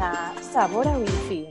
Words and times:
comienza 0.00 0.32
Sabor 0.52 0.88
a 0.88 0.96
Wifi. 0.96 1.48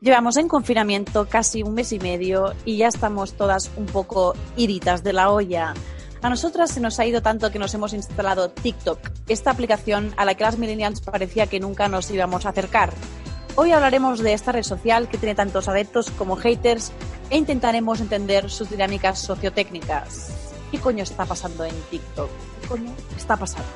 Llevamos 0.00 0.36
en 0.36 0.48
confinamiento 0.48 1.26
casi 1.28 1.62
un 1.62 1.72
mes 1.72 1.92
y 1.92 1.98
medio 1.98 2.52
y 2.66 2.76
ya 2.76 2.88
estamos 2.88 3.32
todas 3.34 3.70
un 3.76 3.86
poco 3.86 4.34
iritas 4.56 5.02
de 5.02 5.14
la 5.14 5.30
olla. 5.30 5.72
A 6.20 6.28
nosotras 6.28 6.70
se 6.70 6.80
nos 6.80 7.00
ha 7.00 7.06
ido 7.06 7.22
tanto 7.22 7.50
que 7.50 7.58
nos 7.58 7.72
hemos 7.72 7.94
instalado 7.94 8.50
TikTok, 8.50 8.98
esta 9.28 9.50
aplicación 9.50 10.12
a 10.18 10.26
la 10.26 10.34
que 10.34 10.44
las 10.44 10.58
millennials 10.58 11.00
parecía 11.00 11.46
que 11.46 11.60
nunca 11.60 11.88
nos 11.88 12.10
íbamos 12.10 12.44
a 12.44 12.50
acercar. 12.50 12.92
Hoy 13.56 13.70
hablaremos 13.70 14.18
de 14.18 14.32
esta 14.32 14.50
red 14.50 14.64
social 14.64 15.08
que 15.08 15.16
tiene 15.16 15.36
tantos 15.36 15.68
adeptos 15.68 16.10
como 16.10 16.34
haters 16.34 16.90
e 17.30 17.36
intentaremos 17.36 18.00
entender 18.00 18.50
sus 18.50 18.68
dinámicas 18.68 19.20
sociotécnicas. 19.20 20.54
¿Qué 20.72 20.80
coño 20.80 21.04
está 21.04 21.24
pasando 21.24 21.64
en 21.64 21.74
TikTok? 21.88 22.30
¿Qué 22.60 22.68
coño 22.68 22.92
está 23.16 23.36
pasando? 23.36 23.68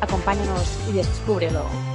Acompáñanos 0.00 0.66
y 0.88 0.92
descúbrelo. 0.92 1.91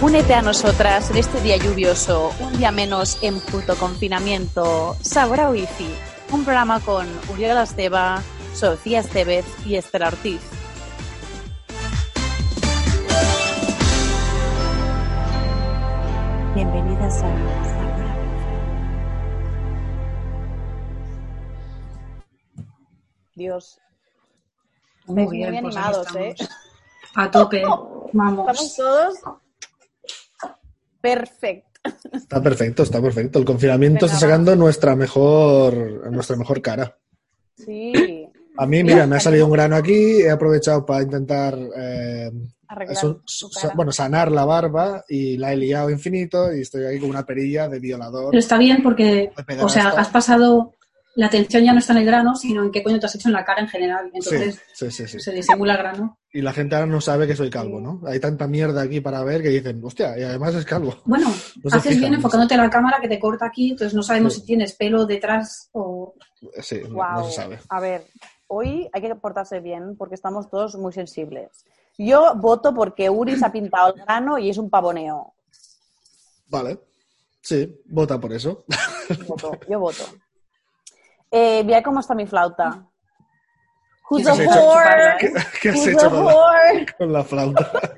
Únete 0.00 0.32
a 0.32 0.42
nosotras 0.42 1.10
en 1.10 1.16
este 1.16 1.40
día 1.40 1.56
lluvioso, 1.56 2.30
un 2.38 2.56
día 2.56 2.70
menos 2.70 3.18
en 3.20 3.40
puto 3.40 3.74
confinamiento. 3.76 4.94
Sabor 5.02 5.40
a 5.40 5.50
Wifi, 5.50 5.92
un 6.30 6.44
programa 6.44 6.78
con 6.78 7.04
Uriel 7.32 7.58
Esteba, 7.58 8.22
Sofía 8.54 9.00
Estevez 9.00 9.44
y 9.66 9.74
Esther 9.74 10.04
Ortiz. 10.04 10.40
Bienvenidas 16.54 17.16
a 17.16 17.20
Sabor 17.20 18.06
a 18.06 18.14
Wifi. 18.14 18.48
Dios, 23.34 23.80
Muy 25.06 25.26
bien, 25.26 25.50
muy 25.54 25.62
pues 25.62 25.76
animados, 25.76 26.14
¿eh? 26.14 26.34
estamos. 26.38 26.56
A 27.16 27.30
tope. 27.32 27.56
estamos 27.62 28.10
Vamos. 28.12 28.76
todos 28.76 29.18
perfectos. 31.00 31.68
Está 32.12 32.42
perfecto, 32.42 32.82
está 32.82 33.00
perfecto. 33.00 33.38
El 33.38 33.44
confinamiento 33.44 34.04
Venga, 34.06 34.14
está 34.14 34.26
sacando 34.26 34.56
nuestra 34.56 34.96
mejor, 34.96 36.10
nuestra 36.12 36.36
mejor 36.36 36.60
cara. 36.60 36.96
Sí, 37.56 38.26
A 38.56 38.66
mí, 38.66 38.82
mira, 38.82 39.06
me 39.06 39.16
ha 39.16 39.20
salido 39.20 39.46
un 39.46 39.52
grano 39.52 39.76
aquí, 39.76 40.20
he 40.20 40.30
aprovechado 40.30 40.84
para 40.84 41.02
intentar 41.02 41.56
eh, 41.76 42.30
eso- 42.88 43.22
bueno, 43.74 43.92
sanar 43.92 44.30
la 44.32 44.44
barba 44.44 45.04
y 45.08 45.36
la 45.36 45.52
he 45.52 45.56
liado 45.56 45.90
infinito 45.90 46.52
y 46.54 46.62
estoy 46.62 46.84
aquí 46.86 46.98
con 46.98 47.10
una 47.10 47.24
perilla 47.24 47.68
de 47.68 47.78
violador. 47.78 48.30
Pero 48.30 48.38
está 48.40 48.58
bien 48.58 48.82
porque, 48.82 49.30
o 49.60 49.68
sea, 49.68 49.90
has 49.90 50.08
pasado, 50.08 50.74
la 51.18 51.26
atención 51.26 51.64
ya 51.64 51.72
no 51.72 51.80
está 51.80 51.92
en 51.94 51.98
el 51.98 52.06
grano, 52.06 52.36
sino 52.36 52.62
en 52.62 52.70
qué 52.70 52.82
coño 52.82 53.00
te 53.00 53.06
has 53.06 53.14
hecho 53.16 53.28
en 53.28 53.32
la 53.34 53.44
cara 53.44 53.60
en 53.60 53.68
general. 53.68 54.06
Entonces 54.14 54.60
sí, 54.72 54.88
sí, 54.90 55.06
sí. 55.08 55.18
se 55.18 55.32
disimula 55.32 55.72
el 55.72 55.78
grano. 55.78 56.18
Y 56.32 56.42
la 56.42 56.52
gente 56.52 56.76
ahora 56.76 56.86
no 56.86 57.00
sabe 57.00 57.26
que 57.26 57.34
soy 57.34 57.50
calvo, 57.50 57.80
¿no? 57.80 58.00
Hay 58.06 58.20
tanta 58.20 58.46
mierda 58.46 58.82
aquí 58.82 59.00
para 59.00 59.24
ver 59.24 59.42
que 59.42 59.48
dicen, 59.48 59.80
hostia, 59.82 60.16
y 60.16 60.22
además 60.22 60.54
es 60.54 60.64
calvo. 60.64 60.96
Bueno, 61.06 61.26
No 61.28 61.68
haces 61.70 61.82
fijan 61.82 61.98
bien 61.98 62.12
en 62.12 62.14
enfocándote 62.14 62.54
a 62.54 62.58
la 62.58 62.70
cámara 62.70 62.98
que 63.00 63.08
te 63.08 63.18
corta 63.18 63.46
aquí, 63.46 63.70
entonces 63.70 63.94
no 63.94 64.02
sabemos 64.04 64.34
Sí. 64.34 64.40
si 64.40 64.46
tienes 64.46 64.74
pelo 64.74 65.06
detrás 65.06 65.68
o... 65.72 66.14
Sí, 66.62 66.80
no- 66.88 66.94
Guau. 66.94 67.20
no 67.20 67.24
se 67.30 67.32
sabe. 67.32 67.58
A 67.68 67.80
ver, 67.80 68.06
hoy 68.46 68.88
hay 68.92 69.02
que 69.02 69.14
portarse 69.16 69.58
bien 69.58 69.96
porque 69.96 70.14
estamos 70.14 70.48
todos 70.48 70.76
muy 70.76 70.92
sensibles. 70.92 71.48
Yo 71.98 72.34
voto 72.36 72.72
porque 72.72 73.10
Uri 73.10 73.36
se 73.36 73.44
ha 73.44 73.50
pintado 73.50 73.92
el 73.92 74.02
grano 74.02 74.38
y 74.38 74.50
es 74.50 74.58
un 74.58 74.70
pavoneo. 74.70 75.34
Vale. 76.48 76.78
Sí, 77.40 77.82
vota 77.86 78.20
por 78.20 78.32
eso. 78.32 78.64
Voto, 79.26 79.58
yo 79.68 79.80
voto. 79.80 80.04
Eh, 81.30 81.62
mira 81.64 81.82
cómo 81.82 82.00
está 82.00 82.14
mi 82.14 82.26
flauta. 82.26 82.86
Who's 84.10 84.22
¿Qué 84.22 84.28
a 84.28 84.32
has 84.32 84.40
hecho? 84.40 84.60
whore? 84.64 85.16
¿Qué, 85.20 85.32
qué 85.62 85.68
has 85.68 85.76
Who's 85.76 85.86
hecho 85.88 86.06
a 86.06 86.10
con 86.10 86.24
la, 86.24 86.34
whore? 86.34 86.86
con 86.98 87.12
la 87.12 87.24
flauta? 87.24 87.70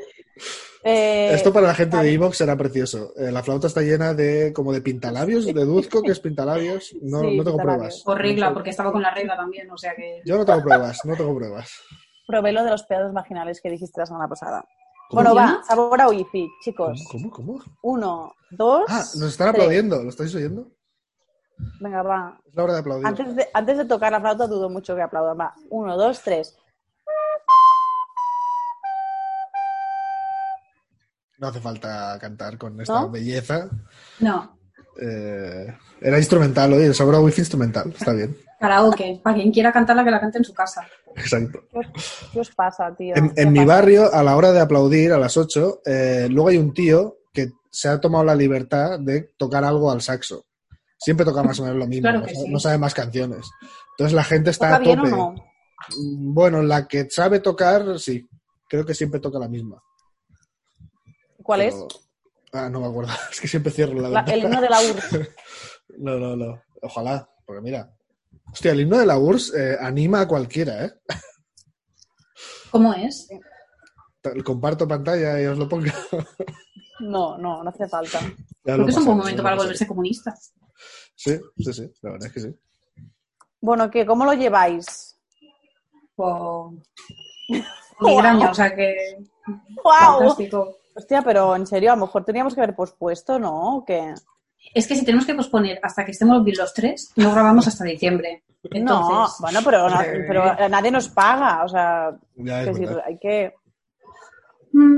Eh, 0.83 1.35
Esto 1.35 1.53
para 1.53 1.67
la 1.67 1.75
gente 1.75 1.95
de 1.99 2.11
Evox 2.11 2.39
será 2.39 2.57
precioso. 2.57 3.13
Eh, 3.15 3.31
la 3.31 3.43
flauta 3.43 3.67
está 3.67 3.83
llena 3.83 4.15
de 4.15 4.51
como 4.55 4.73
de 4.73 4.81
pintalabios, 4.81 5.45
deduzco 5.45 6.01
que 6.03 6.13
es 6.13 6.21
pintalabios. 6.21 6.95
No, 7.03 7.21
Sí, 7.21 7.37
no 7.37 7.45
tengo 7.45 7.59
pruebas. 7.59 8.03
o 8.07 8.15
regla, 8.15 8.55
porque 8.55 8.71
estaba 8.71 8.91
con 8.91 9.03
la 9.03 9.11
regla 9.13 9.37
también, 9.37 9.71
o 9.71 9.77
sea 9.77 9.95
que... 9.95 10.23
Yo 10.25 10.39
no 10.39 10.47
tengo 10.47 10.63
pruebas, 10.63 11.01
no 11.05 11.15
tengo 11.17 11.35
pruebas. 11.37 11.71
Probé 12.27 12.53
lo 12.53 12.65
de 12.65 12.71
los 12.71 12.85
pedos 12.85 13.13
vaginales 13.13 13.61
que 13.61 13.69
dijiste 13.69 14.01
la 14.01 14.07
semana 14.07 14.27
pasada. 14.27 14.65
Bueno, 15.11 15.35
va, 15.35 15.61
sabor 15.69 16.01
a 16.01 16.09
wifi, 16.09 16.49
chicos. 16.65 17.05
¿Cómo? 17.11 17.31
¿Cómo? 17.31 17.59
cómo? 17.59 17.65
Uno, 17.83 18.35
dos. 18.51 18.85
Ah, 18.89 19.05
nos 19.17 19.33
están 19.33 19.49
tres. 19.49 19.61
aplaudiendo, 19.61 20.03
¿lo 20.03 20.09
estáis 20.09 20.35
oyendo? 20.35 20.67
Venga, 21.81 22.03
va. 22.03 22.39
Es 22.47 22.55
la 22.55 22.65
hora 22.65 22.73
de 22.75 22.79
aplaudir. 22.81 23.07
Antes 23.07 23.37
de, 23.37 23.49
antes 23.55 23.79
de 23.79 23.85
tocar 23.87 24.13
la 24.13 24.21
flauta 24.21 24.47
dudo 24.47 24.69
mucho 24.69 24.95
que 24.95 25.03
aplaudan. 25.03 25.39
Va, 25.41 25.55
uno, 25.71 25.97
dos, 25.97 26.21
tres. 26.23 26.57
No 31.39 31.49
hace 31.49 31.61
falta 31.61 32.19
cantar 32.21 32.59
con 32.59 32.79
esta 32.81 33.01
¿No? 33.01 33.11
belleza. 33.11 33.69
No, 34.21 34.59
Eh, 35.01 35.67
era 36.03 36.19
instrumental 36.19 36.73
hoy, 36.75 36.83
el 36.85 36.95
sabor 36.95 37.15
a 37.15 37.21
wifi 37.21 37.41
instrumental. 37.41 37.91
Está 37.97 38.13
bien, 38.13 38.37
karaoke. 38.59 39.21
Para 39.23 39.37
quien 39.37 39.51
quiera 39.51 39.73
cantarla, 39.73 40.05
que 40.05 40.11
la 40.11 40.21
cante 40.21 40.39
en 40.39 40.45
su 40.45 40.53
casa. 40.53 40.87
exacto. 41.17 41.61
¿Qué 41.73 41.79
os, 41.79 41.87
qué 42.33 42.41
os 42.41 42.51
pasa, 42.55 42.95
tío? 42.95 43.17
En, 43.17 43.31
¿Qué 43.31 43.41
en 43.43 43.53
mi 43.53 43.61
pasa? 43.61 43.69
barrio, 43.69 44.13
a 44.13 44.23
la 44.23 44.37
hora 44.37 44.53
de 44.53 44.61
aplaudir, 44.61 45.13
a 45.13 45.19
las 45.19 45.37
8, 45.39 45.81
eh, 45.87 46.29
luego 46.31 46.49
hay 46.51 46.59
un 46.59 46.75
tío 46.75 47.17
que 47.33 47.53
se 47.71 47.89
ha 47.89 47.99
tomado 48.01 48.25
la 48.25 48.35
libertad 48.35 48.99
de 49.01 49.31
tocar 49.39 49.65
algo 49.65 49.91
al 49.91 50.03
saxo. 50.03 50.45
Siempre 51.01 51.25
toca 51.25 51.43
más 51.43 51.59
o 51.61 51.63
menos 51.63 51.79
lo 51.79 51.87
mismo, 51.87 52.03
Claro 52.03 52.19
no, 52.21 52.27
sabe, 52.27 52.37
sí. 52.37 52.49
no 52.53 52.61
sabe 52.61 52.79
más 52.79 52.95
canciones. 52.95 53.51
Entonces 53.93 54.15
la 54.15 54.25
gente 54.25 54.51
está 54.51 54.67
¿Toca 54.67 54.77
a 54.77 54.79
bien 54.81 54.99
tope. 54.99 55.13
o 55.13 55.17
no? 55.17 55.31
Mm, 55.97 56.35
Bueno, 56.35 56.63
la 56.63 56.87
que 56.87 57.09
sabe 57.09 57.41
tocar, 57.41 57.99
sí. 57.99 58.29
Creo 58.69 58.85
que 58.85 58.95
siempre 58.95 59.19
toca 59.21 59.39
la 59.39 59.49
misma. 59.49 59.83
¿Cuál 61.43 61.63
es? 61.63 61.75
Ah, 62.53 62.69
no 62.69 62.81
me 62.81 62.87
acuerdo. 62.89 63.11
Es 63.33 63.41
que 63.41 63.49
siempre 63.49 63.73
cierro 63.73 63.95
la 63.95 64.09
La- 64.11 64.23
ventana. 64.23 64.33
el 64.35 64.45
himno 64.45 64.61
de 64.61 64.69
la 64.71 64.81
URSS. 64.81 65.29
No, 65.99 66.19
no, 66.19 66.37
no. 66.37 66.63
Ojalá, 66.83 67.29
porque 67.45 67.61
mira. 67.63 67.93
Hostia, 68.53 68.71
el 68.73 68.81
himno 68.81 68.99
de 68.99 69.07
la 69.07 69.19
URSS 69.19 69.55
eh, 69.55 69.77
anima 69.81 70.21
a 70.21 70.29
cualquiera, 70.29 70.85
¿eh? 70.85 70.93
¿Cómo 72.71 72.95
es? 72.95 73.27
Comparto 74.45 74.87
pantalla 74.87 75.41
y 75.43 75.47
os 75.47 75.59
lo 75.59 75.69
pongo. 75.69 75.87
No, 77.01 77.37
no, 77.39 77.63
no 77.65 77.71
hace 77.71 77.89
falta. 77.89 78.21
Creo 78.63 78.85
que 78.85 78.91
es 78.93 78.97
un 78.99 79.05
buen 79.07 79.19
momento 79.19 79.43
para 79.43 79.57
volverse 79.57 79.87
comunistas. 79.87 80.53
Sí, 81.23 81.39
sí, 81.59 81.73
sí, 81.75 81.93
la 82.01 82.13
verdad 82.13 82.29
es 82.29 82.33
que 82.33 82.41
sí. 82.41 82.57
Bueno, 83.61 83.91
¿qué? 83.91 84.07
¿Cómo 84.07 84.25
lo 84.25 84.33
lleváis? 84.33 85.19
O... 86.17 86.73
Migraña, 88.01 88.51
o 88.51 88.55
sea 88.55 88.75
que... 88.75 89.19
¡Wow! 89.85 89.93
Fantástico. 90.19 90.77
Hostia, 90.95 91.21
pero 91.23 91.55
en 91.57 91.67
serio, 91.67 91.93
a 91.93 91.97
lo 91.97 92.07
mejor 92.07 92.25
teníamos 92.25 92.55
que 92.55 92.63
haber 92.63 92.75
pospuesto, 92.75 93.39
¿no? 93.39 93.77
¿O 93.77 93.85
qué? 93.85 94.15
Es 94.75 94.87
que 94.87 94.97
si 94.97 95.05
tenemos 95.05 95.27
que 95.27 95.35
posponer 95.35 95.79
hasta 95.83 96.07
que 96.07 96.13
estemos 96.13 96.43
los 96.57 96.73
tres, 96.73 97.13
no 97.17 97.33
grabamos 97.33 97.67
hasta 97.69 97.85
diciembre. 97.85 98.43
no, 98.81 99.29
bueno, 99.41 99.61
pero, 99.63 99.91
no- 99.91 100.01
eh, 100.03 100.25
pero 100.27 100.69
nadie 100.71 100.91
nos 100.91 101.09
paga, 101.11 101.65
o 101.65 101.69
sea, 101.69 102.17
Ya 102.37 102.65
decir, 102.65 102.87
verdad. 102.89 103.05
hay 103.07 103.19
que... 103.19 103.55
mm, 104.73 104.97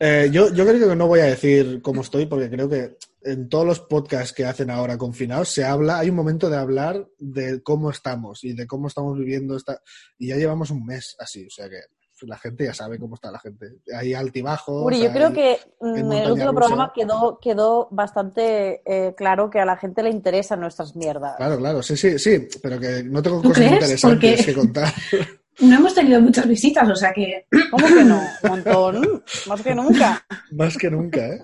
Eh, 0.00 0.28
yo, 0.32 0.52
yo 0.52 0.64
creo 0.66 0.88
que 0.88 0.96
no 0.96 1.06
voy 1.08 1.20
a 1.20 1.24
decir 1.24 1.80
cómo 1.82 2.02
estoy, 2.02 2.26
porque 2.26 2.48
creo 2.48 2.68
que 2.68 2.96
en 3.22 3.48
todos 3.48 3.66
los 3.66 3.80
podcasts 3.80 4.32
que 4.32 4.44
hacen 4.46 4.70
ahora 4.70 4.96
confinados 4.96 5.48
se 5.48 5.64
habla, 5.64 5.98
hay 5.98 6.08
un 6.10 6.16
momento 6.16 6.48
de 6.48 6.56
hablar 6.56 7.06
de 7.18 7.62
cómo 7.62 7.90
estamos 7.90 8.44
y 8.44 8.52
de 8.54 8.66
cómo 8.66 8.86
estamos 8.88 9.18
viviendo 9.18 9.56
esta. 9.56 9.80
Y 10.18 10.28
ya 10.28 10.36
llevamos 10.36 10.70
un 10.70 10.84
mes 10.86 11.16
así, 11.18 11.44
o 11.46 11.50
sea 11.50 11.68
que 11.68 11.80
la 12.22 12.36
gente 12.36 12.64
ya 12.64 12.74
sabe 12.74 12.98
cómo 12.98 13.14
está 13.14 13.30
la 13.30 13.38
gente. 13.38 13.66
Hay 13.96 14.12
altibajos. 14.12 14.84
Uri, 14.86 14.98
yo 14.98 15.04
hay- 15.06 15.12
creo 15.12 15.32
que 15.32 15.58
mm, 15.80 15.86
en 15.86 15.96
el 15.98 16.04
montaña 16.04 16.32
último 16.32 16.50
rusa. 16.50 16.54
programa 16.54 16.92
quedó, 16.94 17.38
quedó 17.40 17.88
bastante 17.92 18.82
eh, 18.86 19.14
claro 19.16 19.50
que 19.50 19.60
a 19.60 19.64
la 19.64 19.76
gente 19.76 20.02
le 20.02 20.10
interesan 20.10 20.58
nuestras 20.60 20.96
mierdas. 20.96 21.36
Claro, 21.36 21.58
claro, 21.58 21.80
sí, 21.82 21.96
sí, 21.96 22.18
sí, 22.18 22.48
pero 22.62 22.80
que 22.80 23.04
no 23.04 23.22
tengo 23.22 23.40
¿Tú 23.40 23.48
cosas 23.50 23.58
crees? 23.62 23.72
interesantes 23.74 24.46
que 24.46 24.54
contar. 24.54 24.92
no 25.60 25.76
hemos 25.76 25.94
tenido 25.94 26.20
muchas 26.20 26.46
visitas, 26.46 26.88
o 26.88 26.94
sea 26.96 27.12
que 27.12 27.46
¿Cómo 27.70 27.86
que 27.86 28.04
no? 28.04 28.20
Un 28.42 28.48
montón. 28.50 29.22
Más 29.46 29.62
que 29.62 29.74
nunca. 29.74 30.24
Más 30.52 30.76
que 30.76 30.90
nunca, 30.90 31.26
¿eh? 31.26 31.42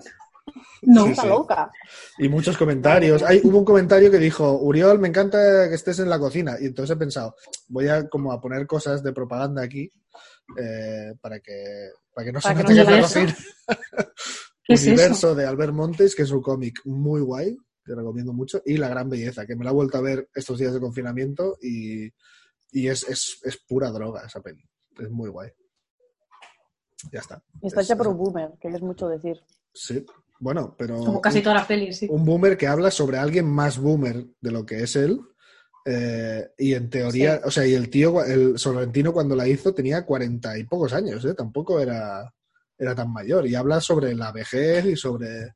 no. 0.83 1.03
Sí, 1.05 1.09
Está 1.11 1.21
sí. 1.23 1.27
loca. 1.27 1.71
Y 2.17 2.29
muchos 2.29 2.57
comentarios. 2.57 3.23
Hay, 3.23 3.41
hubo 3.43 3.59
un 3.59 3.65
comentario 3.65 4.09
que 4.11 4.17
dijo, 4.17 4.59
Uriol, 4.59 4.99
me 4.99 5.07
encanta 5.07 5.67
que 5.67 5.75
estés 5.75 5.99
en 5.99 6.09
la 6.09 6.19
cocina. 6.19 6.55
Y 6.59 6.65
entonces 6.65 6.95
he 6.95 6.99
pensado, 6.99 7.35
voy 7.67 7.87
a 7.87 8.07
como 8.07 8.31
a 8.31 8.39
poner 8.39 8.65
cosas 8.67 9.03
de 9.03 9.11
propaganda 9.13 9.63
aquí 9.63 9.91
eh, 10.57 11.13
para 11.19 11.39
que 11.39 11.89
para 12.13 12.25
que 12.25 12.31
no 12.31 12.39
Para 12.39 12.55
se 12.55 12.63
que 12.63 12.73
note 12.73 12.83
no 12.83 12.87
que 12.87 12.99
es 12.99 13.15
la 13.15 13.21
eso. 13.21 13.33
cocina. 13.33 13.35
¿Qué 14.63 14.73
es 14.73 14.87
Universo 14.87 15.35
de 15.35 15.45
Albert 15.45 15.73
Montes, 15.73 16.15
que 16.15 16.23
es 16.23 16.31
un 16.31 16.41
cómic 16.41 16.81
muy 16.85 17.21
guay, 17.21 17.55
que 17.85 17.93
recomiendo 17.93 18.33
mucho, 18.33 18.61
y 18.65 18.77
La 18.77 18.87
Gran 18.89 19.09
Belleza, 19.09 19.45
que 19.45 19.55
me 19.55 19.63
la 19.63 19.69
he 19.71 19.73
vuelto 19.73 19.97
a 19.97 20.01
ver 20.01 20.27
estos 20.33 20.57
días 20.57 20.73
de 20.73 20.79
confinamiento 20.79 21.57
y, 21.61 22.09
y 22.71 22.87
es, 22.87 23.03
es, 23.07 23.39
es 23.43 23.57
pura 23.67 23.89
droga 23.91 24.25
esa 24.25 24.41
peli. 24.41 24.63
Es 24.99 25.09
muy 25.09 25.29
guay. 25.29 25.49
Ya 27.11 27.19
está. 27.19 27.41
Y 27.61 27.67
está 27.67 27.81
Es- 27.81 27.87
hecha 27.87 27.97
por 27.97 28.07
un 28.07 28.17
boomer, 28.17 28.51
que 28.59 28.67
es 28.69 28.81
mucho 28.81 29.07
decir. 29.07 29.41
Sí, 29.73 30.05
bueno, 30.39 30.75
pero 30.77 30.97
Como 30.99 31.21
casi 31.21 31.41
todas 31.41 31.57
las 31.59 31.67
pelis, 31.67 31.97
sí. 31.97 32.07
un 32.09 32.23
boomer 32.25 32.57
que 32.57 32.67
habla 32.67 32.89
sobre 32.91 33.17
alguien 33.17 33.45
más 33.45 33.77
boomer 33.77 34.25
de 34.41 34.51
lo 34.51 34.65
que 34.65 34.83
es 34.83 34.95
él. 34.95 35.19
eh, 35.87 36.49
y 36.57 36.73
en 36.73 36.89
teoría, 36.89 37.35
Sí. 37.37 37.41
o 37.45 37.51
sea, 37.51 37.67
y 37.67 37.75
el 37.75 37.91
tío, 37.91 38.23
el 38.23 38.57
Sorrentino 38.57 39.13
cuando 39.13 39.35
la 39.35 39.47
hizo 39.47 39.71
tenía 39.71 40.03
cuarenta 40.03 40.57
y 40.57 40.63
pocos 40.63 40.93
años, 40.93 41.23
¿eh? 41.25 41.35
tampoco 41.35 41.79
era, 41.79 42.33
era 42.75 42.95
tan 42.95 43.13
mayor. 43.13 43.45
Y 43.45 43.53
habla 43.53 43.79
sobre 43.79 44.15
la 44.15 44.31
vejez 44.31 44.83
y 44.85 44.95
sobre, 44.95 45.53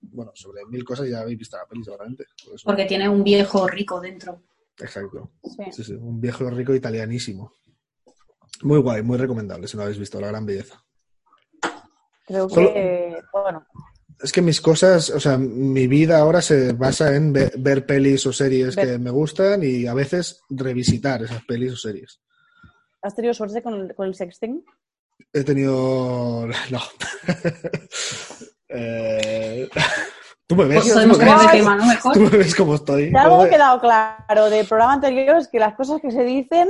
bueno, 0.00 0.30
sobre 0.34 0.64
mil 0.66 0.84
cosas, 0.84 1.08
ya 1.08 1.22
habéis 1.22 1.38
visto 1.38 1.56
la 1.56 1.66
peli 1.66 1.82
seguramente. 1.82 2.24
por. 2.46 2.62
Porque 2.62 2.84
tiene 2.84 3.08
un 3.08 3.24
viejo 3.24 3.66
rico 3.66 4.00
dentro. 4.00 4.42
Exacto. 4.80 5.30
Sí. 5.42 5.64
Sí, 5.72 5.84
sí, 5.84 5.92
un 5.94 6.20
viejo 6.20 6.48
rico 6.50 6.74
italianísimo. 6.74 7.52
Muy 8.62 8.78
guay, 8.80 9.02
muy 9.02 9.18
recomendable 9.18 9.66
si 9.68 9.76
no 9.76 9.82
habéis 9.82 9.98
visto 9.98 10.20
La 10.20 10.28
Gran 10.28 10.46
Belleza. 10.46 10.82
Creo 12.26 12.48
Solo- 12.48 12.72
que, 12.72 13.18
bueno, 13.32 13.66
Es 14.22 14.32
que 14.32 14.40
mis 14.40 14.60
cosas, 14.60 15.10
o 15.10 15.18
sea, 15.20 15.36
mi 15.36 15.86
vida 15.88 16.18
ahora 16.18 16.40
se 16.40 16.72
basa 16.72 17.14
en 17.16 17.32
ve- 17.32 17.52
ver 17.58 17.84
pelis 17.84 18.24
o 18.26 18.32
series 18.32 18.76
Ver- 18.76 18.86
que 18.86 18.98
me 18.98 19.10
gustan 19.10 19.62
y 19.64 19.86
a 19.86 19.92
veces 19.94 20.40
revisitar 20.48 21.22
esas 21.22 21.44
pelis 21.44 21.72
o 21.72 21.76
series. 21.76 22.20
¿has 23.02 23.14
tenido 23.14 23.34
suerte 23.34 23.62
con 23.62 23.74
el, 23.74 23.94
con 23.94 24.06
el 24.06 24.14
sexting? 24.14 24.64
He 25.32 25.44
tenido. 25.44 26.46
No. 26.70 26.80
Eh, 28.76 29.68
Tú 30.46 30.56
me 30.56 30.64
ves. 30.66 30.74
Pues 30.82 30.88
tú 30.88 30.94
podemos 30.94 31.18
me 31.18 31.24
cambiar 31.24 31.40
de 31.40 31.46
ves- 31.46 31.62
tema, 31.64 31.76
¿no? 31.76 31.86
Mejor. 31.86 32.12
Tú 32.12 32.20
me 32.20 32.28
ves 32.28 32.54
como 32.54 32.74
estoy. 32.74 33.08
Si 33.10 33.16
algo 33.16 33.40
ha 33.42 33.48
quedado 33.48 33.80
claro 33.80 34.50
del 34.50 34.66
programa 34.66 34.92
anterior 34.94 35.36
es 35.36 35.48
que 35.48 35.58
las 35.58 35.74
cosas 35.74 36.00
que 36.02 36.10
se 36.10 36.22
dicen 36.22 36.68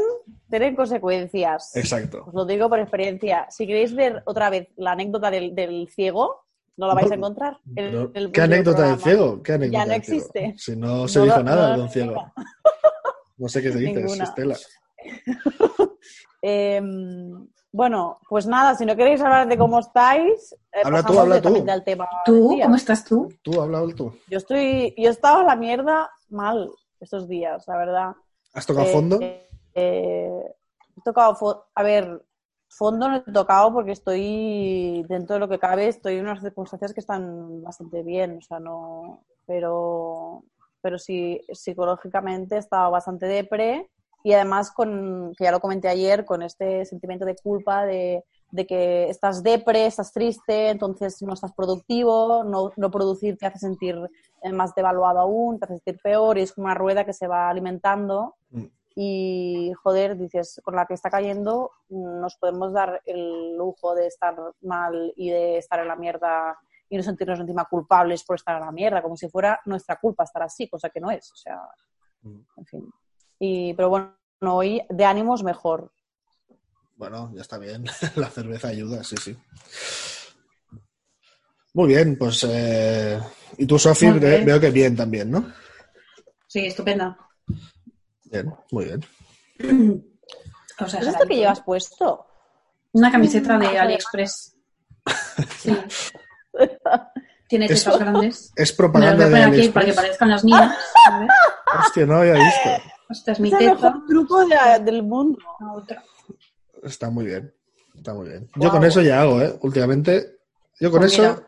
tienen 0.49 0.77
consecuencias. 0.77 1.75
Exacto. 1.75 2.25
Os 2.27 2.35
lo 2.35 2.45
digo 2.45 2.69
por 2.69 2.79
experiencia. 2.79 3.47
Si 3.51 3.67
queréis 3.67 3.95
ver 3.95 4.23
otra 4.27 4.49
vez 4.51 4.69
la 4.77 4.93
anécdota 4.93 5.31
del, 5.31 5.55
del 5.57 5.89
ciego, 5.89 6.45
no 6.77 6.87
la 6.87 6.95
vais 6.95 7.11
a 7.11 7.15
encontrar. 7.15 7.59
el 7.75 8.31
¿Qué 8.33 8.41
anécdota 8.41 8.83
del 8.89 8.99
ciego? 9.01 9.43
¿Qué 9.43 9.53
anécdota 9.55 9.79
Ya 9.79 9.87
no 9.87 10.03
ciego? 10.03 10.19
existe. 10.19 10.55
Si 10.57 10.77
no 10.77 11.09
se 11.09 11.19
No 11.19 11.25
dijo 11.25 11.37
lo- 11.39 11.43
nada 11.45 11.77
no 11.77 11.83
del 11.83 11.91
ciego. 11.93 12.33
No 13.39 13.49
sé 13.49 13.61
qué 13.63 13.73
se 13.73 13.79
dice, 13.79 13.95
Ninguna. 13.95 14.25
Estela. 14.25 14.57
Eh, 16.47 16.81
bueno, 17.75 18.19
pues 18.29 18.47
nada, 18.47 18.77
si 18.77 18.87
no 18.87 18.95
queréis 18.95 19.21
hablar 19.21 19.49
de 19.49 19.59
cómo 19.59 19.81
estáis, 19.81 20.53
eh, 20.73 20.83
Habla 20.85 21.03
tú, 21.03 21.19
habla 21.19 21.43
tú. 21.43 21.49
directamente 21.49 21.73
al 21.73 21.85
tema. 21.85 22.09
¿Tú? 22.25 22.57
¿Cómo 22.63 22.77
estás 22.77 23.05
tú? 23.05 23.29
Tú, 23.43 23.61
habla 23.61 23.83
tú. 23.97 24.13
Yo 24.29 24.39
estoy, 24.39 24.95
yo 24.97 25.09
he 25.09 25.13
estado 25.13 25.41
a 25.41 25.45
la 25.45 25.57
mierda 25.57 26.09
mal 26.29 26.71
estos 27.01 27.29
días, 27.29 27.65
la 27.67 27.77
verdad. 27.77 28.13
¿Has 28.53 28.65
tocado 28.65 28.87
Eh, 28.87 28.93
fondo? 28.93 29.19
eh, 29.75 30.55
he 30.97 31.01
tocado, 31.05 31.35
fo- 31.35 31.65
a 31.75 31.83
ver, 31.83 32.25
fondo 32.69 33.09
no 33.09 33.17
he 33.17 33.21
tocado 33.33 33.73
porque 33.73 33.91
estoy, 33.91 35.05
dentro 35.09 35.35
de 35.35 35.41
lo 35.41 35.49
que 35.49 35.59
cabe, 35.59 35.89
estoy 35.89 36.15
en 36.19 36.27
unas 36.27 36.43
circunstancias 36.43 36.95
que 36.95 37.01
están 37.01 37.61
bastante 37.61 38.05
bien, 38.05 38.39
o 38.39 38.41
sea, 38.41 38.61
no, 38.61 39.25
pero, 39.47 40.45
pero 40.81 40.97
sí, 40.97 41.41
psicológicamente 41.53 42.55
he 42.55 42.59
estado 42.59 42.93
bastante 42.93 43.27
depre 43.27 43.91
y 44.25 44.33
además 44.33 44.73
con, 44.73 45.33
que 45.37 45.45
ya 45.45 45.53
lo 45.53 45.61
comenté 45.61 45.87
ayer, 45.87 46.25
con 46.25 46.43
este 46.43 46.85
sentimiento 46.87 47.27
de 47.27 47.37
culpa 47.37 47.85
de, 47.85 48.25
de 48.51 48.67
que 48.67 49.11
estás 49.11 49.43
depre, 49.43 49.85
estás 49.85 50.13
triste, 50.15 50.71
entonces 50.71 51.21
no 51.23 51.35
estás 51.35 51.53
productivo, 51.53 52.43
no, 52.43 52.73
no 52.77 52.91
producir 52.91 53.37
te 53.37 53.45
hace 53.47 53.59
sentir 53.59 53.97
eh, 54.43 54.51
más 54.51 54.75
devaluado 54.75 55.21
aún, 55.21 55.59
te 55.59 55.67
hace 55.67 55.75
sentir 55.75 56.01
peor 56.03 56.39
y 56.39 56.41
es 56.41 56.55
como 56.55 56.65
una 56.65 56.75
rueda 56.75 57.05
que 57.05 57.13
se 57.13 57.29
va 57.29 57.49
alimentando 57.51 58.35
Mm. 58.51 58.67
y 58.97 59.73
joder, 59.83 60.17
dices, 60.17 60.61
con 60.65 60.77
la 60.77 60.87
que 60.87 60.95
está 60.95 61.11
cayendo 61.11 61.73
nos 61.89 62.37
podemos 62.37 62.73
dar 62.73 63.03
el 63.05 63.57
lujo 63.57 63.95
de 63.95 64.07
estar 64.07 64.37
mal 64.63 65.13
y 65.17 65.31
de 65.31 65.59
estar 65.59 65.81
en 65.81 65.89
la 65.89 65.97
mierda 65.97 66.57
y 66.89 66.97
no 66.97 67.03
sentirnos 67.03 67.41
encima 67.41 67.65
culpables 67.65 68.25
por 68.25 68.37
estar 68.37 68.57
en 68.57 68.65
la 68.65 68.73
mierda, 68.73 69.03
como 69.03 69.17
si 69.17 69.29
fuera 69.29 69.61
nuestra 69.67 69.97
culpa 70.01 70.25
estar 70.25 70.43
así, 70.45 70.69
cosa 70.69 70.89
que 70.89 71.01
no 71.01 71.11
es, 71.11 71.31
o 71.33 71.37
sea, 71.37 71.61
Mm. 72.23 72.41
en 72.57 72.65
fin. 72.67 72.91
Y, 73.39 73.75
pero 73.75 73.89
bueno, 73.91 74.15
hoy 74.43 74.83
de 74.89 75.05
ánimos 75.05 75.43
mejor. 75.43 75.93
Bueno, 76.97 77.31
ya 77.35 77.43
está 77.43 77.59
bien. 77.59 77.85
La 78.17 78.29
cerveza 78.31 78.69
ayuda, 78.69 79.03
sí, 79.05 79.17
sí. 79.17 79.37
Muy 81.73 81.89
bien, 81.89 82.17
pues. 82.17 82.47
eh, 82.49 83.21
Y 83.59 83.67
tú, 83.67 83.79
Sofi, 83.79 84.11
veo 84.11 84.61
que 84.61 84.71
bien 84.71 84.95
también, 84.97 85.31
¿no? 85.31 85.53
Sí, 86.47 86.67
estupenda. 86.67 87.19
Bien, 88.25 88.55
muy 88.71 88.85
bien. 88.87 89.05
O 90.81 90.89
sea, 90.89 90.99
¿Es 90.99 91.07
esto 91.07 91.25
que 91.29 91.37
llevas 91.37 91.61
puesto? 91.61 92.27
Una 92.95 93.09
camiseta 93.13 93.57
de 93.59 93.79
AliExpress. 93.79 94.57
Sí. 95.59 95.77
Tiene 97.49 97.69
tetas 97.69 97.97
grandes. 97.97 98.53
Es 98.57 98.57
Me 98.57 98.63
las 98.65 98.71
voy 98.71 98.77
propaganda 98.77 99.29
de 99.29 99.43
aquí 99.45 99.69
para 99.69 99.85
que 99.87 99.93
AliExpress. 99.93 99.95
parezcan 99.95 100.31
las 100.31 100.43
mías. 100.45 100.77
Hostia, 101.87 102.07
no 102.07 102.17
había 102.17 102.33
visto. 102.35 102.71
Esta 103.11 103.33
es 103.33 103.41
mi 103.41 103.49
Es 103.49 103.55
el 103.55 103.59
teta. 103.61 103.75
mejor 103.75 104.07
truco 104.07 104.47
de- 104.47 104.85
del 104.85 105.03
mundo. 105.03 105.39
Está 106.83 107.11
muy 107.11 107.27
bien. 107.27 107.55
Está 107.95 108.15
muy 108.15 108.29
bien. 108.29 108.51
Yo 108.57 108.71
con 108.71 108.85
eso 108.85 109.01
ya 109.03 109.23
hago, 109.23 109.41
¿eh? 109.41 109.57
Últimamente. 109.63 110.39
Yo 110.81 110.91
con 110.91 111.01
Pues 111.01 111.13
eso. 111.19 111.45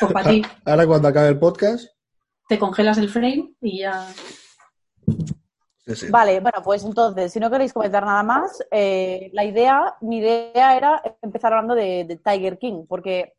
Pues 0.00 0.12
para 0.12 0.28
ti. 0.30 0.42
Ahora 0.64 0.86
cuando 0.86 1.08
acabe 1.08 1.28
el 1.28 1.38
podcast. 1.38 1.86
Te 2.48 2.58
congelas 2.58 2.98
el 2.98 3.08
frame 3.08 3.54
y 3.60 3.80
ya. 3.80 4.08
Sí, 5.86 5.94
sí. 5.94 6.06
Vale, 6.10 6.40
bueno, 6.40 6.60
pues 6.64 6.84
entonces, 6.84 7.32
si 7.32 7.38
no 7.38 7.48
queréis 7.50 7.72
comentar 7.72 8.04
nada 8.04 8.22
más, 8.24 8.60
eh, 8.72 9.30
la 9.32 9.44
idea, 9.44 9.94
mi 10.00 10.18
idea 10.18 10.76
era 10.76 11.00
empezar 11.22 11.52
hablando 11.52 11.74
de, 11.76 12.04
de 12.04 12.16
Tiger 12.16 12.58
King, 12.58 12.84
porque 12.88 13.34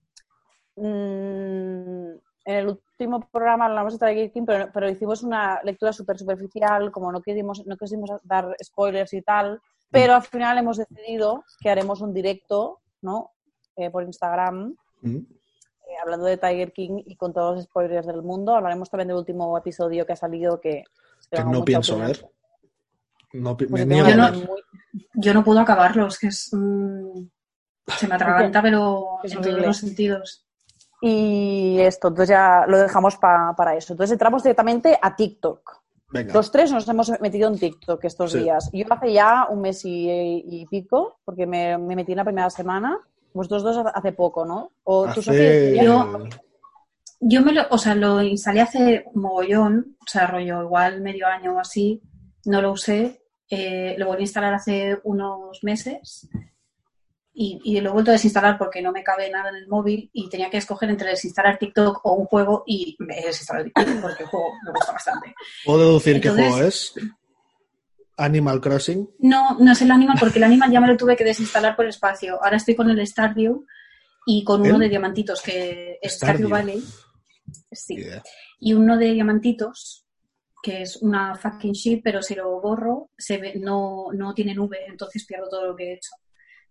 mm, 0.78 2.12
en 2.48 2.56
el 2.56 2.68
último 2.70 3.20
programa 3.30 3.66
hablamos 3.66 4.00
de 4.00 4.08
Tiger 4.08 4.32
King, 4.32 4.44
pero, 4.46 4.70
pero 4.74 4.90
hicimos 4.90 5.22
una 5.22 5.62
lectura 5.64 5.92
súper 5.92 6.18
superficial, 6.18 6.92
como 6.94 7.12
no 7.12 7.22
quisimos, 7.22 7.66
no 7.66 7.76
quisimos 7.76 8.10
dar 8.24 8.56
spoilers 8.64 9.12
y 9.14 9.22
tal, 9.22 9.60
pero 9.92 10.16
al 10.16 10.24
final 10.24 10.58
hemos 10.58 10.78
decidido 10.78 11.44
que 11.60 11.70
haremos 11.70 12.00
un 12.00 12.14
directo, 12.14 12.80
¿no? 13.02 13.32
Eh, 13.76 13.90
por 13.92 14.04
Instagram, 14.04 14.76
eh, 15.04 15.22
hablando 16.02 16.26
de 16.26 16.38
Tiger 16.38 16.72
King 16.72 17.02
y 17.06 17.18
con 17.18 17.34
todos 17.34 17.56
los 17.58 17.66
spoilers 17.66 18.08
del 18.08 18.22
mundo. 18.24 18.56
Hablaremos 18.56 18.90
también 18.90 19.10
del 19.10 19.18
último 19.18 19.58
episodio 19.58 20.06
que 20.06 20.14
ha 20.14 20.18
salido 20.18 20.60
que... 20.62 20.84
No 21.46 21.66
pienso 21.66 21.96
opinión. 21.96 22.08
ver. 22.14 22.32
No, 23.34 23.58
Pues 23.58 23.70
me 23.72 23.80
yo 23.80 23.86
niego 24.06 24.32
muy- 25.16 25.34
no 25.34 25.44
puedo 25.44 25.60
acabarlo, 25.60 26.08
es 26.08 26.18
que 26.18 26.28
es. 26.28 26.50
mm, 26.54 27.28
se 27.88 28.08
me 28.08 28.16
atraganta, 28.16 28.62
pero 28.64 29.20
Es 29.22 29.34
en 29.34 29.42
todos 29.42 29.60
los 29.62 29.78
sentidos. 29.78 30.47
Y 31.02 31.80
esto, 31.80 32.08
entonces 32.10 32.30
ya 32.30 32.66
lo 32.68 32.78
dejamos 32.80 33.18
pa- 33.18 33.54
para 33.56 33.76
eso. 33.76 33.94
Entonces 33.94 34.14
entramos 34.14 34.44
directamente 34.44 34.98
a 35.02 35.16
TikTok. 35.16 35.62
Venga. 36.10 36.34
Los 36.34 36.52
tres 36.52 36.72
nos 36.72 36.88
hemos 36.88 37.12
metido 37.20 37.50
en 37.50 37.60
TikTok 37.60 38.04
estos 38.06 38.32
Sí. 38.32 38.40
días. 38.40 38.70
Yo 38.74 38.86
hace 38.90 39.12
ya 39.14 39.46
un 39.50 39.62
mes 39.62 39.84
y, 39.86 40.10
y 40.46 40.66
pico, 40.68 41.20
porque 41.26 41.46
me, 41.46 41.78
me 41.78 41.96
metí 41.96 42.14
en 42.14 42.18
la 42.18 42.24
primera 42.24 42.50
semana. 42.50 42.98
Vosotros 43.34 43.64
dos 43.64 43.86
hace 43.94 44.14
poco, 44.14 44.46
¿no? 44.46 44.72
O 44.86 45.06
tú, 45.14 45.22
Sofía, 45.22 45.84
Yo- 45.84 46.24
Yo 47.20 47.42
me 47.42 47.52
lo, 47.52 47.64
o 47.72 47.78
sea, 47.80 47.96
lo 47.96 48.22
instalé 48.22 48.62
hace 48.62 49.06
mogollón, 49.16 49.98
o 50.00 50.08
sea, 50.08 50.28
rollo 50.28 50.62
igual 50.62 51.02
medio 51.02 51.26
año 51.28 51.56
o 51.56 51.60
así, 51.60 52.00
no 52.46 52.62
lo 52.62 52.72
usé, 52.72 53.24
eh, 53.50 53.96
lo 53.98 54.06
volví 54.06 54.22
a 54.22 54.26
instalar 54.26 54.54
hace 54.54 55.00
unos 55.04 55.64
meses 55.64 56.30
y, 57.40 57.62
y 57.64 57.80
lo 57.82 57.92
he 57.92 57.94
vuelto 57.94 58.10
a 58.10 58.14
desinstalar 58.14 58.58
porque 58.58 58.82
no 58.82 58.92
me 58.92 59.04
cabe 59.04 59.30
nada 59.30 59.50
en 59.50 59.58
el 59.58 59.68
móvil 59.68 60.10
y 60.12 60.28
tenía 60.28 60.50
que 60.50 60.58
escoger 60.58 60.90
entre 60.90 61.12
desinstalar 61.12 61.60
TikTok 61.60 62.04
o 62.04 62.14
un 62.14 62.26
juego 62.26 62.64
y 62.66 62.96
me 62.98 63.20
he 63.20 63.28
desinstalado 63.28 63.66
TikTok 63.66 64.02
porque 64.02 64.24
el 64.24 64.30
juego 64.30 64.48
me 64.66 64.72
gusta 64.72 64.92
bastante. 64.92 65.36
¿Puedo 65.64 65.80
deducir 65.80 66.20
qué 66.20 66.32
juego 66.32 66.64
es? 66.64 66.96
Animal 68.18 68.60
Crossing. 68.60 69.08
No, 69.20 69.56
no 69.60 69.72
es 69.72 69.82
el 69.84 69.92
Animal 69.92 70.18
porque 70.20 70.40
el 70.40 70.46
Animal 70.46 70.72
ya 70.72 70.82
me 70.82 70.88
lo 70.88 70.98
tuve 70.98 71.16
que 71.16 71.24
desinstalar 71.24 71.76
por 71.76 71.86
espacio. 71.86 72.44
Ahora 72.44 72.58
estoy 72.58 72.76
con 72.76 72.90
el 72.90 73.06
Stardew 73.06 73.68
y 74.26 74.44
con 74.44 74.62
uno 74.62 74.74
¿El? 74.74 74.80
de 74.80 74.90
diamantitos 74.90 75.40
que 75.44 76.00
es 76.02 76.14
Stardew 76.16 76.48
Stardew. 76.48 76.50
Valley. 76.50 76.84
Sí. 77.72 77.98
Y 78.60 78.74
uno 78.74 78.98
de 78.98 79.12
diamantitos, 79.12 80.08
que 80.64 80.82
es 80.82 80.98
una 81.04 81.36
fucking 81.36 81.74
shit, 81.74 82.02
pero 82.04 82.24
si 82.24 82.34
lo 82.34 82.60
borro, 82.60 83.12
se 83.16 83.38
ve, 83.38 83.54
no, 83.60 84.08
no 84.12 84.34
tiene 84.34 84.56
nube, 84.56 84.88
entonces 84.88 85.24
pierdo 85.24 85.48
todo 85.50 85.68
lo 85.68 85.76
que 85.76 85.92
he 85.92 85.94
hecho. 85.94 86.10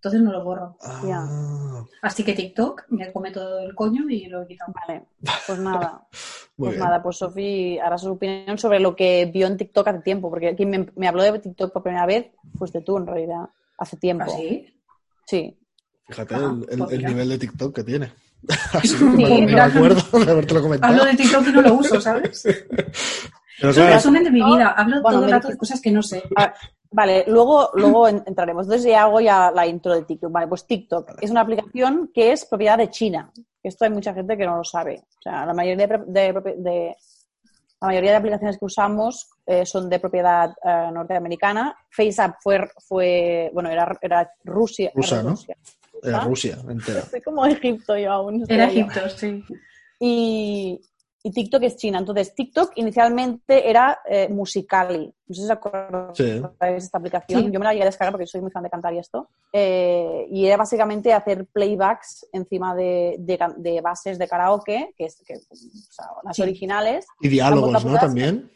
Entonces 0.06 0.22
no 0.22 0.30
lo 0.30 0.44
borro. 0.44 0.76
Ah, 0.82 1.82
Así 2.02 2.22
que 2.22 2.32
TikTok 2.32 2.84
me 2.90 3.12
come 3.12 3.32
todo 3.32 3.58
el 3.58 3.74
coño 3.74 4.08
y 4.08 4.26
lo 4.26 4.42
he 4.42 4.46
quitado. 4.46 4.72
Vale, 4.86 5.06
pues 5.46 5.58
nada. 5.58 6.06
Pues 6.56 6.70
bien. 6.72 6.84
nada, 6.84 7.02
pues 7.02 7.18
Sofi 7.18 7.78
hará 7.78 7.98
su 7.98 8.12
opinión 8.12 8.56
sobre 8.56 8.80
lo 8.80 8.96
que 8.96 9.26
vio 9.26 9.46
en 9.46 9.58
TikTok 9.58 9.88
hace 9.88 9.98
tiempo, 9.98 10.30
porque 10.30 10.56
quien 10.56 10.70
me, 10.70 10.86
me 10.96 11.06
habló 11.06 11.22
de 11.22 11.38
TikTok 11.38 11.70
por 11.70 11.82
primera 11.82 12.06
vez 12.06 12.28
fuiste 12.58 12.80
tú, 12.80 12.96
en 12.96 13.06
realidad, 13.06 13.50
hace 13.76 13.98
tiempo. 13.98 14.24
¿Así? 14.24 14.74
Sí. 15.26 15.58
Fíjate 16.08 16.34
Ah, 16.34 16.56
el, 16.56 16.66
el- 16.70 16.78
pues 16.78 16.92
el 16.92 17.04
nivel 17.04 17.28
de 17.28 17.38
TikTok 17.38 17.74
que 17.74 17.84
tiene. 17.84 18.10
Así, 18.72 18.88
Sí, 18.88 19.06
me, 19.06 19.60
acuerdo 19.60 20.18
de 20.24 20.30
haberte 20.30 20.54
lo 20.54 20.62
comentado. 20.62 20.94
Hablo 20.94 21.04
de 21.04 21.14
TikTok 21.14 21.46
y 21.46 21.52
no 21.52 21.60
lo 21.60 21.74
uso, 21.74 22.00
¿sabes? 22.00 22.42
Pero 23.60 23.70
Es 23.70 24.06
un 24.06 24.14
de 24.14 24.30
mi 24.30 24.42
vida. 24.42 24.70
Hablo 24.70 25.02
Bueno, 25.02 25.18
todo 25.18 25.26
el 25.26 25.32
rato 25.32 25.48
de 25.48 25.58
cosas 25.58 25.78
que 25.82 25.90
no 25.90 26.02
sé. 26.02 26.22
Ah, 26.86 26.88
Vale, 26.92 27.24
luego, 27.26 27.70
luego 27.74 28.08
en- 28.08 28.22
entraremos. 28.26 28.66
Entonces 28.66 28.90
ya 28.90 29.02
hago 29.02 29.20
ya 29.20 29.50
la 29.50 29.66
intro 29.66 29.92
de 29.94 30.02
TikTok. 30.04 30.30
Vale, 30.32 30.46
pues 30.48 30.66
TikTok 30.66 31.18
es 31.20 31.30
una 31.30 31.40
aplicación 31.42 32.10
que 32.14 32.32
es 32.32 32.44
propiedad 32.46 32.78
de 32.78 32.90
China. 32.90 33.30
Esto 33.62 33.84
hay 33.84 33.90
mucha 33.90 34.14
gente 34.14 34.36
que 34.36 34.46
no 34.46 34.56
lo 34.58 34.64
sabe. 34.64 35.02
O 35.18 35.22
sea, 35.22 35.44
la 35.44 35.52
mayoría 35.54 35.86
de, 35.86 35.98
de- 36.06 36.54
de- 36.58 36.96
la 37.80 37.88
mayoría 37.88 38.12
de 38.12 38.16
aplicaciones 38.16 38.58
que 38.58 38.64
usamos 38.64 39.28
eh, 39.44 39.66
son 39.66 39.88
de 39.90 39.98
propiedad 40.00 40.50
eh, 40.64 40.90
norteamericana. 40.92 41.76
FaceApp 41.90 42.36
fue, 42.42 42.60
fue, 42.88 43.50
bueno, 43.52 43.68
era, 43.68 43.96
era 44.00 44.30
Rusia. 44.44 44.90
Rusa, 44.94 45.16
era 45.16 45.22
¿no? 45.24 45.30
Rusia. 45.30 45.56
era 46.02 46.20
Rusia 46.20 46.58
entera. 46.68 46.98
Estoy 47.04 47.20
como 47.20 47.44
Egipto 47.46 47.96
yo 47.98 48.12
aún. 48.12 48.44
Era. 48.48 48.64
Egipto, 48.66 49.00
sí. 49.10 49.44
Y, 50.00 50.80
y 51.26 51.30
TikTok 51.32 51.62
es 51.64 51.76
China. 51.76 51.98
Entonces, 51.98 52.34
TikTok 52.36 52.70
inicialmente 52.76 53.68
era 53.68 53.98
eh, 54.08 54.28
Musicali. 54.28 55.12
No 55.26 55.34
sé 55.34 55.40
si 55.40 55.44
os 55.44 55.50
acordáis 55.50 56.16
Sí. 56.16 56.40
de 56.60 56.76
esta 56.76 56.98
aplicación. 56.98 57.40
Sí. 57.46 57.50
Yo 57.50 57.58
me 57.58 57.64
la 57.64 57.72
llegué 57.72 57.82
a 57.82 57.86
descargar 57.86 58.12
porque 58.12 58.28
soy 58.28 58.40
muy 58.42 58.52
fan 58.52 58.62
de 58.62 58.70
cantar 58.70 58.94
y 58.94 58.98
esto. 58.98 59.28
Eh, 59.52 60.26
y 60.30 60.46
era 60.46 60.56
básicamente 60.56 61.12
hacer 61.12 61.46
playbacks 61.46 62.26
encima 62.32 62.76
de, 62.76 63.16
de 63.18 63.38
de 63.56 63.80
bases 63.80 64.18
de 64.20 64.28
karaoke, 64.28 64.94
que 64.96 65.06
es 65.06 65.20
que, 65.26 65.34
o 65.34 65.56
sea, 65.90 66.06
las 66.22 66.36
Sí. 66.36 66.42
originales. 66.42 67.06
Y 67.20 67.28
diálogos, 67.28 67.84
¿no? 67.84 67.98
También. 67.98 68.48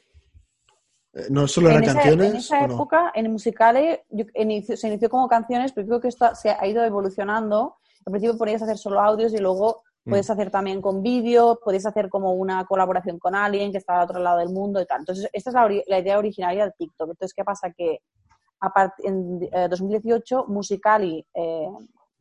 Eh, 1.12 1.26
No 1.28 1.48
solo 1.48 1.70
eran 1.70 1.82
en 1.82 1.88
esa, 1.90 1.94
canciones. 1.98 2.30
en 2.30 2.36
esa 2.36 2.64
¿o 2.64 2.68
no? 2.68 2.74
época, 2.74 3.12
en 3.16 3.26
el 3.26 3.32
Musicale, 3.32 4.04
yo- 4.10 4.26
inició- 4.34 4.76
se 4.76 4.86
inició 4.86 5.10
como 5.10 5.26
canciones, 5.28 5.72
pero 5.72 5.88
creo 5.88 6.00
que 6.00 6.06
esto 6.08 6.32
se 6.36 6.50
ha 6.50 6.66
ido 6.68 6.84
evolucionando. 6.84 7.78
Al 8.06 8.12
principio 8.12 8.38
podías 8.38 8.62
hacer 8.62 8.78
solo 8.78 9.00
audios 9.00 9.32
y 9.34 9.38
luego. 9.38 9.82
Puedes 10.04 10.30
hacer 10.30 10.50
también 10.50 10.80
con 10.80 11.02
vídeo, 11.02 11.58
puedes 11.62 11.86
hacer 11.86 12.08
como 12.08 12.32
una 12.32 12.64
colaboración 12.64 13.18
con 13.18 13.34
alguien 13.34 13.70
que 13.70 13.78
está 13.78 13.98
al 13.98 14.04
otro 14.04 14.20
lado 14.20 14.38
del 14.38 14.50
mundo 14.50 14.80
y 14.80 14.86
tal. 14.86 15.00
Entonces, 15.00 15.28
esta 15.32 15.50
es 15.50 15.84
la, 15.86 15.98
idea 15.98 16.18
originaria 16.18 16.64
de 16.66 16.72
TikTok. 16.72 17.10
Entonces, 17.10 17.34
¿qué 17.34 17.44
pasa? 17.44 17.70
Que 17.72 18.00
a 18.60 18.92
en 18.98 19.48
eh, 19.52 19.68
2018, 19.68 20.46
Musicali, 20.48 21.26
eh, 21.34 21.68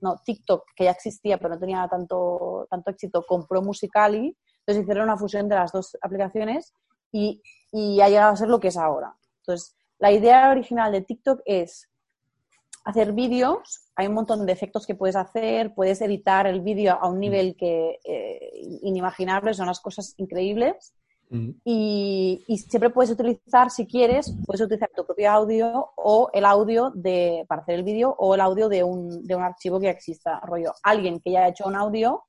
no, 0.01 0.17
TikTok, 0.24 0.63
que 0.75 0.86
ya 0.86 0.91
existía 0.91 1.38
pero 1.38 1.55
no 1.55 1.59
tenía 1.59 1.88
tanto, 1.88 2.67
tanto 2.69 2.91
éxito, 2.91 3.24
compró 3.27 3.62
Musicali. 3.62 4.36
Entonces 4.59 4.83
hicieron 4.83 5.05
una 5.05 5.17
fusión 5.17 5.50
de 5.50 5.55
las 5.55 5.71
dos 5.71 5.98
aplicaciones 6.01 6.74
y, 7.12 7.41
y 7.71 8.01
ha 8.01 8.09
llegado 8.09 8.33
a 8.33 8.38
ser 8.38 8.50
lo 8.50 8.59
que 8.59 8.69
es 8.69 8.77
ahora. 8.77 9.15
Entonces, 9.41 9.75
la 9.98 10.12
idea 10.12 10.50
original 10.50 10.91
de 10.91 11.01
TikTok 11.01 11.41
es 11.45 11.89
hacer 12.89 13.13
vídeos, 13.13 13.89
hay 13.96 14.08
un 14.08 14.13
montón 14.13 14.46
de 14.46 14.51
efectos 14.53 14.86
que 14.86 14.96
puedes 14.96 15.15
hacer, 15.15 15.74
puedes 15.74 16.01
editar 16.01 16.48
el 16.48 16.62
vídeo 16.62 16.98
a 17.00 17.08
un 17.08 17.19
nivel 17.19 17.55
que 17.55 18.00
eh, 18.03 18.51
inimaginable, 18.81 19.53
son 19.53 19.63
unas 19.65 19.79
cosas 19.79 20.13
increíbles. 20.17 20.93
Mm. 21.31 21.50
Y, 21.63 22.43
y 22.48 22.58
siempre 22.58 22.89
puedes 22.89 23.12
utilizar, 23.12 23.69
si 23.69 23.86
quieres, 23.86 24.34
puedes 24.48 24.62
utilizar 24.62 24.89
tu 24.96 25.05
propio 25.05 25.29
audio 25.29 25.91
o 25.96 26.31
el 26.34 26.43
audio 26.43 26.91
de, 26.96 27.46
para 27.48 27.62
hacer 27.62 27.75
el 27.75 27.84
vídeo 27.84 28.15
o 28.17 28.34
el 28.34 28.41
audio 28.41 28.67
de 28.67 28.84
un, 28.84 29.25
de 29.27 29.36
un 29.36 29.43
archivo 29.43 29.79
que 29.79 29.89
exista, 29.89 30.39
rollo, 30.39 30.74
alguien 30.81 31.19
que 31.19 31.31
ya 31.31 31.41
ha 31.43 31.50
hecho 31.50 31.67
un 31.67 31.75
audio 31.75 32.24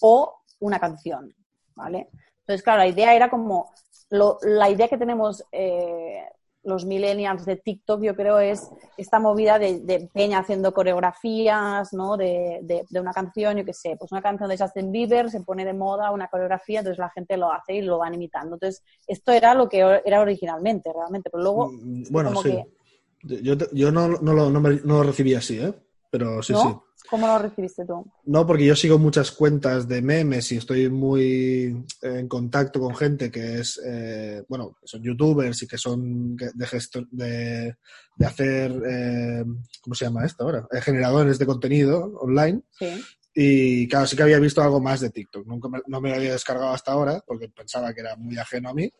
o 0.00 0.36
una 0.60 0.78
canción, 0.78 1.34
¿vale? 1.74 2.08
Entonces, 2.40 2.62
claro, 2.62 2.78
la 2.78 2.86
idea 2.86 3.14
era 3.14 3.28
como, 3.28 3.72
lo- 4.10 4.38
la 4.42 4.70
idea 4.70 4.86
que 4.88 4.98
tenemos 4.98 5.44
eh, 5.50 6.22
los 6.62 6.84
millennials 6.84 7.46
de 7.46 7.56
TikTok, 7.56 8.02
yo 8.02 8.14
creo, 8.14 8.38
es 8.38 8.68
esta 8.98 9.18
movida 9.18 9.58
de, 9.58 9.80
de 9.80 10.08
peña 10.12 10.38
haciendo 10.40 10.74
coreografías, 10.74 11.92
¿no? 11.92 12.16
De, 12.16 12.60
de- 12.62 12.84
de 12.88 13.00
una 13.00 13.12
canción, 13.12 13.56
yo 13.56 13.64
qué 13.64 13.72
sé, 13.72 13.96
pues 13.98 14.12
una 14.12 14.20
canción 14.22 14.48
de 14.48 14.58
Justin 14.58 14.92
Bieber 14.92 15.30
se 15.30 15.40
pone 15.40 15.64
de 15.64 15.72
moda, 15.72 16.10
una 16.10 16.28
coreografía, 16.28 16.80
entonces 16.80 16.98
la 16.98 17.10
gente 17.10 17.36
lo 17.36 17.50
hace 17.50 17.74
y 17.76 17.82
lo 17.82 17.98
van 17.98 18.14
imitando. 18.14 18.56
Entonces, 18.56 18.82
esto 19.06 19.32
era 19.32 19.54
lo 19.54 19.68
que 19.68 20.00
era 20.04 20.20
originalmente, 20.20 20.92
realmente, 20.92 21.30
pero 21.30 21.42
luego... 21.42 21.68
Mm, 21.72 22.02
Bueno, 22.10 22.30
como 22.30 22.42
sí. 22.42 22.50
que- 22.50 23.42
Yo, 23.42 23.54
yo 23.72 23.90
no, 23.92 24.08
no, 24.08 24.32
lo, 24.32 24.50
no, 24.50 24.60
me- 24.60 24.80
no 24.84 24.98
lo 24.98 25.02
recibí 25.04 25.34
así, 25.34 25.58
¿eh? 25.58 25.72
Pero 26.10 26.42
sí, 26.42 26.54
sí. 26.56 26.68
¿Cómo 27.08 27.26
lo 27.26 27.38
recibiste 27.38 27.84
tú? 27.84 28.04
No, 28.24 28.46
porque 28.46 28.66
yo 28.66 28.76
sigo 28.76 28.98
muchas 28.98 29.30
cuentas 29.32 29.88
de 29.88 30.02
memes 30.02 30.52
y 30.52 30.56
estoy 30.58 30.88
muy 30.90 31.84
en 32.02 32.28
contacto 32.28 32.78
con 32.80 32.94
gente 32.94 33.30
que 33.30 33.60
es, 33.60 33.80
eh, 33.84 34.42
bueno, 34.48 34.76
que 34.80 34.86
son 34.86 35.02
youtubers 35.02 35.62
y 35.62 35.66
que 35.66 35.78
son 35.78 36.36
de, 36.36 36.66
gesto- 36.66 37.08
de, 37.10 37.76
de 38.16 38.26
hacer, 38.26 38.70
eh, 38.88 39.44
¿cómo 39.80 39.94
se 39.94 40.04
llama 40.04 40.24
esto 40.26 40.44
ahora? 40.44 40.66
Eh, 40.72 40.80
generadores 40.80 41.38
de 41.38 41.46
contenido 41.46 42.12
online. 42.20 42.62
Sí. 42.78 43.02
Y 43.34 43.88
claro, 43.88 44.06
sí 44.06 44.16
que 44.16 44.22
había 44.24 44.38
visto 44.40 44.60
algo 44.62 44.80
más 44.80 45.00
de 45.00 45.10
TikTok. 45.10 45.46
Nunca 45.46 45.68
me, 45.68 45.80
no 45.86 46.00
me 46.00 46.10
lo 46.10 46.16
había 46.16 46.32
descargado 46.32 46.70
hasta 46.72 46.92
ahora 46.92 47.22
porque 47.26 47.48
pensaba 47.48 47.94
que 47.94 48.00
era 48.00 48.16
muy 48.16 48.36
ajeno 48.38 48.70
a 48.70 48.74
mí. 48.74 48.90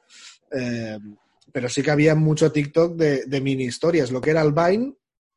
Eh, 0.52 0.98
pero 1.52 1.68
sí 1.68 1.82
que 1.82 1.90
había 1.90 2.14
mucho 2.14 2.52
TikTok 2.52 2.94
de, 2.96 3.24
de 3.26 3.40
mini 3.40 3.64
historias. 3.64 4.12
Lo 4.12 4.20
que 4.20 4.30
era 4.30 4.42
el 4.42 4.52
Vine 4.52 4.94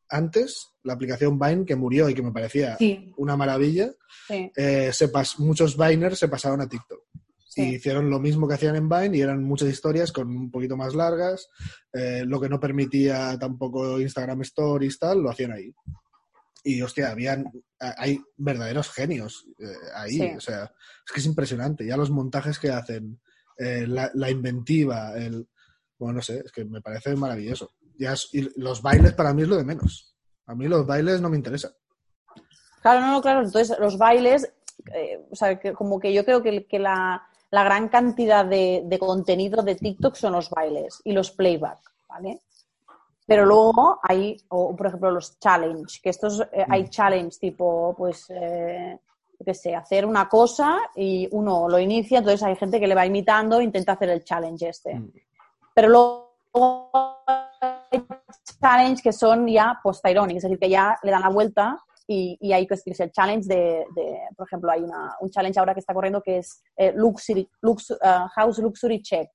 antes, 0.10 0.73
la 0.84 0.94
aplicación 0.94 1.40
Vine 1.40 1.66
que 1.66 1.76
murió 1.76 2.10
y 2.10 2.14
que 2.14 2.22
me 2.22 2.32
parecía 2.32 2.76
Sí. 2.78 3.12
una 3.18 3.36
maravilla, 3.38 3.92
Sí, 4.28 4.52
eh, 4.56 4.92
se 4.94 5.12
pas- 5.12 5.38
muchos 5.40 5.78
Viners 5.78 6.20
se 6.20 6.28
pasaron 6.28 6.62
a 6.62 6.68
TikTok. 6.68 7.02
sí. 7.48 7.62
Y 7.62 7.76
hicieron 7.76 8.10
lo 8.10 8.20
mismo 8.20 8.48
que 8.48 8.56
hacían 8.56 8.76
en 8.76 8.90
Vine 8.90 9.16
y 9.18 9.22
eran 9.22 9.44
muchas 9.44 9.70
historias 9.70 10.12
con 10.12 10.28
un 10.28 10.50
poquito 10.52 10.76
más 10.78 10.96
largas. 10.96 11.48
eh, 11.96 12.24
lo 12.26 12.42
que 12.42 12.50
no 12.50 12.60
permitía 12.60 13.38
tampoco 13.38 14.00
Instagram 14.02 14.42
Stories, 14.42 14.98
tal, 14.98 15.22
lo 15.22 15.30
hacían 15.30 15.52
ahí. 15.52 15.72
Y 16.64 16.82
hostia, 16.82 17.12
habían, 17.12 17.46
hay 17.80 18.20
verdaderos 18.38 18.90
genios 18.90 19.46
eh, 19.60 19.66
ahí. 19.96 20.22
O 20.36 20.40
sea, 20.42 20.64
es 21.06 21.12
que 21.14 21.20
es 21.20 21.26
impresionante. 21.28 21.86
Ya 21.86 21.96
los 21.98 22.10
montajes 22.10 22.58
que 22.58 22.72
hacen, 22.72 23.20
eh, 23.60 23.86
la, 23.88 24.10
la 24.16 24.32
inventiva, 24.32 25.14
el. 25.18 25.48
Bueno, 26.00 26.16
no 26.16 26.22
sé, 26.24 26.42
es 26.46 26.52
que 26.52 26.66
me 26.66 26.82
parece 26.82 27.16
maravilloso. 27.16 27.70
Ya 28.00 28.14
es- 28.14 28.30
y 28.34 28.50
los 28.60 28.82
bailes 28.82 29.14
para 29.14 29.34
mí 29.34 29.44
es 29.44 29.48
lo 29.50 29.58
de 29.58 29.64
menos. 29.66 30.13
A 30.46 30.56
mí 30.56 30.68
los 30.68 30.86
bailes 30.86 31.22
no 31.22 31.30
me 31.30 31.38
interesan. 31.38 31.72
Claro, 32.82 33.02
no, 33.02 33.12
no, 33.14 33.22
claro. 33.22 33.40
Entonces, 33.40 33.78
los 33.80 33.98
bailes, 33.98 34.54
eh, 34.94 35.26
o 35.32 35.36
sea, 35.36 35.58
que 35.60 35.74
como 35.74 36.00
que 36.00 36.14
yo 36.14 36.26
creo 36.26 36.42
que, 36.42 36.66
que 36.66 36.80
la, 36.80 37.24
la 37.50 37.64
gran 37.64 37.88
cantidad 37.88 38.46
de, 38.46 38.82
de 38.86 39.00
contenido 39.00 39.64
de 39.64 39.76
TikTok 39.76 40.16
son 40.16 40.34
los 40.34 40.50
bailes 40.50 41.02
y 41.04 41.14
los 41.14 41.32
playback, 41.32 41.80
¿vale? 42.10 42.42
Pero 43.26 43.46
luego 43.46 44.00
hay, 44.02 44.38
o, 44.50 44.76
por 44.76 44.88
ejemplo, 44.88 45.12
los 45.12 45.40
challenge, 45.40 46.02
que 46.02 46.10
estos 46.10 46.42
eh, 46.52 46.66
hay 46.68 46.90
challenge 46.90 47.40
tipo, 47.40 47.96
pues, 47.98 48.26
eh, 48.30 49.00
qué 49.44 49.54
sé, 49.54 49.76
hacer 49.76 50.06
una 50.06 50.28
cosa 50.28 50.80
y 50.96 51.28
uno 51.32 51.70
lo 51.70 51.80
inicia, 51.80 52.20
entonces 52.20 52.44
hay 52.44 52.56
gente 52.56 52.80
que 52.80 52.88
le 52.88 52.96
va 52.96 53.06
imitando 53.06 53.60
e 53.60 53.64
intenta 53.64 53.94
hacer 53.94 54.10
el 54.10 54.24
challenge 54.24 54.68
este. 54.68 54.96
Mm. 54.96 55.12
Pero 55.74 55.90
luego 55.90 56.34
hay 57.92 58.04
challenge 58.64 59.02
que 59.04 59.14
son 59.14 59.48
ya 59.48 59.80
post-ironic, 59.84 60.38
es 60.38 60.44
decir, 60.44 60.60
que 60.60 60.70
ya 60.70 60.98
le 61.04 61.12
dan 61.12 61.22
la 61.22 61.30
vuelta 61.30 61.78
y, 62.08 62.38
y 62.42 62.52
hay 62.54 62.66
que 62.68 62.74
es 62.74 63.00
el 63.00 63.12
challenge 63.12 63.48
de, 63.48 63.86
de- 63.96 64.20
por 64.36 64.48
ejemplo, 64.48 64.72
hay 64.72 64.82
una, 64.82 65.16
un 65.22 65.30
challenge 65.30 65.60
ahora 65.60 65.74
que 65.74 65.80
está 65.80 65.94
corriendo 65.94 66.22
que 66.22 66.40
es 66.40 66.62
eh, 66.76 66.92
luxury, 66.96 67.50
lux, 67.62 67.92
uh, 67.92 68.28
House 68.36 68.60
Luxury 68.60 69.02
Check. 69.02 69.30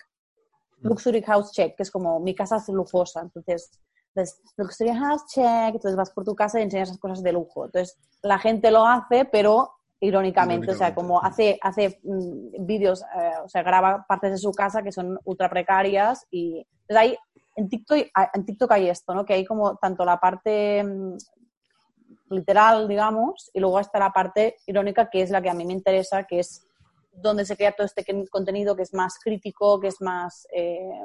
Luxury 0.81 1.23
House 1.23 1.51
Check, 1.53 1.77
que 1.77 1.83
es 1.83 1.91
como 1.91 2.21
mi 2.21 2.35
casa 2.35 2.57
es 2.57 2.69
lujosa. 2.69 3.21
Entonces, 3.23 3.71
pues, 4.15 4.41
Luxury 4.57 4.95
House 4.95 5.25
Check, 5.27 5.75
entonces 5.75 5.97
vas 5.97 6.11
por 6.11 6.25
tu 6.25 6.35
casa 6.35 6.61
y 6.61 6.63
enseñas 6.65 6.89
las 6.89 6.99
cosas 6.99 7.23
de 7.23 7.33
lujo. 7.33 7.67
Entonces, 7.67 7.97
la 8.23 8.39
gente 8.39 8.71
lo 8.71 8.87
hace, 8.87 9.25
pero 9.25 9.73
irónicamente, 10.01 10.71
o 10.71 10.75
sea, 10.75 10.89
Irónicamente, 10.89 10.95
como 10.95 11.23
hace, 11.25 11.59
hace 11.63 12.01
mm, 12.05 12.65
vídeos, 12.67 13.03
eh, 13.03 13.33
o 13.45 13.49
sea, 13.49 13.63
graba 13.63 14.05
partes 14.09 14.31
de 14.33 14.39
su 14.39 14.53
casa 14.53 14.83
que 14.83 14.93
son 14.93 15.19
ultra 15.25 15.49
precarias 15.51 16.27
y 16.31 16.65
entonces 16.89 16.97
hay, 16.97 17.17
en 17.59 17.69
TikTok, 17.69 17.99
en 18.35 18.45
TikTok 18.45 18.71
hay 18.71 18.89
esto, 18.89 19.15
¿no? 19.15 19.25
Que 19.25 19.35
hay 19.35 19.45
como 19.45 19.77
tanto 19.77 20.05
la 20.05 20.21
parte 20.21 20.85
mm, 20.85 21.17
literal, 22.31 22.87
digamos, 22.87 23.51
y 23.53 23.59
luego 23.59 23.81
está 23.81 23.99
la 23.99 24.13
parte 24.13 24.57
irónica, 24.67 25.11
que 25.11 25.23
es 25.23 25.31
la 25.31 25.43
que 25.43 25.51
a 25.51 25.55
mí 25.55 25.65
me 25.65 25.73
interesa, 25.73 26.25
que 26.25 26.39
es 26.39 26.65
donde 27.11 27.45
se 27.45 27.57
crea 27.57 27.73
todo 27.73 27.85
este 27.85 28.05
contenido 28.31 28.77
que 28.77 28.83
es 28.83 28.95
más 28.95 29.19
crítico, 29.19 29.81
que 29.81 29.89
es 29.89 30.01
más, 30.01 30.47
eh, 30.55 31.01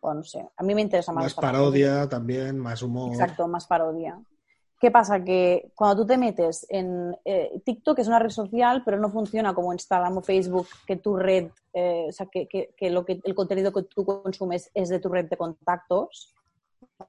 bueno, 0.00 0.20
no 0.20 0.24
sé, 0.24 0.48
a 0.56 0.62
mí 0.62 0.74
me 0.74 0.80
interesa 0.80 1.12
más. 1.12 1.24
Más 1.24 1.34
parte. 1.34 1.52
parodia 1.52 2.08
también, 2.08 2.58
más 2.58 2.80
humor. 2.80 3.12
Exacto, 3.12 3.46
más 3.46 3.66
parodia. 3.66 4.18
¿Qué 4.84 4.90
pasa? 4.90 5.24
Que 5.24 5.72
cuando 5.74 6.02
tú 6.02 6.06
te 6.08 6.18
metes 6.18 6.66
en 6.68 7.16
eh, 7.24 7.58
TikTok 7.64 7.98
es 8.00 8.06
una 8.06 8.18
red 8.18 8.28
social, 8.28 8.82
pero 8.84 8.98
no 8.98 9.08
funciona 9.08 9.54
como 9.54 9.72
Instagram 9.72 10.18
o 10.18 10.20
Facebook, 10.20 10.66
que 10.86 10.96
tu 10.96 11.16
red, 11.16 11.48
eh, 11.72 12.04
o 12.10 12.12
sea, 12.12 12.26
que, 12.30 12.46
que- 12.46 12.74
que 12.76 12.90
lo 12.90 13.02
que 13.02 13.18
el 13.24 13.34
contenido 13.34 13.72
que 13.72 13.84
tú 13.84 14.04
consumes 14.04 14.70
es 14.74 14.90
de 14.90 14.98
tu 14.98 15.08
red 15.08 15.24
de 15.30 15.38
contactos, 15.38 16.34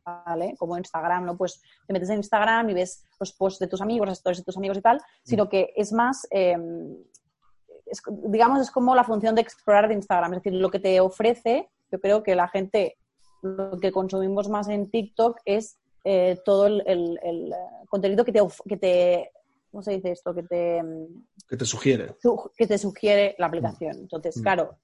¿vale? 0.05 0.55
Como 0.57 0.77
Instagram, 0.77 1.25
¿no? 1.25 1.35
Pues 1.35 1.61
te 1.85 1.91
metes 1.91 2.09
en 2.11 2.19
Instagram 2.19 2.69
y 2.69 2.75
ves 2.75 3.03
los 3.19 3.33
posts 3.33 3.59
de 3.59 3.67
tus 3.67 3.81
amigos, 3.81 4.07
las 4.07 4.19
stories 4.19 4.37
de 4.39 4.45
tus 4.45 4.55
amigos 4.55 4.77
y 4.77 4.81
tal, 4.81 5.01
sino 5.25 5.49
que 5.49 5.73
es 5.75 5.91
más, 5.91 6.25
eh, 6.31 6.55
es- 7.87 8.01
digamos, 8.23 8.61
es 8.61 8.71
como 8.71 8.95
la 8.95 9.03
función 9.03 9.35
de 9.35 9.41
explorar 9.41 9.89
de 9.89 9.95
Instagram, 9.95 10.31
es 10.35 10.43
decir, 10.43 10.53
lo 10.61 10.71
que 10.71 10.79
te 10.79 11.01
ofrece, 11.01 11.69
yo 11.91 11.99
creo 11.99 12.23
que 12.23 12.35
la 12.35 12.47
gente, 12.47 12.95
lo 13.41 13.77
que 13.81 13.91
consumimos 13.91 14.47
más 14.47 14.69
en 14.69 14.89
TikTok 14.89 15.39
es 15.43 15.77
eh, 16.05 16.39
todo 16.45 16.67
el, 16.67 16.81
el- 16.85 17.19
el, 17.23 17.51
eh, 17.51 17.55
contenido 17.89 18.23
que 18.23 18.31
te, 18.31 18.39
que 18.69 18.77
te 18.77 19.31
¿cómo 19.71 19.81
se 19.83 19.91
dice 19.91 20.11
esto? 20.11 20.33
Que 20.33 20.43
te, 20.43 20.81
Que 21.49 21.57
te 21.57 21.65
sugiere. 21.65 22.15
su- 22.21 22.49
que 22.55 22.65
te 22.67 22.77
sugiere 22.77 23.35
la 23.37 23.47
aplicación. 23.47 23.97
Entonces, 23.97 24.37
Mm. 24.37 24.41
claro, 24.41 24.77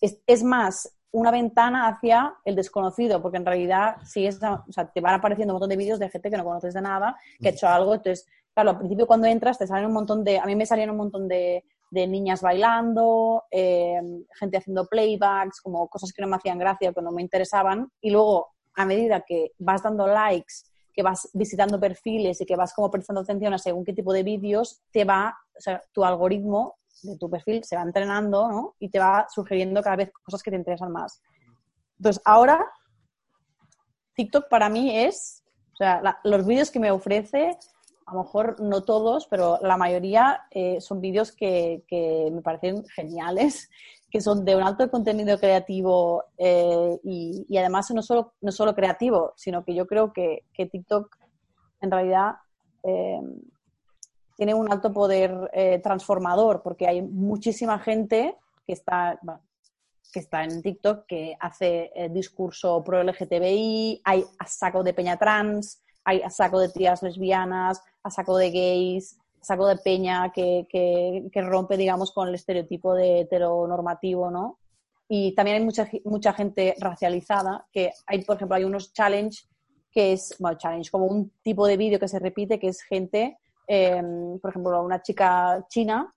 es, 0.00 0.22
es 0.26 0.42
más 0.42 0.90
una 1.10 1.30
ventana 1.30 1.88
hacia 1.88 2.34
el 2.46 2.54
desconocido, 2.56 3.20
porque 3.20 3.36
en 3.38 3.44
realidad 3.46 3.96
sí 4.04 4.26
es, 4.26 4.36
o 4.42 4.72
sea, 4.72 4.90
te 4.90 5.00
van 5.02 5.14
apareciendo 5.16 5.52
un 5.52 5.56
montón 5.56 5.68
de 5.70 5.76
vídeos 5.76 5.98
de 5.98 6.08
gente 6.08 6.30
que 6.30 6.36
no 6.38 6.44
conoces 6.44 6.72
de 6.74 6.80
nada, 6.80 7.16
que 7.40 7.48
ha 7.48 7.50
hecho 7.52 7.68
algo. 7.68 7.94
Entonces, 7.94 8.26
claro, 8.54 8.70
al 8.70 8.78
principio 8.78 9.06
cuando 9.06 9.26
entras 9.26 9.58
te 9.58 9.66
salen 9.66 9.86
un 9.86 9.92
montón 9.92 10.22
de, 10.24 10.38
a 10.38 10.46
mí 10.46 10.54
me 10.56 10.64
salían 10.66 10.90
un 10.90 10.96
montón 10.98 11.26
de, 11.28 11.64
de 11.90 12.06
niñas 12.06 12.40
bailando, 12.42 13.44
eh, 13.50 14.00
gente 14.38 14.58
haciendo 14.58 14.86
playbacks, 14.86 15.60
como 15.60 15.88
cosas 15.88 16.12
que 16.12 16.22
no 16.22 16.28
me 16.28 16.36
hacían 16.36 16.58
gracia 16.58 16.90
o 16.90 16.94
que 16.94 17.02
no 17.02 17.10
me 17.12 17.22
interesaban. 17.22 17.90
Y 18.00 18.10
luego, 18.10 18.48
a 18.74 18.84
medida 18.84 19.24
que 19.26 19.52
vas 19.58 19.82
dando 19.82 20.06
likes, 20.06 20.54
que 20.98 21.02
vas 21.04 21.30
visitando 21.32 21.78
perfiles 21.78 22.40
y 22.40 22.44
que 22.44 22.56
vas 22.56 22.74
como 22.74 22.90
prestando 22.90 23.20
atención 23.20 23.54
a 23.54 23.58
según 23.58 23.84
qué 23.84 23.92
tipo 23.92 24.12
de 24.12 24.24
vídeos, 24.24 24.82
te 24.90 25.04
va, 25.04 25.38
o 25.56 25.60
sea, 25.60 25.80
tu 25.92 26.04
algoritmo 26.04 26.74
de 27.04 27.16
tu 27.16 27.30
perfil 27.30 27.62
se 27.62 27.76
va 27.76 27.82
entrenando. 27.82 28.74
Y 28.80 28.88
te 28.88 28.98
va 28.98 29.24
sugiriendo 29.32 29.80
cada 29.80 29.94
vez 29.94 30.10
cosas 30.10 30.42
que 30.42 30.50
te 30.50 30.56
interesan 30.56 30.90
más. 30.90 31.22
Entonces, 31.98 32.20
ahora, 32.24 32.66
TikTok 34.14 34.48
para 34.48 34.68
mí 34.68 34.98
es, 34.98 35.44
o 35.74 35.76
sea, 35.76 36.02
los 36.24 36.44
vídeos 36.44 36.72
que 36.72 36.80
me 36.80 36.90
ofrece, 36.90 37.56
a 38.04 38.14
lo 38.14 38.24
mejor 38.24 38.60
no 38.60 38.82
todos, 38.82 39.28
pero 39.28 39.60
la 39.62 39.76
mayoría 39.76 40.48
eh, 40.50 40.80
son 40.80 41.00
vídeos 41.00 41.30
que 41.30 41.84
me 42.32 42.42
parecen 42.42 42.84
geniales, 42.88 43.70
que 44.10 44.20
son 44.20 44.44
de 44.44 44.56
un 44.56 44.62
alto 44.62 44.90
contenido 44.90 45.38
creativo 45.38 46.24
eh, 46.38 46.98
y, 47.04 47.56
además 47.58 47.90
no 47.90 48.02
solo, 48.02 48.34
no 48.40 48.52
solo 48.52 48.74
creativo, 48.74 49.34
sino 49.36 49.64
que 49.64 49.74
yo 49.74 49.86
creo 49.86 50.12
que, 50.12 50.44
que 50.54 50.66
TikTok 50.66 51.14
en 51.80 51.90
realidad 51.90 52.36
eh, 52.84 53.20
tiene 54.36 54.54
un 54.54 54.72
alto 54.72 54.92
poder 54.92 55.50
eh, 55.52 55.78
transformador 55.80 56.62
porque 56.62 56.86
hay 56.86 57.02
muchísima 57.02 57.78
gente 57.78 58.36
que 58.66 58.72
está, 58.72 59.20
que 60.12 60.20
está 60.20 60.44
en 60.44 60.62
TikTok 60.62 61.04
que 61.06 61.36
hace 61.38 61.90
discurso 62.10 62.82
pro 62.82 63.02
LGTBI, 63.02 64.00
hay 64.04 64.24
a 64.38 64.46
saco 64.46 64.82
de 64.82 64.94
peña 64.94 65.18
trans, 65.18 65.82
hay 66.04 66.22
a 66.22 66.30
saco 66.30 66.60
de 66.60 66.70
tías 66.70 67.02
lesbianas, 67.02 67.82
a 68.02 68.10
saco 68.10 68.38
de 68.38 68.50
gays, 68.50 69.18
saco 69.40 69.66
de 69.66 69.76
peña 69.76 70.30
que, 70.32 70.66
que, 70.68 71.28
que 71.32 71.42
rompe, 71.42 71.76
digamos, 71.76 72.12
con 72.12 72.28
el 72.28 72.34
estereotipo 72.34 72.94
de 72.94 73.20
heteronormativo, 73.20 74.30
¿no? 74.30 74.58
Y 75.08 75.34
también 75.34 75.56
hay 75.58 75.64
mucha, 75.64 75.88
mucha 76.04 76.32
gente 76.32 76.74
racializada, 76.78 77.66
que 77.72 77.92
hay, 78.06 78.24
por 78.24 78.36
ejemplo, 78.36 78.56
hay 78.56 78.64
unos 78.64 78.92
challenge 78.92 79.46
que 79.90 80.12
es, 80.12 80.36
bueno, 80.38 80.58
challenge, 80.58 80.90
como 80.90 81.06
un 81.06 81.32
tipo 81.42 81.66
de 81.66 81.78
vídeo 81.78 81.98
que 81.98 82.08
se 82.08 82.18
repite, 82.18 82.58
que 82.58 82.68
es 82.68 82.82
gente, 82.82 83.38
eh, 83.66 84.02
por 84.40 84.50
ejemplo, 84.50 84.82
una 84.82 85.00
chica 85.00 85.64
china, 85.68 86.14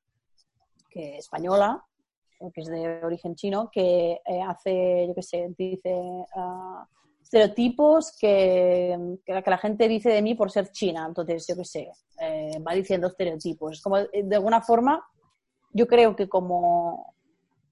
que 0.89 1.17
española, 1.17 1.83
o 2.39 2.51
que 2.51 2.61
es 2.61 2.67
de 2.67 3.03
origen 3.05 3.35
chino, 3.35 3.69
que 3.71 4.19
eh, 4.25 4.41
hace, 4.41 5.07
yo 5.07 5.15
qué 5.15 5.21
sé, 5.21 5.53
dice 5.57 5.95
ah, 6.35 6.85
estereotipos 7.31 8.17
que, 8.19 9.17
que, 9.25 9.33
la, 9.33 9.57
gente 9.57 9.87
dice 9.87 10.09
de 10.09 10.21
mí 10.21 10.35
por 10.35 10.51
ser 10.51 10.69
china. 10.71 11.05
Entonces, 11.07 11.45
yo 11.47 11.55
qué 11.55 11.63
sé, 11.63 11.91
eh, 12.19 12.59
va 12.59 12.73
diciendo 12.73 13.07
estereotipos. 13.07 13.77
Es 13.77 13.81
como, 13.81 13.97
eh, 13.97 14.09
de 14.23 14.35
alguna 14.35 14.61
forma, 14.61 15.01
yo 15.71 15.87
creo 15.87 16.13
que 16.13 16.27
como, 16.27 17.13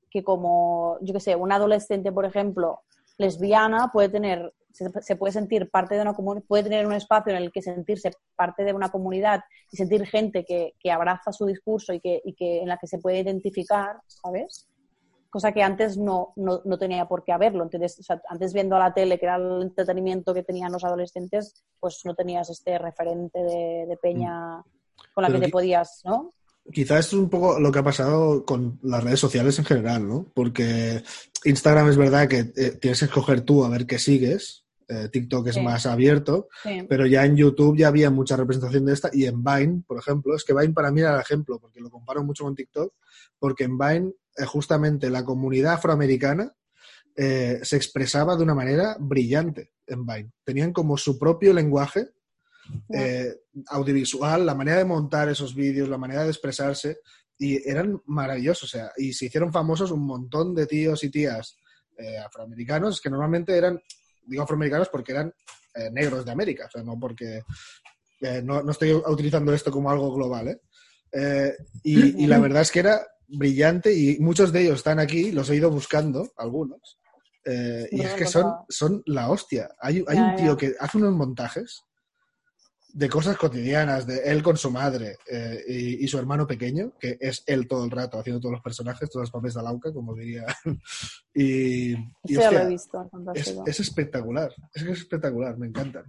que 0.10 0.24
como, 0.24 0.98
yo 1.02 1.14
qué 1.14 1.20
sé, 1.20 1.36
una 1.36 1.56
adolescente, 1.56 2.14
por 2.14 2.24
ejemplo, 2.24 2.80
lesbiana 3.18 3.90
puede 3.92 4.08
tener, 4.08 4.54
se, 4.72 4.90
se 5.02 5.18
puede 5.18 5.34
sentir 5.34 5.70
parte 5.70 5.96
de 5.96 6.04
una 6.04 6.14
comunidad, 6.14 6.46
puede 6.48 6.64
tener 6.64 6.88
un 6.88 6.94
espacio 6.94 7.36
en 7.36 7.44
el 7.44 7.52
que 7.52 7.62
sentirse 7.62 8.12
parte 8.38 8.64
de 8.64 8.72
una 8.72 8.88
comunidad 8.88 9.42
y 9.74 9.76
sentir 9.76 10.06
gente 10.06 10.46
que, 10.46 10.76
que 10.80 10.90
abraza 10.90 11.34
su 11.34 11.46
discurso 11.46 11.92
y 11.92 12.00
que, 12.00 12.22
y 12.24 12.34
que 12.34 12.62
en 12.62 12.70
la 12.70 12.78
que 12.78 12.88
se 12.88 13.00
puede 13.00 13.20
identificar, 13.20 13.98
¿sabes? 14.08 14.70
Cosa 15.30 15.52
que 15.52 15.62
antes 15.62 15.98
no, 15.98 16.34
no, 16.38 16.62
no 16.66 16.78
tenía 16.80 17.08
por 17.08 17.24
qué 17.24 17.32
haberlo. 17.32 17.64
Entonces, 17.64 18.00
o 18.00 18.04
sea, 18.04 18.22
antes 18.30 18.52
viendo 18.54 18.76
a 18.76 18.80
la 18.80 18.94
tele, 18.94 19.20
que 19.20 19.26
era 19.28 19.36
el 19.36 19.62
entretenimiento 19.62 20.34
que 20.34 20.44
tenían 20.44 20.72
los 20.72 20.84
adolescentes, 20.84 21.64
pues 21.80 22.02
no 22.06 22.16
tenías 22.16 22.50
este 22.50 22.78
referente 22.80 23.40
de, 23.40 23.86
de 23.88 23.98
peña 24.02 24.64
con 25.14 25.22
la 25.22 25.28
Pero 25.28 25.40
que 25.40 25.46
te 25.46 25.52
podías, 25.52 26.02
¿no? 26.04 26.34
Quizá 26.72 27.00
esto 27.00 27.16
es 27.16 27.22
un 27.22 27.30
poco 27.30 27.60
lo 27.60 27.72
que 27.72 27.80
ha 27.80 27.84
pasado 27.84 28.44
con 28.46 28.80
las 28.84 29.04
redes 29.04 29.20
sociales 29.20 29.58
en 29.60 29.66
general, 29.66 30.08
¿no? 30.08 30.26
Porque 30.34 31.04
Instagram 31.46 31.90
es 31.90 31.98
verdad 31.98 32.28
que 32.28 32.52
eh, 32.56 32.78
tienes 32.82 33.00
que 33.00 33.06
escoger 33.06 33.42
tú 33.42 33.64
a 33.64 33.70
ver 33.70 33.86
qué 33.86 34.00
sigues. 34.00 34.66
eh, 34.92 35.08
TikTok 35.08 35.46
es 35.50 35.54
Sí. 35.54 35.62
más 35.62 35.86
abierto, 35.86 36.48
Sí. 36.64 36.84
pero 36.90 37.06
ya 37.06 37.24
en 37.24 37.36
YouTube 37.38 37.78
ya 37.78 37.90
había 37.90 38.10
mucha 38.10 38.36
representación 38.36 38.88
de 38.88 38.94
esta 38.94 39.12
y 39.14 39.26
en 39.26 39.44
Vine, 39.44 39.84
por 39.86 40.00
ejemplo, 40.00 40.36
es 40.36 40.44
que 40.44 40.52
Vine 40.52 40.74
para 40.74 40.90
mí 40.90 41.02
era 41.02 41.14
el 41.14 41.22
ejemplo, 41.22 41.60
porque 41.60 41.80
lo 41.80 41.92
comparo 41.92 42.24
mucho 42.24 42.44
con 42.44 42.56
TikTok, 42.56 42.92
porque 43.38 43.66
en 43.66 43.78
Vine 43.78 44.14
justamente 44.46 45.10
la 45.10 45.24
comunidad 45.24 45.74
afroamericana 45.74 46.54
eh, 47.16 47.60
se 47.64 47.76
expresaba 47.76 48.36
de 48.36 48.44
una 48.44 48.56
manera 48.56 48.96
brillante 49.00 49.72
en 49.88 50.06
Vine. 50.06 50.32
Tenían 50.44 50.72
como 50.72 50.98
su 50.98 51.18
propio 51.18 51.54
lenguaje 51.54 52.10
eh, 52.94 53.36
audiovisual, 53.68 54.46
la 54.46 54.56
manera 54.56 54.78
de 54.78 54.86
montar 54.86 55.28
esos 55.30 55.56
vídeos, 55.56 55.90
la 55.90 55.98
manera 55.98 56.24
de 56.24 56.30
expresarse, 56.30 57.00
y 57.38 57.68
eran 57.68 58.02
maravillosos, 58.06 58.64
o 58.64 58.68
sea, 58.78 58.92
y 58.98 59.14
se 59.14 59.26
hicieron 59.26 59.52
famosos 59.52 59.92
un 59.92 60.06
montón 60.06 60.54
de 60.54 60.68
tíos 60.68 61.04
y 61.04 61.10
tías 61.10 61.58
eh, 61.98 62.18
afroamericanos 62.18 63.02
que 63.02 63.10
normalmente 63.10 63.58
eran, 63.58 63.82
digo 64.26 64.44
afroamericanos 64.44 64.90
porque 64.90 65.14
eran 65.14 65.34
eh, 65.74 65.90
negros 65.92 66.26
de 66.26 66.32
América, 66.32 66.66
o 66.68 66.72
sea, 66.72 66.84
no 66.84 67.00
porque, 67.00 67.44
eh, 68.22 68.42
no, 68.44 68.62
no 68.62 68.72
estoy 68.72 68.92
utilizando 68.92 69.54
esto 69.54 69.72
como 69.72 69.90
algo 69.90 70.14
global, 70.14 70.50
¿eh? 70.50 70.62
Eh, 71.12 71.56
y, 71.84 72.24
y 72.24 72.28
la 72.28 72.40
verdad 72.40 72.62
es 72.62 72.72
que 72.72 72.80
era 72.80 73.02
brillante 73.30 73.94
y 73.94 74.20
muchos 74.20 74.52
de 74.52 74.64
ellos 74.64 74.76
están 74.76 75.00
aquí, 75.00 75.32
los 75.32 75.50
he 75.50 75.56
ido 75.56 75.70
buscando, 75.70 76.32
algunos, 76.38 77.00
eh, 77.46 77.88
y 77.92 78.02
es 78.02 78.14
que 78.14 78.26
son, 78.26 78.54
son 78.68 79.02
la 79.06 79.30
hostia. 79.30 79.70
Hay, 79.80 80.04
hay 80.08 80.18
un 80.18 80.36
tío 80.36 80.58
que 80.58 80.76
hace 80.80 80.98
unos 80.98 81.14
montajes 81.14 81.84
de 82.92 83.08
cosas 83.08 83.38
cotidianas, 83.38 84.08
de 84.08 84.24
él 84.24 84.42
con 84.42 84.58
su 84.58 84.72
madre 84.72 85.18
eh, 85.32 85.64
y, 85.68 86.04
y 86.04 86.08
su 86.08 86.18
hermano 86.18 86.48
pequeño, 86.48 86.94
que 87.00 87.18
es 87.20 87.44
él 87.46 87.68
todo 87.68 87.86
el 87.86 87.92
rato 87.92 88.20
haciendo 88.20 88.40
todos 88.40 88.54
los 88.54 88.62
personajes, 88.62 89.10
todos 89.10 89.24
los 89.24 89.32
papeles 89.32 89.54
de 89.54 89.64
Lauca, 89.64 89.94
como 89.94 90.16
diría. 90.16 90.46
y, 91.34 91.92
y, 91.92 91.96
Eso 92.24 92.42
ya 92.42 92.52
lo 92.52 92.58
hostia, 92.58 92.64
he 92.64 92.68
visto. 92.68 93.10
es, 93.66 93.80
espectacular, 93.80 94.52
es 94.74 94.84
que 94.84 94.92
es 94.92 95.00
espectacular, 95.00 95.58
me 95.58 95.68
encantan. 95.68 96.06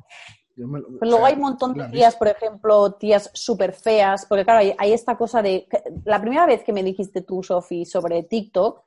Yo 0.56 0.66
me 0.66 0.80
lo- 0.80 0.86
Pero 0.88 0.98
o 1.00 1.04
luego 1.04 1.18
sea, 1.18 1.26
hay 1.28 1.34
un 1.34 1.40
montón 1.40 1.74
de 1.74 1.84
tías, 1.88 2.16
por 2.16 2.28
ejemplo, 2.28 2.92
tías 2.94 3.30
súper 3.32 3.72
feas, 3.72 4.26
porque 4.26 4.44
claro, 4.44 4.60
hay, 4.60 4.74
hay 4.78 4.92
esta 4.92 5.16
cosa 5.16 5.40
de... 5.42 5.66
La 6.04 6.20
primera 6.20 6.46
vez 6.46 6.62
que 6.64 6.72
me 6.72 6.82
dijiste 6.82 7.22
tú, 7.22 7.42
Sofi, 7.42 7.84
sobre 7.86 8.22
TikTok, 8.24 8.82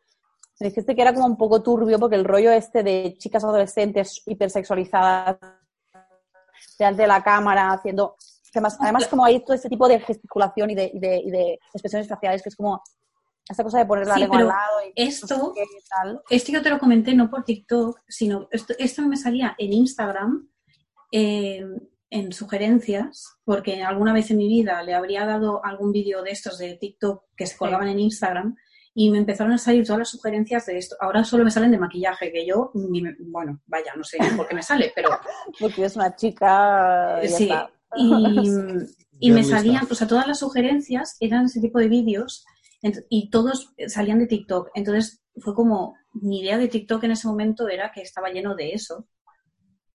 me 0.60 0.68
dijiste 0.68 0.96
que 0.96 1.02
era 1.02 1.14
como 1.14 1.26
un 1.26 1.38
poco 1.38 1.64
turbio 1.64 1.98
porque 2.00 2.16
el 2.16 2.26
rollo 2.26 2.52
este 2.52 2.84
de 2.84 3.16
chicas 3.18 3.44
adolescentes 3.44 4.22
hipersexualizadas 4.26 5.38
delante 6.78 7.02
de 7.04 7.08
la 7.08 7.24
cámara 7.24 7.72
haciendo... 7.72 8.16
Además, 8.56 8.78
además 8.80 9.08
como 9.08 9.26
hay 9.26 9.40
todo 9.44 9.56
este 9.56 9.68
tipo 9.70 9.88
de 9.88 10.00
gesticulación 10.00 10.70
y 10.70 10.76
de, 10.76 10.92
y 10.94 11.00
de, 11.00 11.18
y 11.18 11.32
de 11.32 11.60
expresiones 11.74 12.08
faciales 12.08 12.44
que 12.44 12.50
es 12.50 12.56
como 12.56 12.84
esta 13.50 13.64
cosa 13.64 13.80
de 13.80 13.86
poner 13.88 14.06
la 14.06 14.14
Sí, 14.14 14.20
lengua 14.20 14.38
al 14.38 14.48
lado 14.48 14.78
y 14.96 15.02
esto- 15.08 15.38
no 15.38 15.46
sé 15.48 15.52
qué, 15.56 15.66
tal. 15.90 16.22
Esto 16.30 16.52
yo 16.52 16.62
te 16.62 16.70
lo 16.70 16.78
comenté 16.78 17.16
no 17.16 17.32
por 17.32 17.44
TikTok, 17.44 18.02
sino 18.08 18.48
esto, 18.52 18.76
esto 18.78 19.02
me 19.02 19.18
salía 19.18 19.56
en 19.58 19.74
Instagram 19.74 20.48
eh, 21.14 21.64
en 22.10 22.32
sugerencias, 22.34 23.38
porque 23.46 23.82
alguna 23.84 24.14
vez 24.14 24.30
en 24.32 24.38
mi 24.38 24.48
vida 24.48 24.82
le 24.84 24.94
habría 24.96 25.26
dado 25.26 25.64
algún 25.64 25.92
vídeo 25.92 26.24
de 26.24 26.32
estos 26.32 26.58
de 26.58 26.76
TikTok 26.76 27.24
que 27.38 27.46
se 27.46 27.56
colgaban 27.58 27.88
en 27.88 28.00
Instagram 28.00 28.56
y 28.96 29.10
me 29.10 29.18
empezaron 29.20 29.54
a 29.54 29.58
salir 29.58 29.86
todas 29.86 30.00
las 30.00 30.10
sugerencias 30.10 30.66
de 30.66 30.78
esto. 30.78 30.96
Ahora 31.00 31.24
solo 31.24 31.44
me 31.44 31.52
salen 31.52 31.72
de 31.72 31.78
maquillaje, 31.80 32.32
que 32.32 32.46
yo, 32.46 32.72
ni 32.74 33.02
me- 33.02 33.16
bueno, 33.20 33.62
vaya, 33.68 33.94
no 33.96 34.04
sé 34.04 34.18
por 34.36 34.48
qué 34.48 34.56
me 34.56 34.62
sale, 34.64 34.92
pero 34.96 35.10
Porque 35.60 35.86
es 35.86 35.96
una 35.96 36.16
chica... 36.16 37.20
ya 37.24 37.28
sí. 37.30 37.44
está. 37.46 37.72
Y, 37.96 38.12
me 39.32 39.38
lista. 39.42 39.58
salían, 39.58 39.88
o 39.90 39.96
sea, 39.96 40.08
todas 40.08 40.28
las 40.28 40.40
sugerencias 40.40 41.16
eran 41.20 41.46
ese 41.46 41.62
tipo 41.62 41.80
de 41.80 41.88
vídeos 41.90 42.44
y 43.10 43.30
todos 43.30 43.74
salían 43.88 44.20
de 44.20 44.28
TikTok. 44.28 44.70
Entonces 44.76 45.24
fue 45.38 45.56
como, 45.56 45.96
mi 46.14 46.42
idea 46.42 46.58
de 46.58 46.68
TikTok 46.68 47.04
en 47.06 47.12
ese 47.12 47.28
momento 47.28 47.70
era 47.70 47.92
que 47.92 48.02
estaba 48.02 48.30
lleno 48.30 48.56
de 48.56 48.74
eso. 48.74 49.08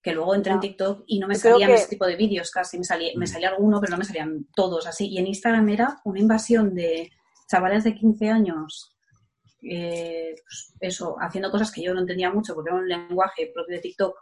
Que 0.09 0.15
luego 0.15 0.35
entré 0.35 0.53
en. 0.53 0.61
TikTok 0.61 1.05
y 1.07 1.19
no 1.19 1.27
me 1.29 1.35
Yo 1.35 1.41
salían 1.41 1.69
que- 1.71 1.75
ese 1.77 1.89
tipo 1.89 2.07
de 2.07 2.17
vídeos 2.17 2.51
casi. 2.51 2.79
Me 2.79 2.85
salía, 2.85 3.13
me 3.17 3.27
salía 3.27 3.51
alguno, 3.51 3.81
pero 3.81 3.91
no 3.93 3.99
me 3.99 4.05
salían 4.05 4.47
todos 4.55 4.87
así. 4.87 5.09
Y 5.09 5.19
en 5.19 5.27
Instagram 5.27 5.69
era 5.69 6.01
una 6.05 6.21
invasión 6.21 6.75
de 6.75 7.11
chavales 7.51 7.85
de 7.85 7.95
15 7.95 8.29
años, 8.29 8.95
eh, 9.63 10.35
pues 10.43 10.75
eso, 10.81 11.17
haciendo 11.21 11.51
cosas 11.51 11.71
que 11.73 11.83
yo 11.83 11.95
no 11.95 12.01
entendía 12.01 12.31
mucho 12.31 12.55
porque 12.55 12.71
era 12.71 12.79
un 12.79 12.89
lenguaje 12.89 13.51
propio 13.53 13.77
de 13.77 13.83
TikTok 13.83 14.15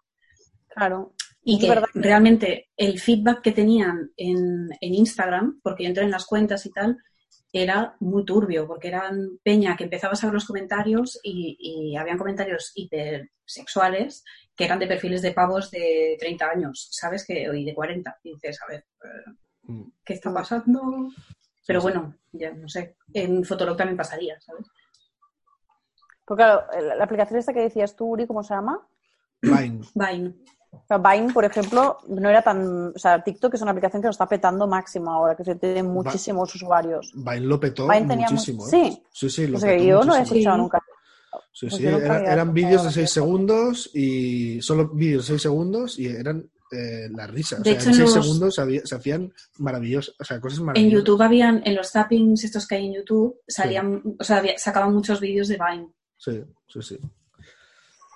Claro. 0.68 1.12
y 1.42 1.56
Es 1.56 1.60
que 1.60 1.68
verdad 1.68 1.88
que- 1.92 2.00
realmente 2.00 2.70
el 2.76 2.98
feedback 3.00 3.42
que 3.42 3.52
tenían 3.52 4.10
en, 4.16 4.68
en 4.80 4.94
Instagram, 4.94 5.60
porque 5.62 5.82
yo 5.84 5.88
entré 5.88 6.04
en 6.04 6.10
las 6.10 6.24
cuentas 6.26 6.64
y 6.66 6.70
tal, 6.72 6.96
era 7.52 7.96
muy 8.00 8.24
turbio, 8.24 8.66
porque 8.66 8.88
eran 8.88 9.38
peña 9.42 9.76
que 9.76 9.84
empezabas 9.84 10.22
a 10.22 10.26
ver 10.26 10.34
los 10.34 10.46
comentarios 10.46 11.18
y, 11.22 11.56
y 11.58 11.96
habían 11.96 12.18
comentarios 12.18 12.72
hipersexuales 12.74 14.24
que 14.54 14.64
eran 14.64 14.78
de 14.78 14.86
perfiles 14.86 15.22
de 15.22 15.32
pavos 15.32 15.70
de 15.70 16.16
30 16.18 16.50
años, 16.50 16.88
¿sabes? 16.90 17.24
que 17.26 17.42
Y 17.54 17.64
de 17.64 17.74
40. 17.74 18.18
Y 18.24 18.34
dices, 18.34 18.58
a 18.62 18.66
ver, 18.72 18.86
eh, 19.04 19.30
Mm. 19.66 19.82
¿qué 20.04 20.14
está 20.14 20.32
pasando? 20.32 21.10
Pero 21.66 21.82
bueno, 21.82 22.14
ya 22.32 22.52
no 22.52 22.68
sé. 22.68 22.96
En 23.12 23.44
Fotolog 23.44 23.76
también 23.76 23.96
pasaría, 23.96 24.40
¿sabes? 24.40 24.66
Porque 26.24 26.42
claro, 26.42 26.66
la 26.80 26.94
la 26.96 27.04
aplicación 27.04 27.38
esta 27.38 27.52
que 27.52 27.62
decías 27.62 27.96
tú, 27.96 28.06
Uri, 28.06 28.26
¿cómo 28.26 28.42
se 28.42 28.54
llama? 28.54 28.86
Vine. 29.42 29.80
Vine. 29.94 30.34
O 30.72 30.84
sea, 30.86 30.98
Vine, 30.98 31.32
por 31.32 31.44
ejemplo, 31.44 31.98
no 32.08 32.28
era 32.28 32.42
tan... 32.42 32.88
O 32.94 32.98
sea, 32.98 33.22
TikTok 33.22 33.54
es 33.54 33.62
una 33.62 33.70
aplicación 33.72 34.02
que 34.02 34.06
lo 34.08 34.12
está 34.12 34.26
petando 34.28 34.66
máximo 34.66 35.10
ahora, 35.12 35.34
que 35.36 35.44
se 35.44 35.54
tiene 35.56 35.82
muchísimos 35.82 36.54
usuarios. 36.54 37.12
Vine 37.14 37.40
lo 37.40 37.58
petó 37.58 37.88
Vine 37.88 38.06
tenía 38.06 38.28
muchísimo. 38.30 38.64
mu- 38.64 38.68
¿eh? 38.68 38.70
sí. 38.70 39.02
sí, 39.12 39.30
sí, 39.30 39.46
lo 39.46 39.56
O 39.56 39.60
sea, 39.60 39.70
petó 39.70 39.84
yo 39.84 40.04
no 40.04 40.16
he 40.16 40.22
escuchado 40.22 40.56
Sí. 40.56 40.62
nunca. 40.62 40.78
Sí, 41.52 41.66
Pues 41.68 41.76
sí, 41.80 41.86
era- 41.86 42.32
eran 42.32 42.52
vídeos 42.52 42.82
de 42.82 42.88
de 42.88 42.94
6 42.94 43.04
eso. 43.04 43.14
segundos 43.14 43.90
y 43.94 44.60
solo 44.60 44.88
vídeos 44.88 45.22
de 45.24 45.28
6 45.28 45.42
segundos 45.42 45.98
y 45.98 46.06
eran 46.06 46.48
eh, 46.72 47.08
la 47.12 47.26
risa. 47.28 47.56
O 47.56 47.58
De 47.60 47.64
sea, 47.70 47.72
hecho, 47.74 47.88
en 47.90 47.94
6 47.94 48.14
los- 48.16 48.24
segundos 48.24 48.58
había- 48.58 48.84
se 48.84 48.94
hacían 48.96 49.32
maravillosas, 49.58 50.14
o 50.18 50.24
sea, 50.24 50.40
cosas 50.40 50.58
En 50.58 50.64
maravillosas. 50.66 50.98
YouTube 50.98 51.22
habían, 51.22 51.62
en 51.64 51.74
los 51.76 51.90
zappings 51.92 52.42
estos 52.44 52.66
que 52.66 52.74
hay 52.74 52.86
en 52.86 52.94
YouTube, 52.94 53.36
salían, 53.46 54.02
o 54.18 54.24
sea, 54.24 54.38
había- 54.38 54.58
sacaban 54.58 54.92
muchos 54.92 55.20
vídeos 55.20 55.46
de 55.48 55.56
Vine. 55.58 55.88
Sí, 56.18 56.42
sí, 56.68 56.82
sí. 56.82 56.98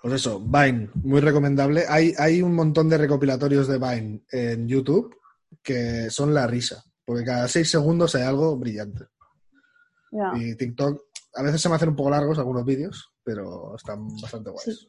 Pues 0.03 0.15
eso, 0.15 0.41
Vine, 0.41 0.91
muy 0.95 1.21
recomendable. 1.21 1.85
Hay, 1.89 2.15
hay 2.19 2.43
un 2.43 2.55
montón 2.55 2.89
de 2.89 2.99
recopilatorios 2.99 3.69
de 3.69 3.79
Vine 3.79 4.23
en 4.33 4.67
YouTube 4.67 5.15
que 5.63 6.09
son 6.11 6.33
la 6.33 6.47
risa, 6.47 6.83
porque 7.05 7.25
cada 7.25 7.49
6 7.49 7.71
segundos 7.71 8.15
hay 8.15 8.23
algo 8.23 8.57
brillante. 8.57 9.07
Y 10.35 10.57
TikTok, 10.57 11.03
a 11.35 11.43
veces 11.43 11.61
se 11.61 11.69
me 11.69 11.77
hacen 11.77 11.91
un 11.91 11.97
poco 11.97 12.11
largos 12.11 12.39
algunos 12.39 12.65
vídeos, 12.65 13.13
pero 13.23 13.77
están 13.77 14.09
bastante 14.21 14.51
guays. 14.51 14.89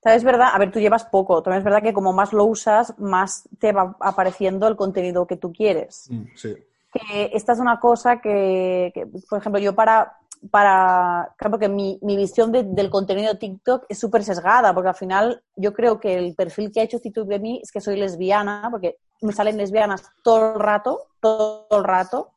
También 0.00 0.16
es 0.16 0.24
verdad, 0.24 0.48
a 0.52 0.58
ver, 0.58 0.72
tú 0.72 0.80
llevas 0.80 1.04
poco, 1.04 1.42
también 1.42 1.58
es 1.58 1.64
verdad 1.64 1.82
que 1.82 1.92
como 1.92 2.12
más 2.12 2.32
lo 2.32 2.46
usas, 2.46 2.98
más 2.98 3.48
te 3.58 3.72
va 3.72 3.96
apareciendo 4.00 4.66
el 4.66 4.76
contenido 4.76 5.26
que 5.26 5.36
tú 5.36 5.52
quieres. 5.52 6.06
Mm, 6.10 6.24
sí. 6.34 6.56
que 6.92 7.30
esta 7.34 7.52
es 7.52 7.58
una 7.58 7.78
cosa 7.78 8.20
que, 8.20 8.90
que, 8.94 9.06
por 9.06 9.38
ejemplo, 9.38 9.60
yo 9.60 9.74
para, 9.74 10.19
para 10.50 11.34
claro, 11.36 11.52
porque 11.52 11.68
mi, 11.68 11.98
mi 12.02 12.16
visión 12.16 12.50
de- 12.52 12.62
del 12.64 12.88
contenido 12.90 13.32
de 13.32 13.38
TikTok 13.38 13.84
es 13.88 13.98
súper 13.98 14.24
sesgada, 14.24 14.72
porque 14.74 14.88
al 14.88 14.94
final 14.94 15.42
yo 15.56 15.72
creo 15.74 16.00
que 16.00 16.14
el 16.14 16.34
perfil 16.34 16.70
que 16.72 16.80
ha 16.80 16.84
hecho 16.84 16.98
TikTok 17.00 17.26
de 17.28 17.38
mí 17.38 17.60
es 17.62 17.70
que 17.72 17.80
soy 17.80 17.96
lesbiana, 17.96 18.68
porque 18.70 18.96
me 19.22 19.32
salen 19.32 19.56
lesbianas 19.58 20.02
todo 20.24 20.54
el 20.54 20.60
rato, 20.60 21.08
todo 21.20 21.66
el 21.70 21.84
rato, 21.84 22.30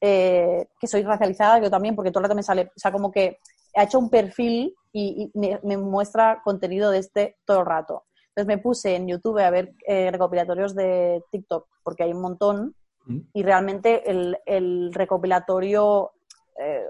eh, 0.00 0.66
que 0.80 0.86
soy 0.86 1.02
racializada, 1.02 1.60
yo 1.60 1.70
también, 1.70 1.94
porque 1.94 2.10
todo 2.10 2.20
el 2.20 2.24
rato 2.24 2.34
me 2.36 2.42
sale, 2.42 2.70
o 2.76 2.78
sea, 2.78 2.90
como 2.92 3.10
que 3.12 3.38
ha 3.76 3.84
hecho 3.84 3.98
un 3.98 4.10
perfil 4.10 4.74
y, 4.92 5.30
y 5.34 5.38
me, 5.38 5.60
me 5.62 5.76
muestra 5.76 6.40
contenido 6.42 6.90
de 6.90 6.98
este 6.98 7.36
todo 7.44 7.60
el 7.60 7.66
rato. 7.66 8.04
Entonces 8.28 8.46
me 8.46 8.58
puse 8.58 8.96
en 8.96 9.06
YouTube 9.08 9.38
a 9.38 9.50
ver 9.50 9.72
eh, 9.86 10.10
recopilatorios 10.10 10.74
de 10.74 11.22
TikTok, 11.30 11.66
porque 11.82 12.02
hay 12.02 12.12
un 12.12 12.20
montón, 12.22 12.74
Mm. 13.08 13.20
y 13.34 13.44
realmente 13.44 14.10
el, 14.10 14.36
el 14.46 14.92
recopilatorio 14.92 16.10
eh, 16.58 16.84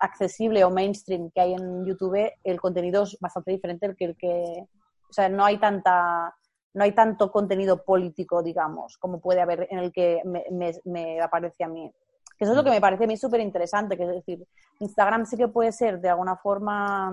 accesible 0.00 0.64
o 0.64 0.70
mainstream 0.70 1.30
que 1.30 1.40
hay 1.40 1.54
en 1.54 1.84
YouTube, 1.86 2.30
el 2.44 2.60
contenido 2.60 3.04
es 3.04 3.16
bastante 3.20 3.52
diferente 3.52 3.86
del 3.86 3.96
que 3.96 4.04
el 4.06 4.16
que, 4.16 4.66
o 5.08 5.12
sea, 5.12 5.28
no 5.28 5.44
hay 5.44 5.58
tanta 5.58 6.34
no 6.74 6.84
hay 6.84 6.92
tanto 6.92 7.30
contenido 7.30 7.84
político, 7.84 8.42
digamos, 8.42 8.96
como 8.96 9.20
puede 9.20 9.42
haber 9.42 9.68
en 9.70 9.78
el 9.78 9.92
que 9.92 10.22
me, 10.24 10.42
me- 10.50 10.80
me 10.84 11.20
aparece 11.20 11.64
a 11.64 11.68
mí. 11.68 11.92
Que 12.38 12.44
eso 12.44 12.52
es 12.52 12.56
lo 12.56 12.64
que 12.64 12.70
me 12.70 12.80
parece 12.80 13.04
a 13.04 13.06
mí 13.06 13.16
súper 13.18 13.40
interesante, 13.40 13.94
que 13.94 14.04
es 14.04 14.08
decir, 14.08 14.46
Instagram 14.80 15.26
sí 15.26 15.36
que 15.36 15.48
puede 15.48 15.70
ser 15.70 16.00
de 16.00 16.08
alguna 16.08 16.36
forma, 16.36 17.12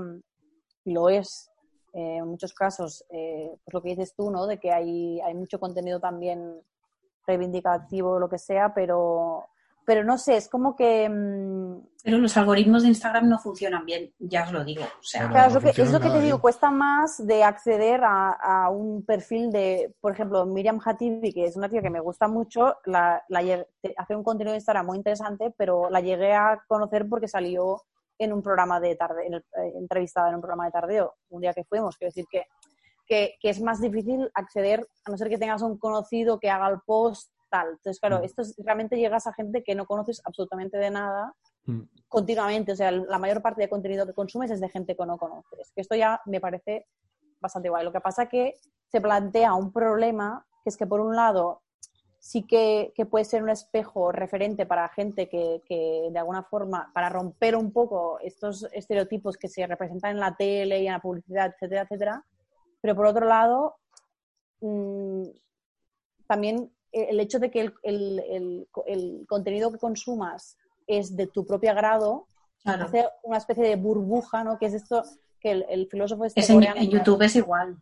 lo 0.86 1.10
es, 1.10 1.52
eh, 1.92 2.18
en 2.20 2.28
muchos 2.28 2.54
casos, 2.54 3.04
eh, 3.10 3.52
pues 3.66 3.74
lo 3.74 3.82
que 3.82 3.90
dices 3.90 4.14
tú, 4.16 4.32
¿no? 4.32 4.48
De 4.48 4.58
que 4.60 4.72
hay, 4.72 5.20
hay 5.20 5.34
mucho 5.34 5.60
contenido 5.60 6.00
también 6.00 6.62
reivindicativo 7.28 8.18
lo 8.18 8.30
que 8.30 8.38
sea, 8.40 8.74
pero, 8.74 9.46
pero 9.90 10.04
no 10.04 10.20
sé, 10.20 10.38
es 10.38 10.48
como 10.48 10.76
que... 10.76 11.10
mm, 11.10 11.80
Pero 12.04 12.20
los 12.20 12.38
algoritmos 12.38 12.84
de 12.84 12.90
Instagram 12.90 13.28
no 13.28 13.40
funcionan 13.40 13.84
bien, 13.88 14.14
ya 14.20 14.44
os 14.44 14.52
lo 14.52 14.64
digo. 14.64 14.84
O 14.84 15.02
sea, 15.02 15.24
No, 15.24 15.30
Claro, 15.30 15.48
es 15.48 15.54
no 15.56 15.60
lo 15.60 15.64
que, 15.64 15.70
es 15.72 15.76
funciona 15.78 15.98
lo 15.98 16.04
que 16.06 16.18
te 16.20 16.24
digo, 16.26 16.38
bien. 16.38 16.42
cuesta 16.42 16.70
más 16.70 17.26
de 17.26 17.44
acceder 17.44 18.02
a, 18.04 18.34
a 18.34 18.70
un 18.70 19.04
perfil 19.04 19.50
de, 19.52 19.96
por 20.00 20.12
ejemplo, 20.12 20.46
Miriam 20.46 20.80
Hatibi, 20.86 21.34
que 21.34 21.46
es 21.46 21.56
una 21.58 21.70
tía 21.70 21.82
que 21.82 21.90
me 21.90 22.00
gusta 22.00 22.28
mucho, 22.28 22.78
la, 22.86 23.24
la 23.30 23.66
hace 23.98 24.16
un 24.16 24.24
contenido 24.24 24.52
de 24.52 24.58
Instagram 24.60 24.86
muy 24.86 24.98
interesante, 24.98 25.52
pero 25.58 25.90
la 25.90 26.02
llegué 26.02 26.34
a 26.36 26.64
conocer 26.68 27.10
porque 27.10 27.28
salió 27.28 27.82
en 28.20 28.32
un 28.32 28.44
programa 28.44 28.80
de 28.80 28.96
tarde, 28.96 29.26
en 29.26 29.34
el- 29.34 29.46
eh, 29.58 29.74
entrevistada 29.76 30.30
en 30.30 30.36
un 30.36 30.42
programa 30.42 30.66
de 30.66 30.72
tardeo, 30.72 31.16
un 31.30 31.42
día 31.42 31.54
que 31.56 31.64
fuimos, 31.64 31.98
quiero 31.98 32.10
decir 32.10 32.26
que, 32.30 32.44
que, 33.08 33.34
que 33.42 33.50
es 33.50 33.60
más 33.60 33.82
difícil 33.82 34.30
acceder, 34.36 34.86
a 35.06 35.10
no 35.10 35.18
ser 35.18 35.30
que 35.30 35.40
tengas 35.40 35.64
un 35.64 35.80
conocido 35.80 36.40
que 36.40 36.52
haga 36.52 36.70
el 36.70 36.78
post, 36.86 37.32
tal. 37.50 37.70
Entonces, 37.72 38.00
claro, 38.00 38.20
Mm. 38.20 38.24
esto 38.24 38.42
es- 38.42 38.56
realmente 38.64 38.98
llegas 38.98 39.28
a 39.28 39.34
gente 39.34 39.64
que 39.64 39.76
no 39.76 39.86
conoces 39.86 40.22
absolutamente 40.26 40.78
de 40.78 40.90
nada 40.92 41.34
Mm. 41.66 41.82
continuamente. 42.08 42.72
O 42.72 42.76
sea, 42.76 42.92
la 42.92 43.18
mayor 43.20 43.42
parte 43.42 43.62
de 43.62 43.70
contenido 43.70 44.06
que 44.06 44.14
consumes 44.14 44.52
es 44.52 44.62
de 44.62 44.70
gente 44.70 44.96
que 44.96 45.06
no 45.06 45.18
conoces. 45.18 45.72
Que 45.76 45.82
esto 45.82 45.96
ya 45.96 46.22
me 46.26 46.40
parece 46.40 46.88
bastante 47.42 47.70
guay. 47.70 47.84
Lo 47.86 47.92
que 47.92 48.02
pasa 48.02 48.28
que 48.28 48.54
se 48.88 49.02
plantea 49.02 49.54
un 49.54 49.72
problema, 49.72 50.46
que 50.64 50.70
es 50.70 50.78
que 50.78 50.88
por 50.88 51.00
un 51.02 51.16
lado 51.16 51.62
sí 52.22 52.46
que, 52.46 52.92
que 52.96 53.06
puede 53.06 53.24
ser 53.24 53.44
un 53.44 53.50
espejo 53.50 54.12
referente 54.12 54.66
para 54.66 54.90
gente 54.90 55.30
que, 55.30 55.62
que 55.66 56.10
de 56.12 56.20
alguna 56.20 56.44
forma, 56.44 56.92
para 56.94 57.08
romper 57.08 57.56
un 57.56 57.72
poco 57.72 58.20
estos 58.20 58.68
estereotipos 58.74 59.38
que 59.38 59.48
se 59.48 59.66
representan 59.66 60.12
en 60.12 60.20
la 60.20 60.36
tele 60.36 60.82
y 60.82 60.88
en 60.88 60.94
la 60.94 61.00
publicidad, 61.00 61.54
etcétera, 61.54 61.84
etcétera. 61.84 62.26
Pero 62.82 62.94
por 62.96 63.06
otro 63.06 63.26
lado, 63.26 63.78
mm, 64.60 65.24
también 66.28 66.72
el 66.92 67.20
hecho 67.20 67.40
de 67.40 67.52
que 67.52 67.62
el, 67.62 67.74
el- 67.84 68.20
el- 68.30 68.68
el 68.88 69.26
contenido 69.28 69.72
que 69.72 69.78
consumas 69.80 70.58
es 70.88 71.16
de 71.16 71.28
tu 71.28 71.46
propio 71.46 71.72
agrado, 71.72 72.26
claro. 72.64 72.86
hace 72.86 73.06
una 73.24 73.38
especie 73.38 73.64
de 73.64 73.76
burbuja, 73.76 74.44
¿no? 74.44 74.58
Que 74.58 74.66
es 74.68 74.74
esto 74.74 75.04
que 75.40 75.52
el, 75.52 75.66
el 75.70 75.88
filósofo 75.88 76.26
este 76.26 76.40
Es 76.42 76.50
en, 76.50 76.56
coreano- 76.58 76.82
en 76.82 76.90
YouTube 76.90 77.22
es 77.22 77.36
igual. 77.36 77.78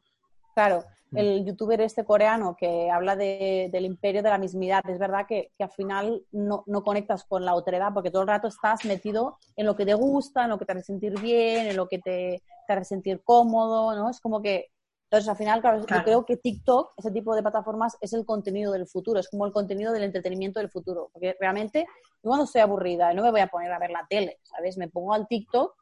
Claro, 0.53 0.83
Mm. 1.09 1.17
el 1.19 1.45
youtuber 1.45 1.79
este 1.79 2.03
coreano 2.03 2.57
que 2.59 2.91
habla 2.91 3.15
de- 3.15 3.69
del 3.71 3.85
imperio 3.85 4.21
de 4.21 4.29
la 4.29 4.37
mismidad, 4.37 4.81
es 4.89 4.99
verdad 4.99 5.25
que, 5.25 5.53
que 5.57 5.63
al 5.63 5.69
final 5.71 6.21
no, 6.33 6.63
no 6.67 6.83
conectas 6.83 7.23
con 7.23 7.45
la 7.45 7.55
otredad 7.55 7.93
porque 7.93 8.11
todo 8.11 8.23
el 8.23 8.27
rato 8.27 8.49
estás 8.49 8.83
metido 8.83 9.37
en 9.55 9.65
lo 9.67 9.77
que 9.77 9.85
te 9.85 9.93
gusta, 9.93 10.43
en 10.43 10.49
lo 10.49 10.57
que 10.59 10.65
te 10.65 10.73
hace 10.73 10.81
sentir 10.83 11.17
bien, 11.21 11.67
en 11.67 11.77
lo 11.77 11.87
que 11.87 11.99
te, 11.99 12.43
te 12.67 12.73
hace 12.73 12.83
sentir 12.83 13.21
cómodo, 13.23 13.95
¿no? 13.95 14.09
Es 14.09 14.19
como 14.19 14.41
que... 14.41 14.67
Entonces, 15.09 15.29
al 15.29 15.37
final, 15.37 15.61
claro, 15.61 15.85
Claro. 15.85 16.01
yo 16.01 16.05
creo 16.05 16.25
que 16.25 16.35
TikTok, 16.37 16.93
ese 16.97 17.11
tipo 17.11 17.33
de 17.33 17.41
plataformas, 17.41 17.97
es 18.01 18.11
el 18.11 18.25
contenido 18.25 18.73
del 18.73 18.87
futuro, 18.87 19.19
es 19.21 19.29
como 19.29 19.45
el 19.45 19.53
contenido 19.53 19.93
del 19.93 20.03
entretenimiento 20.03 20.59
del 20.59 20.69
futuro. 20.69 21.09
Porque 21.13 21.35
realmente, 21.39 21.85
yo 22.21 22.29
cuando 22.29 22.43
estoy 22.43 22.59
aburrida, 22.61 23.13
no 23.13 23.23
me 23.23 23.31
voy 23.31 23.39
a 23.39 23.47
poner 23.47 23.71
a 23.71 23.79
ver 23.79 23.91
la 23.91 24.05
tele, 24.09 24.39
¿sabes? 24.43 24.77
Me 24.77 24.89
pongo 24.89 25.13
al 25.13 25.25
TikTok 25.27 25.73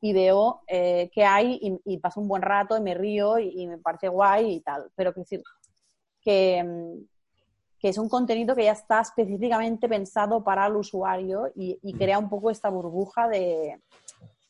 y 0.00 0.12
veo 0.12 0.60
eh, 0.68 1.10
qué 1.12 1.24
hay 1.24 1.58
y, 1.60 1.94
y 1.94 1.98
paso 1.98 2.20
un 2.20 2.28
buen 2.28 2.42
rato 2.42 2.76
y 2.76 2.80
me 2.80 2.94
río 2.94 3.40
y, 3.40 3.62
y 3.62 3.66
me 3.66 3.78
parece 3.78 4.06
guay 4.08 4.52
y 4.54 4.60
tal. 4.60 4.92
Pero 4.94 5.12
quiero 5.12 5.24
decir 5.24 5.42
que, 6.20 6.62
mm, 6.62 7.04
que 7.80 7.88
es 7.88 7.98
un 7.98 8.08
contenido 8.08 8.54
que 8.54 8.64
ya 8.64 8.72
está 8.72 9.00
específicamente 9.00 9.88
pensado 9.88 10.44
para 10.44 10.66
el 10.66 10.76
usuario 10.76 11.50
y, 11.56 11.76
y 11.82 11.94
crea 11.94 12.18
un 12.20 12.28
poco 12.28 12.48
esta 12.50 12.68
burbuja 12.68 13.26
de, 13.26 13.80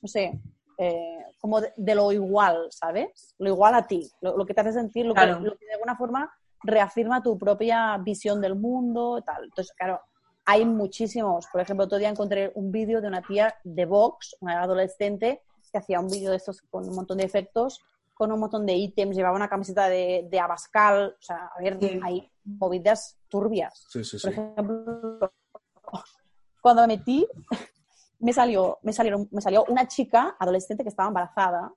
no 0.03 0.09
sé, 0.09 0.39
eh, 0.79 1.19
como 1.39 1.61
de, 1.61 1.73
de 1.77 1.95
lo 1.95 2.11
igual, 2.13 2.69
¿sabes? 2.71 3.35
Lo 3.39 3.49
igual 3.51 3.75
a 3.75 3.87
ti, 3.87 4.09
lo, 4.21 4.37
lo 4.37 4.47
que 4.47 4.55
te 4.55 4.61
hace 4.61 4.73
sentir, 4.73 5.05
lo, 5.07 5.15
Claro. 5.15 5.39
que, 5.39 5.45
lo 5.45 5.57
que 5.59 5.67
de 5.67 5.75
alguna 5.75 5.97
forma 5.97 6.33
reafirma 6.63 7.23
tu 7.23 7.37
propia 7.39 7.97
visión 7.99 8.41
del 8.41 8.55
mundo, 8.57 9.23
tal. 9.25 9.45
Entonces, 9.45 9.75
claro, 9.77 10.01
hay 10.45 10.65
muchísimos. 10.65 11.47
Por 11.53 11.61
ejemplo, 11.61 11.85
otro 11.87 11.99
día 11.99 12.09
encontré 12.09 12.53
un 12.55 12.71
vídeo 12.73 13.01
de 13.01 13.09
una 13.09 13.23
tía 13.23 13.55
de 13.65 13.85
Vox, 13.87 14.37
una 14.41 14.63
adolescente, 14.63 15.43
que 15.71 15.79
hacía 15.79 16.01
un 16.01 16.09
vídeo 16.09 16.31
de 16.31 16.37
estos 16.39 16.63
con 16.63 16.89
un 16.89 16.95
montón 16.95 17.19
de 17.19 17.25
efectos, 17.25 17.81
con 18.15 18.33
un 18.33 18.41
montón 18.41 18.65
de 18.67 18.73
ítems, 18.75 19.15
llevaba 19.15 19.37
una 19.37 19.49
camiseta 19.49 19.89
de, 19.89 20.27
de 20.31 20.41
Abascal, 20.41 21.15
o 21.19 21.23
sea, 21.23 21.51
a 21.57 21.61
ver, 21.63 21.79
Sí. 21.81 22.01
hay 22.03 22.31
movidas 22.45 23.17
turbias. 23.29 23.85
Sí, 23.91 24.03
sí, 24.03 24.17
Por 24.21 24.33
ejemplo, 24.33 25.33
cuando 26.61 26.83
me 26.83 26.97
metí, 26.97 27.27
me 28.21 28.33
salió, 28.33 28.79
me 28.83 28.93
salieron, 28.93 29.29
me 29.31 29.41
salió 29.41 29.65
una 29.69 29.87
chica 29.87 30.37
adolescente 30.39 30.83
que 30.83 30.89
estaba 30.89 31.09
embarazada, 31.09 31.73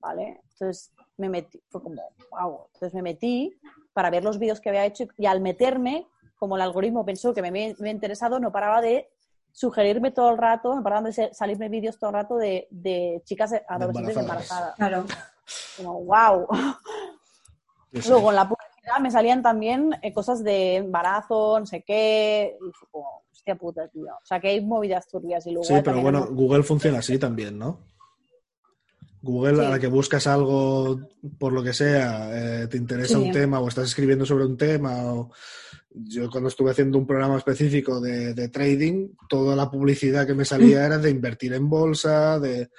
¿vale? 0.00 0.40
Entonces 0.52 0.92
me 1.16 1.28
metí, 1.28 1.62
fue 1.68 1.82
como, 1.82 2.02
wow. 2.30 2.66
Entonces 2.74 2.94
me 2.94 3.02
metí 3.02 3.58
para 3.92 4.10
ver 4.10 4.24
los 4.24 4.38
vídeos 4.38 4.60
que 4.60 4.68
había 4.68 4.86
hecho 4.86 5.04
y 5.16 5.26
al 5.26 5.40
meterme, 5.40 6.06
como 6.36 6.56
el 6.56 6.62
algoritmo 6.62 7.04
pensó 7.04 7.34
que 7.34 7.42
me 7.42 7.48
había, 7.48 7.90
interesado, 7.90 8.40
no 8.40 8.52
paraba 8.52 8.80
de 8.80 9.10
sugerirme 9.52 10.10
todo 10.10 10.30
el 10.30 10.38
rato, 10.38 10.74
no 10.74 10.82
paraban 10.82 11.04
de 11.04 11.30
salirme 11.32 11.68
vídeos 11.68 11.98
todo 11.98 12.10
el 12.10 12.14
rato 12.14 12.36
de, 12.36 12.68
de 12.70 13.22
chicas 13.24 13.52
adolescentes 13.68 14.16
embarazadas. 14.16 14.74
embarazadas. 14.76 14.76
Claro. 14.76 15.04
Como, 15.76 16.04
wow. 16.04 16.46
Sí, 17.92 18.02
sí. 18.02 18.08
Luego 18.10 18.30
en 18.30 18.36
la 18.36 18.48
publicidad 18.88 19.02
me 19.02 19.10
salían 19.10 19.42
también 19.42 19.90
eh, 20.02 20.12
cosas 20.12 20.42
de 20.42 20.76
embarazo, 20.76 21.60
no 21.60 21.66
sé 21.66 21.82
qué, 21.86 22.56
y 22.60 22.72
fue 22.72 22.88
como, 22.90 23.22
hostia 23.30 23.54
puta, 23.56 23.88
tío. 23.88 24.06
O 24.06 24.26
sea, 24.26 24.40
que 24.40 24.48
hay 24.48 24.64
movidas 24.64 25.06
turbias 25.08 25.46
y 25.46 25.50
luego 25.50 25.64
Sí, 25.64 25.74
pero 25.84 26.00
bueno, 26.00 26.26
Google 26.30 26.62
funciona 26.62 26.98
así 26.98 27.18
también, 27.18 27.58
¿no? 27.58 27.80
Google, 29.20 29.56
Sí. 29.56 29.64
a 29.64 29.68
la 29.70 29.78
que 29.78 29.88
buscas 29.88 30.26
algo 30.26 31.00
por 31.38 31.52
lo 31.52 31.62
que 31.62 31.72
sea, 31.72 32.62
eh, 32.62 32.66
te 32.68 32.76
interesa 32.76 33.18
Sí. 33.18 33.24
un 33.26 33.32
tema 33.32 33.58
o 33.60 33.68
estás 33.68 33.86
escribiendo 33.86 34.24
sobre 34.24 34.44
un 34.46 34.56
tema 34.56 35.12
o 35.12 35.30
yo 35.90 36.30
cuando 36.30 36.48
estuve 36.48 36.70
haciendo 36.70 36.98
un 36.98 37.06
programa 37.06 37.36
específico 37.36 38.00
de, 38.00 38.32
de 38.34 38.48
trading, 38.48 39.08
toda 39.28 39.56
la 39.56 39.70
publicidad 39.70 40.26
que 40.26 40.34
me 40.34 40.44
salía 40.44 40.86
era 40.86 40.98
de 40.98 41.10
invertir 41.10 41.52
en 41.54 41.68
bolsa, 41.68 42.38
de... 42.38 42.70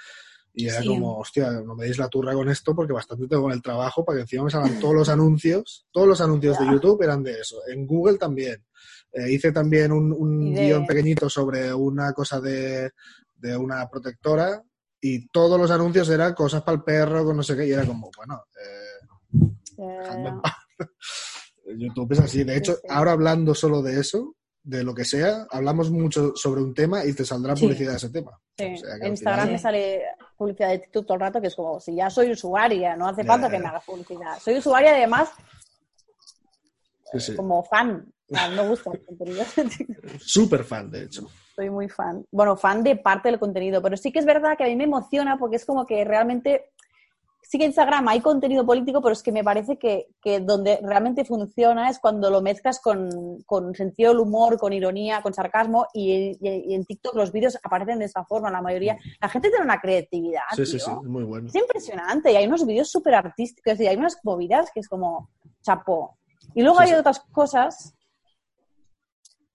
Y 0.52 0.66
era 0.68 0.80
Sí. 0.82 0.88
como, 0.88 1.16
hostia, 1.18 1.50
no 1.64 1.74
me 1.76 1.84
deis 1.84 1.98
la 1.98 2.08
turra 2.08 2.32
con 2.34 2.48
esto 2.48 2.74
porque 2.74 2.92
bastante 2.92 3.26
tengo 3.28 3.42
con 3.44 3.52
el 3.52 3.62
trabajo 3.62 4.04
para 4.04 4.16
que 4.16 4.22
encima 4.22 4.44
me 4.44 4.50
salgan 4.50 4.78
todos 4.80 4.94
los 4.94 5.08
anuncios. 5.08 5.86
Todos 5.92 6.08
los 6.08 6.20
anuncios 6.20 6.58
de 6.58 6.66
YouTube 6.66 7.00
eran 7.02 7.22
de 7.22 7.40
eso. 7.40 7.56
En 7.68 7.86
Google 7.86 8.18
también. 8.18 8.64
Eh, 9.12 9.30
hice 9.32 9.52
también 9.52 9.92
un, 9.92 10.12
un 10.12 10.48
Y 10.48 10.54
de- 10.54 10.66
guion 10.66 10.86
pequeñito 10.86 11.28
sobre 11.30 11.72
una 11.72 12.12
cosa 12.12 12.40
de, 12.40 12.90
de 13.36 13.56
una 13.56 13.88
protectora 13.88 14.62
y 15.00 15.28
todos 15.28 15.58
los 15.58 15.70
anuncios 15.70 16.08
eran 16.10 16.34
cosas 16.34 16.62
para 16.62 16.76
el 16.76 16.82
perro, 16.84 17.24
con 17.24 17.36
no 17.36 17.42
sé 17.42 17.56
qué, 17.56 17.66
y 17.66 17.72
era 17.72 17.86
como, 17.86 18.10
bueno, 18.16 18.42
eh. 18.60 19.60
YouTube 21.76 22.12
es 22.12 22.20
así. 22.20 22.44
De 22.44 22.56
hecho, 22.56 22.74
sí. 22.74 22.80
ahora 22.88 23.12
hablando 23.12 23.54
solo 23.54 23.82
de 23.82 24.00
eso, 24.00 24.34
de 24.62 24.82
lo 24.84 24.94
que 24.94 25.04
sea, 25.04 25.46
hablamos 25.50 25.90
mucho 25.90 26.32
sobre 26.34 26.60
un 26.62 26.74
tema 26.74 27.04
y 27.04 27.12
te 27.14 27.24
saldrá 27.24 27.56
Sí. 27.56 27.62
publicidad 27.64 27.92
de 27.92 27.96
ese 27.96 28.10
tema. 28.10 28.32
O 28.32 28.40
sea, 28.56 28.96
En 29.00 29.06
Instagram 29.12 29.40
final- 29.46 29.52
me 29.52 29.58
sale 29.58 30.02
publicidad 30.40 30.70
de 30.70 30.78
TikTok 30.78 31.04
todo 31.06 31.14
el 31.16 31.20
rato, 31.20 31.40
que 31.40 31.46
es 31.48 31.54
como, 31.54 31.78
si 31.80 31.94
ya 31.94 32.08
soy 32.10 32.32
usuaria, 32.32 32.96
no 32.96 33.06
hace 33.06 33.22
falta 33.24 33.48
que 33.50 33.58
me 33.58 33.66
hagas 33.68 33.84
publicidad. 33.84 34.38
Soy 34.40 34.56
usuaria 34.56 34.90
además 34.92 35.30
Sí, 37.12 37.20
sí. 37.20 37.36
como 37.36 37.62
fan. 37.62 38.12
O 38.30 38.34
sea, 38.34 38.48
me 38.48 38.68
gusta 38.68 38.90
el 38.92 39.04
contenido. 39.04 39.44
Súper 40.20 40.64
fan, 40.64 40.90
de 40.90 41.02
hecho. 41.04 41.28
Soy 41.56 41.68
muy 41.68 41.88
fan. 41.88 42.24
Bueno, 42.30 42.56
fan 42.56 42.82
de 42.82 42.96
parte 42.96 43.28
del 43.28 43.38
contenido, 43.40 43.82
pero 43.82 43.96
sí 43.96 44.10
que 44.12 44.20
es 44.20 44.24
verdad 44.24 44.56
que 44.56 44.64
a 44.64 44.68
mí 44.68 44.76
me 44.76 44.84
emociona 44.84 45.36
porque 45.36 45.56
es 45.56 45.64
como 45.66 45.84
que 45.86 46.04
realmente, 46.04 46.70
sí 47.42 47.58
que 47.58 47.64
en 47.64 47.70
Instagram 47.70 48.06
hay 48.08 48.20
contenido 48.20 48.64
político, 48.64 49.00
pero 49.02 49.12
es 49.12 49.22
que 49.22 49.32
me 49.32 49.42
parece 49.42 49.76
que, 49.78 50.06
que 50.22 50.40
donde 50.40 50.78
realmente 50.82 51.24
funciona 51.24 51.90
es 51.90 51.98
cuando 51.98 52.30
lo 52.30 52.40
mezclas 52.42 52.80
con, 52.80 53.42
con 53.44 53.74
sentido 53.74 54.10
del 54.12 54.20
humor, 54.20 54.58
con 54.58 54.72
ironía, 54.72 55.20
con 55.22 55.34
sarcasmo 55.34 55.86
y, 55.92 56.36
y- 56.40 56.64
y 56.68 56.74
en 56.74 56.84
TikTok 56.84 57.14
los 57.16 57.32
vídeos 57.32 57.58
aparecen 57.62 57.98
de 57.98 58.04
esta 58.04 58.24
forma, 58.24 58.50
la 58.50 58.62
mayoría. 58.62 58.96
La 59.20 59.28
gente 59.28 59.48
tiene 59.50 59.64
una 59.64 59.80
creatividad. 59.80 60.42
Sí, 60.54 60.64
sí, 60.66 60.76
tío. 60.76 60.86
sí, 60.86 60.90
es 61.02 61.08
muy 61.08 61.24
bueno. 61.24 61.48
Es 61.48 61.54
impresionante 61.54 62.30
y 62.32 62.36
hay 62.36 62.46
unos 62.46 62.64
vídeos 62.66 62.90
súper 62.90 63.14
artísticos 63.14 63.80
y 63.80 63.86
hay 63.86 63.96
unas 63.96 64.18
movidas 64.22 64.70
que 64.72 64.80
es 64.80 64.88
como 64.88 65.30
chapó. 65.62 66.18
Y 66.54 66.62
luego 66.62 66.78
Sí, 66.78 66.84
hay 66.84 66.88
sí. 66.90 66.94
otras 66.96 67.20
cosas 67.32 67.94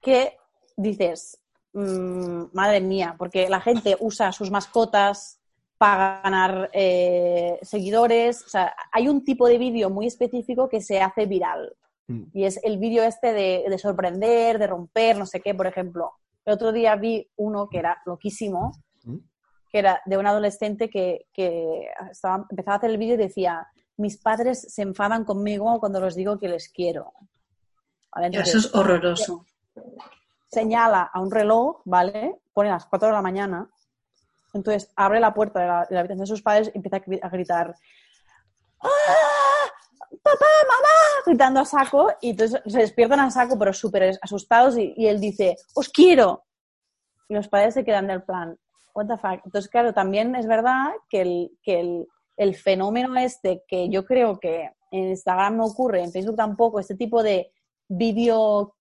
que 0.02 0.38
dices, 0.78 1.40
mm, 1.74 2.44
madre 2.54 2.82
mía, 2.82 3.16
porque 3.18 3.50
la 3.50 3.62
gente 3.62 3.98
usa 4.00 4.32
sus 4.32 4.52
mascotas 4.52 5.40
para 5.78 6.22
ganar 6.24 6.70
eh, 6.74 7.60
seguidores. 7.62 8.44
O 8.46 8.50
sea, 8.50 8.74
hay 8.92 9.08
un 9.08 9.24
tipo 9.24 9.48
de 9.48 9.58
vídeo 9.58 9.90
muy 9.90 10.08
específico 10.08 10.70
que 10.70 10.82
se 10.82 11.02
hace 11.02 11.26
viral. 11.26 11.76
Mm. 12.08 12.24
Y 12.34 12.46
es 12.46 12.60
el 12.64 12.78
vídeo 12.78 13.04
este 13.04 13.34
de, 13.34 13.66
de 13.68 13.78
sorprender, 13.78 14.60
de 14.60 14.68
romper, 14.68 15.18
no 15.18 15.26
sé 15.26 15.42
qué, 15.42 15.54
por 15.54 15.68
ejemplo. 15.68 16.14
El 16.46 16.54
otro 16.54 16.72
día 16.72 16.96
vi 16.96 17.28
uno 17.38 17.68
que 17.70 17.80
era 17.80 18.02
loquísimo, 18.06 18.74
Mm. 19.06 19.18
que 19.72 19.80
era 19.80 20.02
de 20.06 20.18
un 20.18 20.26
adolescente 20.26 20.90
que, 20.90 21.28
que 21.32 21.88
estaba, 22.10 22.46
empezaba 22.50 22.76
a 22.76 22.78
hacer 22.78 22.90
el 22.90 22.98
vídeo 22.98 23.14
y 23.16 23.18
decía, 23.18 23.68
mis 23.98 24.18
padres 24.18 24.74
se 24.74 24.82
enfadan 24.82 25.24
conmigo 25.24 25.80
cuando 25.80 26.02
les 26.02 26.16
digo 26.16 26.40
que 26.40 26.50
les 26.50 26.70
quiero. 26.70 27.14
¿Vale? 28.14 28.30
Eso 28.40 28.58
es 28.58 28.74
horroroso. 28.74 29.46
señala 30.48 31.04
a 31.14 31.20
un 31.20 31.30
reloj, 31.30 31.82
¿vale? 31.86 32.40
Pone 32.54 32.70
las 32.70 32.86
4 32.86 33.10
de 33.10 33.14
la 33.14 33.22
mañana. 33.22 33.70
Entonces 34.56 34.92
abre 34.96 35.20
la 35.20 35.34
puerta 35.34 35.60
de 35.60 35.68
la, 35.68 35.86
de 35.88 35.94
la 35.94 36.00
habitación 36.00 36.24
de 36.24 36.28
sus 36.28 36.42
padres 36.42 36.72
y 36.74 36.78
empieza 36.78 36.98
a 36.98 37.02
gri- 37.02 37.20
a 37.22 37.30
gritar 37.30 37.76
¡Ah! 38.82 38.90
¡Papá, 40.24 40.46
mamá! 40.68 41.24
gritando 41.26 41.60
a 41.60 41.66
saco 41.66 42.12
y 42.22 42.32
entonces 42.32 42.62
se 42.66 42.80
despiertan 42.80 43.20
a 43.20 43.30
saco 43.32 43.58
pero 43.60 43.74
súper 43.74 44.18
asustados 44.22 44.78
y, 44.78 44.94
y 44.96 45.08
él 45.08 45.20
dice 45.20 45.56
¡Os 45.76 45.90
quiero! 45.90 46.46
Y 47.28 47.34
los 47.34 47.48
padres 47.48 47.74
se 47.74 47.84
quedan 47.84 48.08
del 48.08 48.24
plan 48.24 48.58
¿What 48.94 49.08
the 49.08 49.18
fuck? 49.18 49.42
Entonces, 49.44 49.70
claro, 49.70 49.94
también 49.94 50.36
es 50.36 50.48
verdad 50.48 50.92
que 51.10 51.22
el, 51.22 51.52
que 51.62 51.82
el, 51.82 52.08
el 52.38 52.56
fenómeno 52.56 53.18
este 53.18 53.64
que 53.68 53.90
yo 53.90 54.06
creo 54.06 54.40
que 54.40 54.72
en 54.92 55.10
Instagram 55.10 55.58
no 55.58 55.66
ocurre, 55.66 56.02
en 56.02 56.14
Facebook 56.14 56.38
tampoco, 56.38 56.80
este 56.80 56.96
tipo 56.96 57.22
de 57.22 57.52
vídeo 57.90 58.74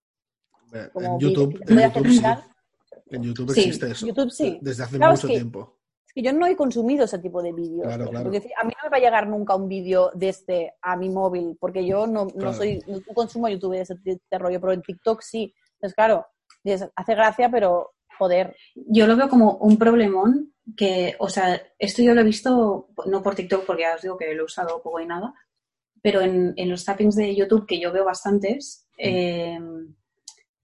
como 0.93 1.15
En 1.15 1.19
YouTube, 1.19 1.55
en 1.69 1.79
YouTube, 1.81 1.85
hacer 1.85 2.11
sí. 2.13 2.21
En 3.17 3.23
YouTube 3.23 3.53
Sí, 3.53 3.61
existe 3.61 3.91
eso. 3.91 4.07
YouTube 4.07 4.31
sí. 4.31 4.59
Desde 4.63 4.83
hace 4.85 4.97
Claro, 4.97 5.13
mucho 5.13 5.27
es 5.27 5.31
que- 5.33 5.39
tiempo. 5.39 5.79
Es 6.07 6.13
que 6.15 6.23
yo 6.23 6.33
no 6.33 6.47
he 6.47 6.55
consumido 6.57 7.05
ese 7.07 7.19
tipo 7.19 7.43
de 7.43 7.53
vídeos. 7.53 7.83
Claro, 7.87 8.09
claro. 8.11 8.31
Porque 8.31 8.49
a 8.61 8.65
mí 8.65 8.73
no 8.77 8.85
me 8.85 8.91
va 8.91 8.97
a 8.97 9.01
llegar 9.01 9.27
nunca 9.29 9.57
un 9.57 9.69
vídeo 9.69 10.11
de 10.15 10.29
este 10.29 10.75
a 10.83 10.97
mi 10.97 11.09
móvil, 11.11 11.57
porque 11.59 11.85
yo 11.87 12.07
no, 12.07 12.25
no 12.27 12.31
Claro. 12.31 12.53
soy, 12.55 12.81
no 12.87 13.01
consumo 13.15 13.49
YouTube 13.49 13.73
de 13.73 13.81
ese, 13.81 13.95
de 14.05 14.39
rollo, 14.39 14.61
pero 14.61 14.73
en 14.73 14.83
TikTok 14.83 15.21
sí. 15.23 15.53
Entonces, 15.75 15.95
claro, 15.97 16.27
hace 16.97 17.15
gracia, 17.15 17.51
pero 17.51 17.91
joder. 18.19 18.55
Yo 18.77 19.07
lo 19.09 19.17
veo 19.17 19.29
como 19.29 19.57
un 19.57 19.77
problemón 19.77 20.55
que, 20.77 21.17
o 21.19 21.29
sea, 21.29 21.61
esto 21.79 22.01
yo 22.03 22.15
lo 22.15 22.21
he 22.21 22.25
visto, 22.25 22.89
no 23.07 23.23
por 23.23 23.35
TikTok, 23.35 23.67
porque 23.67 23.83
ya 23.83 23.97
os 23.97 24.03
digo 24.03 24.17
que 24.17 24.33
lo 24.35 24.43
he 24.43 24.45
usado 24.47 24.81
poco 24.83 25.01
y 25.01 25.07
nada, 25.07 25.35
pero 26.01 26.21
en, 26.21 26.53
en 26.57 26.71
los 26.71 26.85
tappings 26.85 27.17
de 27.17 27.35
YouTube, 27.35 27.67
que 27.67 27.81
yo 27.81 27.93
veo 27.93 28.05
bastantes, 28.05 28.89
eh, 28.99 29.59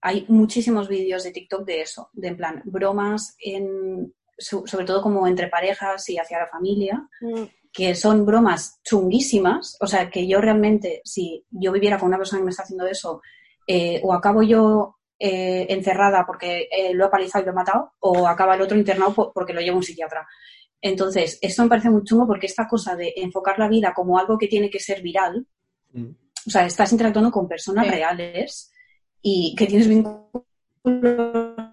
hay 0.01 0.25
muchísimos 0.29 0.87
vídeos 0.87 1.23
de 1.23 1.31
TikTok 1.31 1.65
de 1.65 1.81
eso, 1.81 2.09
de 2.13 2.29
en 2.29 2.37
plan, 2.37 2.61
bromas, 2.65 3.35
en, 3.39 4.13
so- 4.37 4.65
sobre 4.65 4.85
todo 4.85 5.01
como 5.01 5.27
entre 5.27 5.47
parejas 5.47 6.09
y 6.09 6.17
hacia 6.17 6.39
la 6.39 6.47
familia, 6.47 7.07
que 7.71 7.95
son 7.95 8.25
bromas 8.25 8.79
chunguísimas, 8.83 9.77
o 9.79 9.87
sea, 9.87 10.09
que 10.09 10.27
yo 10.27 10.41
realmente, 10.41 11.01
si 11.05 11.45
yo 11.51 11.71
viviera 11.71 11.97
con 11.99 12.07
una 12.07 12.17
persona 12.17 12.39
que 12.39 12.45
me 12.45 12.49
está 12.51 12.63
haciendo 12.63 12.87
eso, 12.87 13.21
eh, 13.67 14.01
o 14.03 14.13
acabo 14.13 14.41
yo 14.43 14.97
eh, 15.19 15.67
encerrada 15.69 16.25
porque 16.25 16.67
eh, 16.71 16.93
lo 16.95 17.05
he 17.05 17.09
palizado 17.09 17.43
y 17.43 17.45
lo 17.45 17.51
he 17.51 17.55
matado, 17.55 17.93
o 17.99 18.27
acaba 18.27 18.55
el 18.55 18.61
otro 18.63 18.75
internado 18.77 19.13
por- 19.13 19.31
porque 19.33 19.53
lo 19.53 19.61
lleva 19.61 19.77
un 19.77 19.83
psiquiatra. 19.83 20.27
Entonces, 20.81 21.37
esto 21.43 21.61
me 21.61 21.69
parece 21.69 21.91
muy 21.91 22.03
chungo 22.03 22.25
porque 22.25 22.47
esta 22.47 22.67
cosa 22.67 22.95
de 22.95 23.13
enfocar 23.17 23.59
la 23.59 23.67
vida 23.67 23.93
como 23.93 24.17
algo 24.17 24.37
que 24.37 24.47
tiene 24.47 24.69
que 24.71 24.79
ser 24.79 25.01
viral, 25.03 25.45
Mm. 25.93 26.05
o 26.47 26.49
sea, 26.49 26.65
estás 26.65 26.91
interactuando 26.91 27.29
con 27.31 27.47
personas 27.47 27.85
Sí. 27.85 27.91
reales 27.91 28.70
y 29.21 29.55
que 29.57 29.67
tienes 29.67 29.87
vínculos 29.87 30.25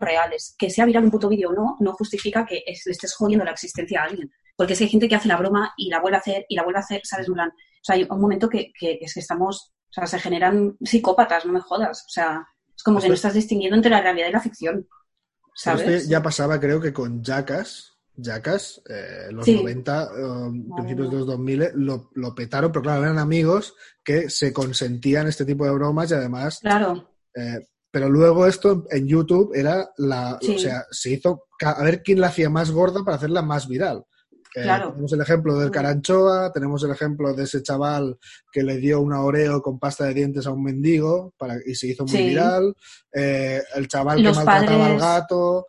reales. 0.00 0.54
Que 0.58 0.70
sea 0.70 0.84
viral 0.86 1.04
un 1.04 1.10
puto 1.10 1.28
vídeo 1.28 1.50
o 1.50 1.52
no, 1.52 1.76
no 1.80 1.92
justifica 1.92 2.44
que 2.46 2.62
estés 2.66 3.14
jodiendo 3.14 3.44
la 3.44 3.52
existencia 3.52 4.00
a 4.00 4.04
alguien. 4.04 4.30
Porque 4.56 4.72
es 4.72 4.78
que 4.78 4.84
hay 4.86 4.90
gente 4.90 5.08
que 5.08 5.14
hace 5.14 5.28
la 5.28 5.36
broma 5.36 5.72
y 5.76 5.88
la 5.88 6.00
vuelve 6.00 6.16
a 6.16 6.20
hacer 6.20 6.46
y 6.48 6.56
la 6.56 6.64
vuelve 6.64 6.78
a 6.78 6.82
hacer, 6.82 7.00
¿sabes? 7.04 7.28
En 7.28 7.34
plan, 7.34 7.48
o 7.50 7.54
sea, 7.84 7.94
hay 7.94 8.06
un 8.08 8.20
momento 8.20 8.48
que, 8.48 8.72
que 8.78 8.98
es 9.00 9.14
que 9.14 9.20
estamos, 9.20 9.72
o 9.88 9.92
sea, 9.92 10.06
se 10.06 10.18
generan 10.18 10.76
psicópatas, 10.82 11.46
no 11.46 11.52
me 11.52 11.60
jodas. 11.60 12.00
O 12.06 12.08
sea, 12.10 12.46
es 12.76 12.82
como 12.82 12.98
que 12.98 13.02
Esto- 13.06 13.08
no 13.10 13.14
estás 13.14 13.34
distinguiendo 13.34 13.76
entre 13.76 13.90
la 13.90 14.00
realidad 14.02 14.28
y 14.28 14.32
la 14.32 14.40
ficción. 14.40 14.86
¿Sabes? 15.54 15.88
este 15.88 16.08
ya 16.10 16.22
pasaba, 16.22 16.60
creo 16.60 16.80
que 16.80 16.92
con 16.92 17.22
Jackass. 17.22 17.94
Jackass, 18.20 18.82
eh, 18.88 19.28
los 19.30 19.44
Sí. 19.44 19.54
90, 19.54 20.04
eh, 20.04 20.72
principios 20.76 21.10
de 21.10 21.16
los 21.18 21.26
2000, 21.26 21.70
lo, 21.74 22.10
lo 22.14 22.34
petaron, 22.34 22.72
pero 22.72 22.82
claro, 22.82 23.04
eran 23.04 23.18
amigos 23.18 23.74
que 24.04 24.28
se 24.28 24.52
consentían 24.52 25.28
este 25.28 25.44
tipo 25.44 25.64
de 25.64 25.70
bromas 25.70 26.10
y 26.10 26.14
además 26.14 26.58
Claro. 26.60 27.10
Eh, 27.34 27.60
pero 27.90 28.08
luego 28.10 28.46
esto 28.46 28.84
en 28.90 29.06
YouTube 29.08 29.52
era 29.54 29.88
la. 29.96 30.38
Sí. 30.40 30.56
O 30.56 30.58
sea, 30.58 30.84
se 30.90 31.10
hizo. 31.10 31.44
A 31.64 31.82
ver 31.82 32.02
quién 32.02 32.20
la 32.20 32.28
hacía 32.28 32.50
más 32.50 32.70
gorda 32.70 33.02
para 33.04 33.16
hacerla 33.16 33.42
más 33.42 33.66
viral. 33.68 34.04
Eh, 34.54 34.62
Claro. 34.62 34.90
Tenemos 34.90 35.12
el 35.12 35.20
ejemplo 35.20 35.58
del 35.58 35.68
Mm. 35.68 35.72
Caranchoa, 35.72 36.52
tenemos 36.52 36.82
el 36.84 36.90
ejemplo 36.90 37.34
de 37.34 37.44
ese 37.44 37.62
chaval 37.62 38.18
que 38.52 38.62
le 38.62 38.78
dio 38.78 39.00
una 39.00 39.22
Oreo 39.22 39.60
con 39.62 39.78
pasta 39.78 40.04
de 40.06 40.14
dientes 40.14 40.46
a 40.46 40.50
un 40.52 40.62
mendigo 40.64 41.34
para, 41.38 41.56
y 41.66 41.74
se 41.74 41.88
hizo 41.88 42.04
muy 42.04 42.16
Sí. 42.16 42.28
viral. 42.28 42.74
Eh, 43.12 43.62
el 43.74 43.88
chaval 43.88 44.22
Los 44.22 44.38
que 44.38 44.44
maltrataba 44.44 44.86
al 44.86 44.92
padres- 44.92 45.00
gato. 45.02 45.66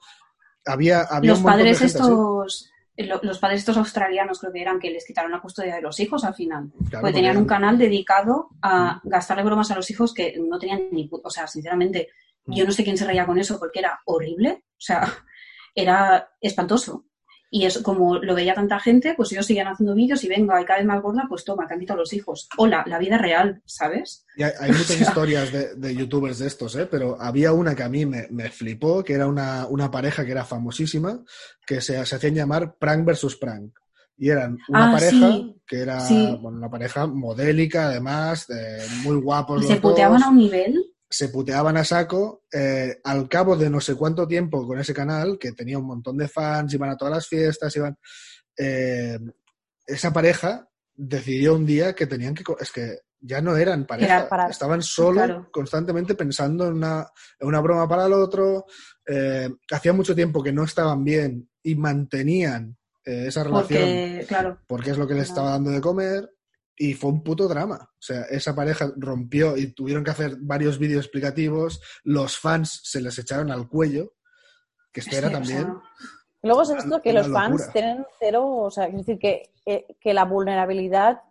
Había, 0.66 1.02
había 1.02 1.32
los 1.32 1.40
un 1.40 1.44
montón 1.44 1.58
de 1.60 1.64
padres 1.64 1.80
gente 1.80 1.94
estos, 1.98 2.70
los 3.06 3.40
padres 3.40 3.60
estos 3.60 3.78
australianos 3.78 4.40
creo 4.40 4.52
que 4.52 4.62
eran 4.62 4.80
que 4.80 4.90
les 4.90 5.06
quitaron 5.06 5.32
la 5.32 5.42
custodia 5.42 5.76
de 5.76 5.82
los 5.82 6.00
hijos 6.00 6.24
al 6.24 6.36
final. 6.36 6.72
Claro, 6.90 7.02
porque 7.02 7.14
tenían 7.14 7.38
un 7.38 7.46
canal 7.46 7.78
dedicado 7.78 8.50
a 8.62 9.00
gastarle 9.04 9.44
bromas 9.44 9.72
a 9.72 9.76
los 9.76 9.90
hijos 9.90 10.14
que 10.14 10.36
no 10.40 10.60
tenían 10.60 10.90
ni 10.92 11.10
o 11.12 11.30
sea, 11.30 11.48
sinceramente, 11.48 12.10
Mm. 12.50 12.54
yo 12.56 12.66
no 12.66 12.72
sé 12.72 12.84
quién 12.84 12.98
se 12.98 13.06
reía 13.06 13.26
con 13.26 13.38
eso 13.38 13.60
porque 13.60 13.80
era 13.80 14.00
horrible, 14.06 14.64
o 14.66 14.82
sea, 14.82 15.02
era 15.76 16.30
espantoso. 16.42 17.06
Y 17.52 17.66
eso, 17.66 17.82
como 17.82 18.20
lo 18.20 18.36
veía 18.36 18.54
tanta 18.54 18.80
gente, 18.80 19.16
pues 19.18 19.32
ellos 19.32 19.46
seguían 19.48 19.68
haciendo 19.68 19.96
vídeos 19.96 20.24
y 20.24 20.28
venga, 20.28 20.62
y 20.62 20.66
cada 20.66 20.80
vez 20.80 20.88
más 20.88 21.02
gorda, 21.02 21.26
pues 21.28 21.44
toma, 21.44 21.68
te 21.68 21.74
han 21.74 21.80
quitado 21.80 22.00
los 22.02 22.14
hijos. 22.14 22.48
Hola, 22.58 22.84
la 22.88 23.00
vida 23.00 23.18
real, 23.18 23.62
¿sabes? 23.66 24.26
Y 24.38 24.44
hay, 24.44 24.52
hay 24.60 24.72
muchas 24.72 25.02
historias 25.02 25.52
de, 25.52 25.74
de 25.76 25.96
youtubers 25.96 26.38
de 26.40 26.48
estos, 26.48 26.76
¿eh? 26.76 26.86
pero 26.86 27.20
había 27.20 27.52
una 27.54 27.76
que 27.76 27.82
a 27.84 27.90
mí 27.90 28.06
me, 28.06 28.28
me 28.30 28.50
flipó, 28.52 29.04
que 29.04 29.14
era 29.14 29.26
una, 29.26 29.66
una 29.68 29.90
pareja 29.90 30.24
que 30.26 30.32
era 30.32 30.46
famosísima, 30.46 31.24
que 31.66 31.82
se, 31.82 32.06
se 32.06 32.16
hacían 32.16 32.36
llamar 32.36 32.76
Prank 32.78 33.04
versus 33.06 33.36
Prank. 33.36 33.72
Y 34.22 34.30
eran 34.30 34.58
una 34.68 34.90
Ah, 34.90 34.92
pareja 34.96 35.32
sí. 35.32 35.56
que 35.66 35.80
era 35.80 36.00
Sí. 36.02 36.38
bueno, 36.42 36.58
una 36.58 36.70
pareja 36.70 37.08
modélica, 37.08 37.88
además, 37.88 38.48
de 38.48 38.78
muy 39.04 39.16
guapos. 39.16 39.64
Y 39.64 39.68
se 39.68 39.74
los 39.74 39.82
puteaban 39.82 40.22
a 40.22 40.30
un 40.30 40.38
nivel. 40.38 40.89
Se 41.10 41.30
puteaban 41.30 41.78
a 41.78 41.84
saco. 41.84 42.44
eh, 42.52 43.00
al 43.04 43.28
cabo 43.28 43.56
de 43.56 43.70
no 43.70 43.82
sé 43.82 43.96
cuánto 43.96 44.28
tiempo 44.28 44.66
con 44.68 44.80
ese 44.80 44.94
canal, 44.94 45.38
que 45.40 45.54
tenía 45.54 45.78
un 45.80 45.86
montón 45.86 46.18
de 46.18 46.28
fans, 46.28 46.74
iban 46.74 46.92
a 46.92 46.98
todas 46.98 47.16
las 47.16 47.28
fiestas, 47.28 47.76
iban. 47.76 47.98
eh, 48.58 49.20
esa 49.88 50.14
pareja 50.14 50.70
decidió 50.94 51.56
un 51.56 51.66
día 51.66 51.94
que 51.96 52.06
tenían 52.06 52.36
que. 52.36 52.44
Es 52.60 52.72
que 52.72 53.00
ya 53.22 53.42
no 53.42 53.58
eran 53.58 53.86
pareja, 53.86 54.30
estaban 54.50 54.82
solo 54.82 55.50
constantemente 55.52 56.16
pensando 56.16 56.68
en 56.68 56.76
una, 56.76 57.06
en 57.38 57.48
una, 57.50 57.60
broma 57.60 57.86
para 57.86 58.06
el 58.06 58.14
otro, 58.14 58.66
eh, 59.06 59.50
hacía 59.72 59.92
mucho 59.92 60.16
tiempo 60.16 60.42
que 60.42 60.54
no 60.54 60.64
estaban 60.64 61.04
bien 61.04 61.50
y 61.62 61.76
mantenían 61.76 62.78
esa 63.04 63.44
relación 63.44 63.82
porque, 63.82 64.26
claro. 64.28 64.60
porque 64.68 64.92
es 64.92 64.98
lo 64.98 65.08
que 65.08 65.16
les 65.16 65.30
estaba 65.30 65.50
dando 65.50 65.72
de 65.72 65.82
comer 65.82 66.30
y 66.80 66.94
fue 66.94 67.12
un 67.12 67.22
puto 67.22 67.48
drama. 67.48 67.78
O 67.92 68.02
sea, 68.02 68.22
esa 68.24 68.56
pareja 68.56 68.92
rompió 68.96 69.58
y 69.58 69.74
tuvieron 69.74 70.04
que 70.04 70.12
hacer 70.12 70.38
varios 70.40 70.80
vídeos 70.80 71.06
explicativos, 71.06 71.82
los 72.04 72.38
fans 72.38 72.80
se 72.84 73.02
les 73.02 73.20
echaron 73.20 73.52
al 73.52 73.68
cuello, 73.68 74.14
que 74.92 75.02
esto 75.02 75.16
era 75.16 75.30
también... 75.30 75.78
Luego 76.42 76.62
es 76.62 76.70
esto 76.70 77.02
que 77.02 77.12
los 77.12 77.28
fans 77.28 77.70
tienen 77.74 78.06
cero, 78.18 78.48
o 78.48 78.72
sea, 78.72 78.86
es 78.86 78.96
decir, 78.96 79.20
que, 79.20 79.52
eh, 79.66 79.86
que 80.00 80.14
la 80.14 80.24
vulnerabilidad 80.24 81.22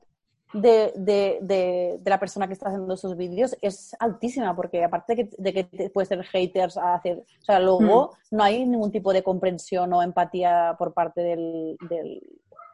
de, 0.52 0.92
de, 0.96 1.38
de, 1.40 1.98
la 2.04 2.20
persona 2.20 2.46
que 2.46 2.52
está 2.52 2.68
haciendo 2.68 2.92
esos 2.92 3.16
vídeos 3.16 3.56
es 3.62 3.96
altísima, 3.98 4.54
porque 4.54 4.84
aparte 4.84 5.14
de 5.14 5.24
que, 5.24 5.37
de 5.38 5.52
que 5.54 5.90
puedes 5.90 6.11
tener 6.11 6.26
haters 6.26 6.76
a 6.76 6.94
hacer, 6.94 7.24
o 7.40 7.44
sea, 7.44 7.58
luego 7.58 8.11
hmm. 8.30 8.37
no 8.37 8.44
hay 8.44 8.66
ningún 8.66 8.92
tipo 8.92 9.14
de 9.14 9.22
comprensión 9.22 9.90
o 9.94 10.02
empatía 10.02 10.76
por 10.78 10.92
parte 10.92 11.22
del, 11.22 11.78
del 11.88 12.20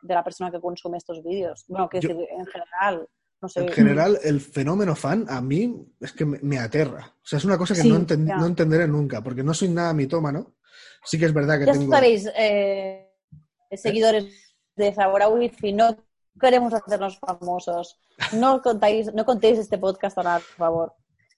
de 0.05 0.15
la 0.15 0.23
persona 0.23 0.51
que 0.51 0.61
consume 0.61 0.99
estos 0.99 1.23
vídeos. 1.23 1.65
Bueno, 1.67 1.89
que 1.89 1.99
en 1.99 2.47
general. 2.47 3.09
No 3.41 3.49
sé. 3.49 3.61
En 3.61 3.69
general, 3.69 4.19
el 4.23 4.41
fenómeno 4.41 4.95
fan 4.95 5.27
a 5.29 5.41
mí 5.41 5.87
es 6.01 6.13
que 6.13 6.25
me, 6.25 6.59
aterra. 6.59 7.15
O 7.17 7.27
sea, 7.27 7.39
es 7.39 7.45
una 7.45 7.59
cosa 7.59 7.75
que 7.75 7.85
no, 7.85 7.99
no, 7.99 8.47
entenderé 8.47 8.87
nunca, 8.87 9.23
porque 9.23 9.43
no 9.43 9.53
soy 9.53 9.69
nada 9.69 9.93
mitómano. 9.93 10.55
Sí 11.05 11.19
que 11.19 11.27
es 11.27 11.35
verdad 11.35 11.59
que 11.59 11.67
ya 11.67 11.73
tengo... 11.73 11.93
sabéis, 11.93 12.31
eh, 12.37 13.11
seguidores 13.73 14.55
de 14.77 14.95
Zabora 14.95 15.29
Wifi, 15.29 15.73
no 15.73 15.97
queremos 16.41 16.73
hacernos 16.73 17.19
famosos. 17.19 17.99
No 18.33 18.63
contáis, 18.63 19.13
no 19.13 19.25
contéis 19.25 19.59
este 19.59 19.79
podcast 19.79 20.17
ahora, 20.17 20.37
por 20.37 20.57
favor. 20.57 20.95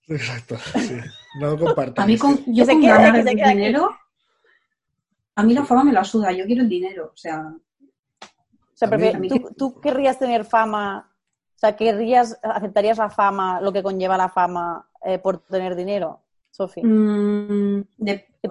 Exacto, 0.09 0.57
sí. 0.59 0.99
No 1.41 1.51
lo 1.51 1.59
compartáis. 1.59 2.05
A 2.05 2.07
mí 2.07 2.19
con, 2.19 2.45
yo 2.47 2.65
con 2.67 2.81
ganar 2.81 3.17
el 3.17 3.25
dinero, 3.25 3.91
a 5.35 5.43
mí 5.43 5.55
la 5.55 5.65
fama 5.65 5.85
me 5.85 5.93
la 5.93 6.05
suda, 6.05 6.31
yo 6.33 6.45
quiero 6.47 6.63
el 6.63 6.69
dinero, 6.69 7.11
o 7.13 7.17
sea... 7.17 7.53
O 8.77 8.79
sea, 8.79 8.91
¿tú, 9.57 9.81
querrías 9.81 10.19
tener 10.19 10.45
fama, 10.45 11.11
o 11.55 11.59
sea, 11.59 11.77
querrías, 11.77 12.39
aceptarías 12.43 12.99
la 12.99 13.09
fama, 13.09 13.61
lo 13.61 13.73
que 13.73 13.83
conlleva 13.83 14.19
la 14.19 14.29
fama 14.29 14.89
eh, 15.03 15.19
por 15.19 15.39
tener 15.39 15.75
dinero, 15.75 16.21
Sofía? 16.51 16.85
Mm, 16.85 17.85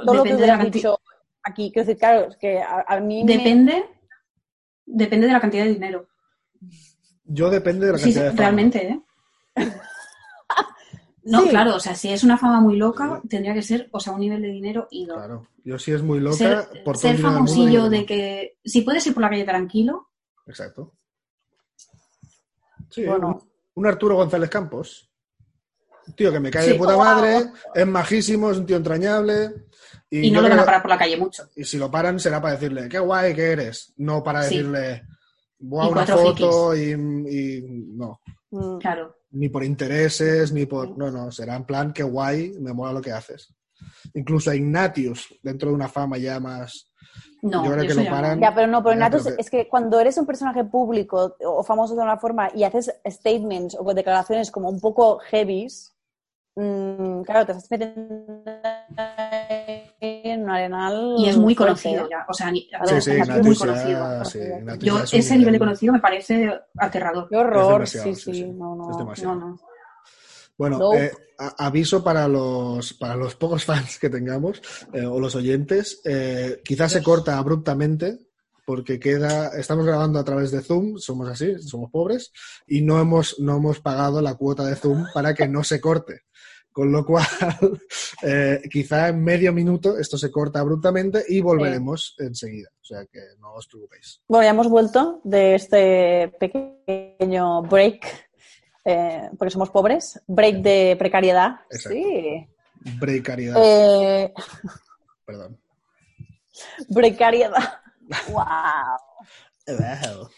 todo 0.04 0.16
lo 0.16 0.24
que 0.24 0.36
hubieras 0.36 0.72
dicho 0.72 1.00
aquí, 1.44 1.72
quiero 1.72 1.86
decir, 1.86 2.00
claro, 2.00 2.28
es 2.28 2.38
que 2.38 2.60
a, 2.62 3.00
mí 3.00 3.24
Depende, 3.24 3.86
depende 4.86 5.28
de 5.28 5.34
la 5.34 5.40
cantidad 5.40 5.64
de 5.64 5.74
dinero. 5.74 6.08
Yo 7.24 7.52
depende 7.52 7.86
de 7.86 7.92
la 7.94 8.00
cantidad 8.00 8.24
de 8.24 8.30
fama. 8.30 8.42
realmente, 8.42 8.88
¿eh? 8.88 9.02
No, 11.28 11.44
claro, 11.48 11.76
o 11.76 11.80
sea, 11.80 11.96
si 11.96 12.10
es 12.10 12.24
una 12.24 12.38
fama 12.38 12.62
muy 12.62 12.78
loca, 12.78 13.20
tendría 13.28 13.56
que 13.56 13.64
ser, 13.64 13.90
o 13.92 14.00
sea, 14.00 14.14
un 14.14 14.20
nivel 14.20 14.44
de 14.44 14.50
dinero 14.50 14.88
y 14.92 15.08
Claro, 15.08 15.48
yo 15.64 15.80
si 15.80 15.92
es 15.92 16.04
muy 16.04 16.20
loca, 16.20 16.38
ser, 16.38 16.84
por 16.84 16.98
ser 16.98 17.18
famosillo 17.18 17.90
de 17.90 18.06
que 18.06 18.60
si 18.64 18.82
puedes 18.82 19.08
ir 19.08 19.16
por 19.16 19.24
la 19.24 19.32
calle 19.32 19.44
tranquilo. 19.44 20.10
Exacto. 20.46 20.94
Sí, 22.90 23.06
bueno. 23.06 23.48
un, 23.74 23.88
Arturo 23.88 24.16
González 24.16 24.50
Campos. 24.50 25.12
Un 26.08 26.14
tío 26.14 26.32
que 26.32 26.40
me 26.40 26.52
cae 26.52 26.70
de 26.70 26.76
puta 26.76 26.96
madre, 26.96 27.52
es 27.74 27.88
majísimo, 27.88 28.52
es 28.52 28.58
un 28.58 28.66
tío 28.66 28.78
entrañable. 28.78 29.68
Y, 30.10 30.30
no 30.30 30.42
lo 30.42 30.50
van 30.50 30.60
a 30.60 30.66
parar 30.66 30.82
por 30.82 30.92
la 30.92 30.98
calle 30.98 31.18
mucho. 31.18 31.50
Y 31.56 31.64
si 31.64 31.78
lo 31.78 31.90
paran 31.90 32.20
será 32.20 32.40
para 32.40 32.54
decirle, 32.54 32.88
qué 32.88 33.00
guay 33.00 33.34
que 33.34 33.52
eres, 33.52 33.92
no 33.98 34.24
para 34.24 34.44
decirle, 34.44 35.04
voy 35.58 35.86
a 35.86 35.90
una 35.90 36.06
foto 36.06 36.76
y, 36.76 36.96
no. 36.96 38.22
Mm. 38.52 38.78
Claro 38.78 39.16
ni 39.36 39.50
por 39.50 39.64
intereses, 39.64 40.52
ni 40.52 40.66
por... 40.66 40.98
No, 40.98 41.12
no, 41.12 41.32
será 41.32 41.56
en 41.56 41.66
plan 41.66 41.94
que 41.94 42.04
guay, 42.04 42.54
me 42.60 42.74
mola 42.74 42.94
lo 42.94 43.02
que 43.02 43.12
haces. 43.12 43.54
Incluso 44.14 44.50
a 44.50 44.56
Ignatius, 44.56 45.28
dentro 45.44 45.70
de 45.70 45.76
una 45.76 45.90
fama 45.90 46.18
ya 46.18 46.40
más... 46.40 46.92
No, 47.50 47.66
yo 47.66 47.72
creo 47.72 47.88
que 47.88 47.94
lo 47.94 48.10
paran. 48.10 48.40
Ya, 48.40 48.54
pero 48.54 48.68
no, 48.68 48.84
pero 48.84 48.94
Ignatius 48.94 49.28
es 49.38 49.50
que 49.50 49.68
cuando 49.68 50.00
eres 50.00 50.18
un 50.18 50.26
personaje 50.26 50.64
público 50.64 51.36
o 51.44 51.64
famoso 51.64 51.96
de 51.96 52.02
una 52.02 52.18
forma 52.18 52.50
y 52.54 52.64
haces 52.64 52.94
statements 53.06 53.78
o 53.80 53.94
declaraciones 53.94 54.52
como 54.52 54.70
un 54.70 54.80
poco 54.80 55.20
heavies, 55.20 55.96
Mm, 56.58 57.24
claro, 57.24 57.46
te 57.46 57.52
estás 57.52 57.70
metiendo 57.70 58.02
en 60.00 60.44
un 60.44 60.50
arenal. 60.50 61.16
Y 61.18 61.28
es 61.28 61.38
muy 61.38 61.54
conocido 61.54 62.08
ya. 62.10 62.26
O 62.30 62.34
sea, 62.34 62.50
es 62.50 63.44
muy 63.44 63.56
conocido. 63.56 64.24
Yo, 64.80 65.00
ese 65.12 65.38
nivel 65.38 65.54
de 65.54 65.60
conocido 65.60 65.92
me 65.94 66.00
parece 66.00 66.50
aterrador. 66.78 67.28
Qué 67.28 67.36
horror, 67.36 67.86
sí, 67.86 68.16
sí. 68.16 68.46
No, 68.46 68.76
no, 68.76 69.58
Bueno, 70.58 70.94
eh, 70.94 71.12
aviso 71.38 72.04
para 72.04 72.28
los, 72.28 72.94
para 72.94 73.16
los 73.16 73.36
pocos 73.36 73.66
fans 73.66 74.00
que 74.00 74.10
tengamos 74.10 74.62
eh, 74.94 75.06
o 75.06 75.20
los 75.20 75.36
oyentes. 75.36 76.02
Eh, 76.06 76.62
quizás 76.64 76.92
se 76.92 77.04
corta 77.04 77.38
abruptamente 77.38 78.20
porque 78.66 79.00
queda, 79.00 79.50
estamos 79.58 79.86
grabando 79.86 80.18
a 80.18 80.24
través 80.24 80.50
de 80.52 80.62
Zoom, 80.62 80.98
somos 80.98 81.30
así, 81.30 81.60
somos 81.60 81.92
pobres, 81.92 82.32
y 82.66 82.82
no 82.82 83.00
hemos, 83.00 83.40
no 83.40 83.58
hemos 83.58 83.80
pagado 83.80 84.22
la 84.22 84.34
cuota 84.34 84.66
de 84.66 84.76
Zoom 84.76 85.06
para 85.14 85.36
que 85.36 85.48
no 85.48 85.64
se 85.64 85.80
corte. 85.80 86.22
Con 86.76 86.92
lo 86.92 87.06
cual, 87.06 87.26
eh, 88.22 88.62
quizá 88.70 89.08
en 89.08 89.24
medio 89.24 89.54
minuto 89.54 89.98
esto 89.98 90.18
se 90.18 90.30
corta 90.30 90.60
abruptamente 90.60 91.24
y 91.26 91.40
volveremos 91.40 92.16
enseguida. 92.18 92.68
O 92.82 92.84
sea 92.84 93.06
que 93.06 93.22
no 93.40 93.54
os 93.54 93.66
preocupéis. 93.66 94.22
Bueno, 94.28 94.44
ya 94.44 94.50
hemos 94.50 94.68
vuelto 94.68 95.22
de 95.24 95.56
este 95.56 96.34
pequeño 96.38 97.62
break, 97.62 98.25
eh, 98.86 99.30
porque 99.38 99.52
somos 99.52 99.70
pobres. 99.72 100.22
Break 100.28 100.58
de 100.58 100.96
precariedad. 100.98 101.60
Sí. 101.70 102.48
Precariedad. 103.00 103.62
Eh... 103.62 104.34
Perdón. 105.26 105.60
Precariedad. 106.94 107.82
wow. 108.30 108.46
wow. 109.68 110.30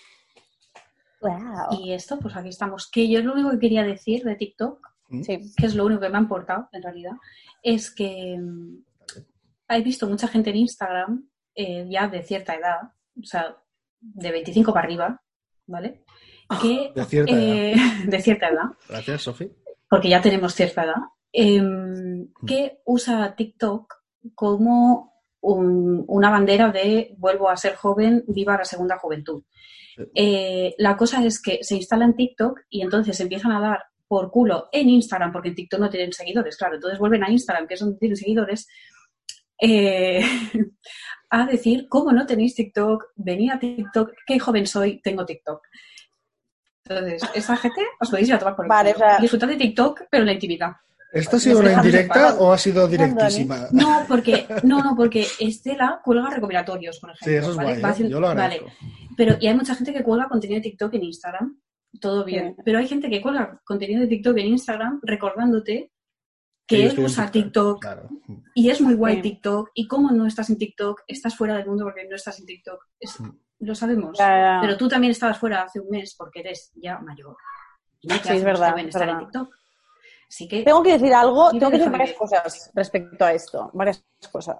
Wow. 1.19 1.79
Y 1.79 1.93
esto, 1.93 2.17
pues 2.19 2.35
aquí 2.35 2.49
estamos. 2.49 2.89
Que 2.89 3.09
yo 3.09 3.19
es 3.19 3.25
lo 3.25 3.33
único 3.33 3.51
que 3.51 3.59
quería 3.59 3.83
decir 3.83 4.23
de 4.23 4.35
TikTok 4.35 4.87
¿Mm? 5.09 5.21
que 5.21 5.65
es 5.65 5.75
lo 5.75 5.85
único 5.85 6.01
que 6.01 6.09
me 6.09 6.17
ha 6.17 6.21
importado 6.21 6.69
en 6.71 6.83
realidad, 6.83 7.13
es 7.63 7.93
que 7.93 8.37
mm, 8.37 8.83
he 9.69 9.81
visto 9.81 10.07
mucha 10.07 10.27
gente 10.27 10.49
en 10.49 10.57
Instagram 10.57 11.29
eh, 11.55 11.87
ya 11.89 12.07
de 12.07 12.23
cierta 12.23 12.55
edad, 12.55 12.91
o 13.19 13.23
sea, 13.23 13.55
de 13.99 14.31
25 14.31 14.73
para 14.73 14.85
arriba, 14.85 15.21
¿vale? 15.65 16.03
Que, 16.61 16.91
de, 16.95 17.05
cierta 17.05 17.31
edad. 17.31 17.43
Eh, 17.43 17.75
de 18.07 18.21
cierta 18.21 18.47
edad. 18.49 18.65
Gracias, 18.89 19.21
Sofi. 19.21 19.51
Porque 19.89 20.09
ya 20.09 20.21
tenemos 20.21 20.53
cierta 20.53 20.83
edad. 20.83 20.95
Mm. 21.39 22.45
que 22.47 22.79
usa 22.85 23.35
TikTok 23.35 23.93
como 24.33 25.13
una 25.41 26.31
bandera 26.31 26.71
de 26.71 27.13
vuelvo 27.17 27.49
a 27.49 27.57
ser 27.57 27.75
joven, 27.75 28.23
viva 28.27 28.57
la 28.57 28.65
segunda 28.65 28.97
juventud. 28.97 29.43
Eh, 30.13 30.75
la 30.77 30.97
cosa 30.97 31.23
es 31.23 31.41
que 31.41 31.59
se 31.63 31.75
instala 31.75 32.05
en 32.05 32.15
TikTok 32.15 32.61
y 32.69 32.81
entonces 32.81 33.19
empiezan 33.19 33.51
a 33.51 33.59
dar 33.59 33.83
por 34.07 34.31
culo 34.31 34.69
en 34.71 34.89
Instagram, 34.89 35.31
porque 35.31 35.49
en 35.49 35.55
TikTok 35.55 35.79
no 35.79 35.89
tienen 35.89 36.13
seguidores, 36.13 36.57
claro, 36.57 36.75
entonces 36.75 36.99
vuelven 36.99 37.23
a 37.23 37.31
Instagram, 37.31 37.67
que 37.67 37.73
es 37.73 37.79
donde 37.79 37.97
tienen 37.97 38.15
seguidores, 38.15 38.67
eh, 39.59 40.21
a 41.29 41.45
decir, 41.45 41.87
¿cómo 41.89 42.11
no 42.11 42.25
tenéis 42.25 42.55
TikTok? 42.55 43.05
Venía 43.15 43.55
a 43.55 43.59
TikTok, 43.59 44.11
qué 44.25 44.39
joven 44.39 44.65
soy, 44.65 45.01
tengo 45.01 45.25
TikTok. 45.25 45.61
Entonces, 46.89 47.21
esa 47.33 47.57
gente 47.57 47.81
os 47.99 48.09
podéis 48.09 48.29
ir 48.29 48.35
a 48.35 48.39
tomar 48.39 48.55
por 48.55 48.65
el 48.65 48.69
vale, 48.69 48.95
Disfrutad 49.19 49.47
de 49.47 49.55
TikTok, 49.55 50.03
pero 50.09 50.21
en 50.21 50.27
la 50.27 50.33
intimidad. 50.33 50.71
¿Esto 51.13 51.37
ha 51.37 51.39
sido 51.39 51.59
una 51.59 51.73
indirecta 51.73 52.35
o 52.35 52.51
ha 52.51 52.57
sido 52.57 52.87
directísima? 52.87 53.67
No, 53.71 54.03
porque, 54.07 54.45
no, 54.63 54.83
no, 54.83 54.95
porque 54.95 55.25
Estela 55.39 56.01
cuelga 56.03 56.29
recopilatorios, 56.29 56.99
por 56.99 57.11
ejemplo. 57.11 57.31
Sí, 57.31 57.35
eso 57.35 57.51
es 57.51 57.81
¿vale? 57.81 58.05
¿eh? 58.05 58.09
Yo 58.09 58.19
lo 58.19 58.27
agradezco. 58.27 58.65
Vale. 58.65 58.77
Pero 59.15 59.37
y 59.39 59.47
hay 59.47 59.55
mucha 59.55 59.73
gente 59.73 59.93
que 59.93 60.03
cuelga 60.03 60.27
contenido 60.27 60.59
de 60.59 60.69
TikTok 60.69 60.93
en 60.93 61.03
Instagram 61.03 61.57
todo 61.99 62.23
bien. 62.23 62.55
Pero 62.63 62.79
hay 62.79 62.87
gente 62.87 63.09
que 63.09 63.21
cuelga 63.21 63.61
contenido 63.65 64.01
de 64.01 64.07
TikTok 64.07 64.37
en 64.37 64.47
Instagram 64.47 64.99
recordándote 65.03 65.91
que 66.67 66.85
él 66.85 66.99
usa 66.99 67.31
TikTok, 67.31 67.85
y 68.53 68.69
es 68.69 68.81
muy 68.81 68.95
guay 68.95 69.21
TikTok 69.21 69.71
y 69.73 69.87
como 69.87 70.11
no 70.11 70.27
estás 70.27 70.49
en 70.49 70.57
TikTok, 70.57 71.01
estás 71.07 71.33
fuera 71.33 71.55
del 71.55 71.65
mundo 71.65 71.85
porque 71.85 72.05
no 72.09 72.15
estás 72.17 72.39
en 72.39 72.45
TikTok. 72.45 72.83
Mm. 73.19 73.29
Lo 73.59 73.75
sabemos. 73.75 74.17
Pero 74.17 74.77
tú 74.77 74.87
también 74.87 75.11
estabas 75.11 75.37
fuera 75.37 75.63
hace 75.63 75.79
un 75.79 75.89
mes 75.89 76.15
porque 76.15 76.41
eres 76.41 76.71
ya 76.75 76.99
mayor. 76.99 77.35
sí, 78.01 78.09
es 78.29 78.43
verdad. 78.43 78.77
estar 78.79 79.09
en 79.09 79.19
TikTok. 79.19 79.55
Así 80.29 80.47
que, 80.47 80.63
tengo 80.63 80.83
que 80.83 80.93
decir 80.93 81.13
algo, 81.13 81.51
tengo 81.51 81.71
que 81.71 81.77
decir 81.77 81.91
varias 81.91 82.13
cosas 82.13 82.69
respecto 82.73 83.23
a 83.23 83.31
esto, 83.31 83.71
varias 83.73 84.03
cosas. 84.29 84.57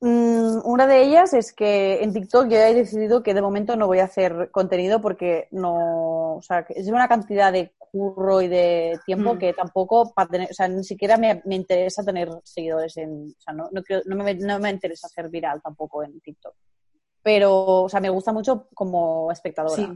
Mm, 0.00 0.58
una 0.64 0.86
de 0.86 1.02
ellas 1.02 1.32
es 1.34 1.52
que 1.52 2.02
en 2.02 2.12
TikTok 2.12 2.48
yo 2.48 2.56
he 2.56 2.74
decidido 2.74 3.22
que 3.22 3.34
de 3.34 3.42
momento 3.42 3.76
no 3.76 3.86
voy 3.86 4.00
a 4.00 4.04
hacer 4.04 4.50
contenido 4.50 5.00
porque 5.00 5.48
no, 5.52 6.36
o 6.36 6.42
sea, 6.42 6.66
es 6.68 6.88
una 6.88 7.08
cantidad 7.08 7.52
de 7.52 7.74
curro 7.78 8.42
y 8.42 8.48
de 8.48 8.98
tiempo 9.06 9.34
mm. 9.34 9.38
que 9.38 9.52
tampoco 9.52 10.12
para 10.12 10.28
tener, 10.28 10.50
o 10.50 10.54
sea, 10.54 10.68
ni 10.68 10.84
siquiera 10.84 11.16
me, 11.16 11.42
interesa 11.50 12.04
tener 12.04 12.28
seguidores 12.42 12.96
en, 12.96 13.28
o 13.28 13.40
sea, 13.40 13.54
no, 13.54 13.70
no, 13.72 14.24
me, 14.24 14.34
no 14.34 14.58
me 14.58 14.70
interesa 14.70 15.08
ser 15.08 15.28
viral 15.28 15.62
tampoco 15.62 16.02
en 16.02 16.20
TikTok. 16.20 16.54
Pero, 17.28 17.82
o 17.82 17.88
sea, 17.90 18.00
me 18.00 18.08
gusta 18.08 18.32
mucho 18.32 18.68
como 18.72 19.30
espectadora. 19.30 19.94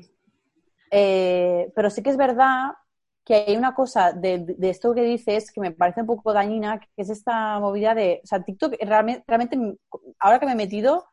Eh, 0.91 1.73
pero 1.75 1.89
sí 1.89 2.03
que 2.03 2.11
es 2.11 2.19
verdad 2.19 2.73
que 3.25 3.35
hay 3.37 3.57
una 3.57 3.75
cosa 3.75 4.13
de, 4.13 4.41
de, 4.59 4.69
esto 4.69 4.93
que 4.95 5.01
dices 5.01 5.51
que 5.51 5.59
me 5.59 5.71
parece 5.71 6.03
un 6.03 6.09
poco 6.09 6.35
dañina, 6.35 6.79
que 6.79 6.89
es 6.95 7.09
esta 7.09 7.59
movida 7.59 7.95
de, 7.95 8.21
o 8.23 8.27
sea, 8.27 8.45
TikTok 8.45 8.75
realmente, 8.83 9.25
realmente 9.27 9.59
ahora 10.19 10.39
que 10.39 10.45
me 10.45 10.53
he 10.53 10.57
metido, 10.57 11.07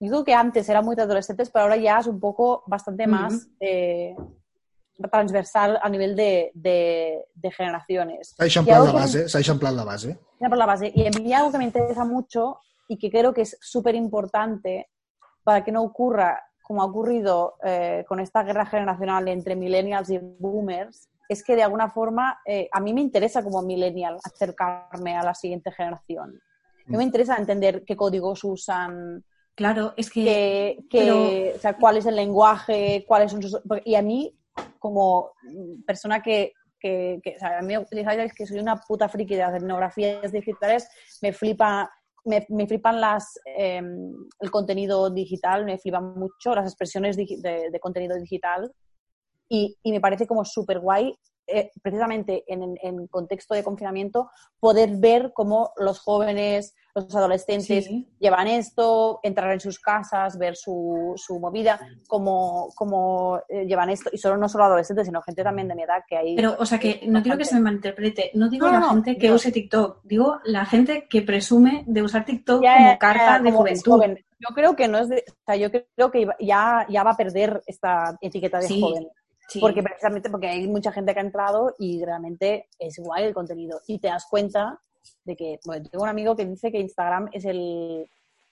digo 0.00 0.24
que 0.24 0.32
antes 0.32 0.66
era 0.70 0.80
muy 0.80 0.96
de 0.96 1.02
adolescentes, 1.02 1.50
pero 1.50 1.64
ahora 1.64 1.76
ya 1.76 1.98
es 1.98 2.06
un 2.06 2.20
poco 2.20 2.64
bastante 2.66 3.06
más 3.06 3.46
eh, 3.60 4.16
transversal 5.10 5.78
a 5.82 5.90
nivel 5.90 6.16
de, 6.16 6.52
de, 6.54 7.22
de 7.34 7.50
generaciones. 7.50 8.34
S'ha 8.38 8.46
eixamplat 8.46 8.82
la 8.82 8.92
base, 8.92 9.28
s'ha 9.28 9.44
eixamplat 9.44 9.74
la 9.74 9.84
base. 9.84 10.18
la 10.40 10.64
base. 10.64 10.90
Y 10.94 11.06
a 11.06 11.10
mí 11.10 11.34
algo 11.34 11.52
que 11.52 11.58
me 11.58 11.64
interesa 11.64 12.06
mucho 12.06 12.60
y 12.88 12.96
que 12.96 13.10
creo 13.10 13.34
que 13.34 13.42
es 13.42 13.58
súper 13.60 13.94
importante 13.94 14.88
para 15.46 15.62
que 15.62 15.70
no 15.70 15.84
ocurra 15.84 16.42
como 16.60 16.82
ha 16.82 16.86
ocurrido 16.86 17.54
eh, 17.62 18.04
con 18.08 18.18
esta 18.18 18.42
guerra 18.42 18.66
generacional 18.66 19.28
entre 19.28 19.54
millennials 19.54 20.10
y 20.10 20.18
boomers, 20.18 21.08
es 21.28 21.44
que 21.44 21.54
de 21.54 21.62
alguna 21.62 21.88
forma 21.88 22.40
eh, 22.44 22.68
a 22.72 22.80
mí 22.80 22.92
me 22.92 23.00
interesa 23.00 23.44
como 23.44 23.62
millennial 23.62 24.18
acercarme 24.24 25.16
a 25.16 25.22
la 25.22 25.34
siguiente 25.34 25.70
generación. 25.70 26.40
Me 26.86 27.04
interesa 27.04 27.36
entender 27.36 27.84
qué 27.84 27.94
códigos 27.94 28.42
usan. 28.42 29.24
Claro, 29.54 29.94
es 29.96 30.10
que... 30.10 30.76
o 31.56 31.60
sea, 31.60 31.74
cuál 31.74 31.98
es 31.98 32.06
el 32.06 32.16
lenguaje, 32.16 33.04
cuáles 33.06 33.30
son 33.30 33.40
sus... 33.40 33.60
Y 33.84 33.94
a 33.94 34.02
mí, 34.02 34.36
como 34.80 35.30
persona 35.86 36.20
que... 36.20 36.54
que, 36.80 37.20
que 37.22 37.36
o 37.36 37.38
sea, 37.38 37.58
a 37.60 37.62
mí, 37.62 37.74
que 38.36 38.46
soy 38.46 38.58
una 38.58 38.76
puta 38.80 39.08
friki 39.08 39.36
de 39.36 39.42
las 39.42 39.54
etnografías 39.54 40.32
digitales, 40.32 40.88
me 41.22 41.32
flipa 41.32 41.88
me, 42.26 42.46
me, 42.50 42.66
flipan 42.66 43.00
las, 43.00 43.38
eh, 43.56 43.80
el 44.40 44.50
contenido 44.50 45.10
digital, 45.10 45.64
me 45.64 45.78
flipan 45.78 46.18
mucho 46.18 46.54
las 46.54 46.66
expresiones 46.66 47.16
de, 47.16 47.70
de 47.70 47.80
contenido 47.80 48.16
digital 48.16 48.70
y, 49.48 49.76
y, 49.82 49.92
me 49.92 50.00
parece 50.00 50.26
como 50.26 50.44
súper 50.44 50.80
guay 50.80 51.14
eh, 51.46 51.70
precisamente 51.80 52.44
en, 52.48 52.76
en, 52.82 53.06
contexto 53.06 53.54
de 53.54 53.62
confinamiento, 53.62 54.30
poder 54.58 54.96
ver 54.96 55.32
cómo 55.32 55.72
los 55.76 56.00
jóvenes, 56.00 56.74
los 56.94 57.14
adolescentes 57.14 57.84
sí. 57.84 58.08
llevan 58.18 58.48
esto, 58.48 59.20
entrar 59.22 59.52
en 59.52 59.60
sus 59.60 59.78
casas, 59.78 60.38
ver 60.38 60.56
su, 60.56 61.12
su 61.16 61.38
movida, 61.38 61.78
cómo, 62.08 62.68
cómo 62.74 63.40
eh, 63.48 63.64
llevan 63.66 63.90
esto. 63.90 64.10
Y 64.12 64.18
solo 64.18 64.36
no 64.36 64.48
solo 64.48 64.64
adolescentes, 64.64 65.06
sino 65.06 65.22
gente 65.22 65.44
también 65.44 65.68
de 65.68 65.74
mi 65.74 65.82
edad 65.82 66.02
que 66.08 66.16
hay. 66.16 66.36
Pero, 66.36 66.56
o 66.58 66.66
sea, 66.66 66.78
que 66.78 67.02
no 67.06 67.22
quiero 67.22 67.38
que 67.38 67.44
se 67.44 67.54
me 67.54 67.60
malinterprete. 67.60 68.32
No 68.34 68.48
digo 68.48 68.66
no, 68.66 68.72
la 68.72 68.80
no, 68.80 68.90
gente 68.90 69.16
que 69.16 69.28
no. 69.28 69.34
use 69.34 69.52
TikTok, 69.52 70.00
digo 70.02 70.40
la 70.44 70.64
gente 70.64 71.06
que 71.08 71.22
presume 71.22 71.84
de 71.86 72.02
usar 72.02 72.24
TikTok 72.24 72.62
ya, 72.62 72.76
como 72.76 72.98
carta 72.98 73.26
ya, 73.26 73.38
de 73.38 73.44
como 73.44 73.58
juventud. 73.58 73.92
Joven. 73.92 74.24
Yo 74.38 74.54
creo 74.54 74.76
que 74.76 74.88
no 74.88 74.98
es 74.98 75.08
de, 75.08 75.24
o 75.28 75.44
sea, 75.46 75.56
yo 75.56 75.70
creo 75.70 76.10
que 76.10 76.26
ya, 76.40 76.86
ya 76.88 77.02
va 77.02 77.12
a 77.12 77.16
perder 77.16 77.62
esta 77.66 78.18
etiqueta 78.20 78.58
de 78.58 78.68
sí. 78.68 78.80
joven. 78.80 79.08
Porque 79.60 79.82
precisamente 79.82 80.28
porque 80.28 80.48
hay 80.48 80.66
mucha 80.66 80.92
gente 80.92 81.12
que 81.14 81.20
ha 81.20 81.22
entrado 81.22 81.74
y 81.78 82.04
realmente 82.04 82.68
es 82.78 82.98
guay 82.98 83.24
el 83.24 83.34
contenido. 83.34 83.80
Y 83.86 83.98
te 83.98 84.08
das 84.08 84.26
cuenta 84.28 84.80
de 85.24 85.36
que, 85.36 85.60
bueno, 85.64 85.88
tengo 85.88 86.04
un 86.04 86.10
amigo 86.10 86.34
que 86.36 86.44
dice 86.44 86.72
que 86.72 86.80
Instagram 86.80 87.28
es 87.32 87.44
el, 87.44 88.08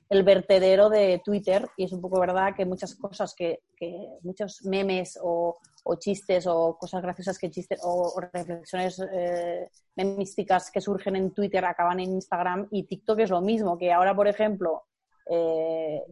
el 0.08 0.22
vertedero 0.22 0.88
de 0.88 1.20
Twitter 1.24 1.68
y 1.76 1.84
es 1.84 1.92
un 1.92 2.00
poco 2.00 2.20
verdad 2.20 2.54
que 2.56 2.64
muchas 2.64 2.94
cosas 2.94 3.34
que, 3.34 3.60
que 3.76 4.08
muchos 4.22 4.64
memes 4.64 5.18
o, 5.20 5.58
o, 5.84 5.96
chistes 5.96 6.46
o 6.46 6.76
cosas 6.78 7.02
graciosas 7.02 7.38
que 7.38 7.50
chisten 7.50 7.78
o, 7.82 8.12
o 8.14 8.20
reflexiones 8.20 9.02
eh, 9.12 9.68
memísticas 9.96 10.70
que 10.70 10.80
surgen 10.80 11.16
en 11.16 11.32
Twitter 11.32 11.64
acaban 11.64 12.00
en 12.00 12.12
Instagram 12.12 12.68
y 12.70 12.84
TikTok 12.84 13.20
es 13.20 13.30
lo 13.30 13.40
mismo, 13.40 13.78
que 13.78 13.92
ahora, 13.92 14.14
por 14.14 14.28
ejemplo, 14.28 14.84
eh, 15.28 16.02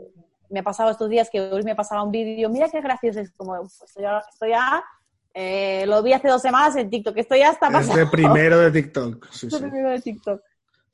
me 0.53 0.61
ha 0.61 0.63
pasado 0.63 0.91
estos 0.91 1.09
días 1.09 1.29
que 1.31 1.41
hoy 1.41 1.63
me 1.65 1.75
pasaba 1.75 2.03
un 2.03 2.13
vídeo, 2.13 2.49
mira 2.49 2.69
qué 2.69 2.81
gracioso, 2.81 3.21
es 3.21 3.33
como, 3.33 3.57
estoy 3.63 4.03
ya, 4.03 4.23
estoy 4.31 4.51
ya 4.51 4.85
eh, 5.35 5.85
lo 5.87 6.03
vi 6.03 6.13
hace 6.13 6.29
dos 6.29 6.43
semanas 6.43 6.77
en 6.77 6.91
TikTok, 6.91 7.17
esto 7.17 7.35
ya 7.35 7.51
está 7.51 7.71
pasando. 7.71 7.93
Es 7.93 7.99
de 7.99 8.07
primero 8.07 8.59
de 8.59 8.71
TikTok. 8.83 9.29
Sí, 9.31 9.51
sí. 9.51 9.57
primero 9.59 9.91
de 9.91 10.01
TikTok. 10.01 10.43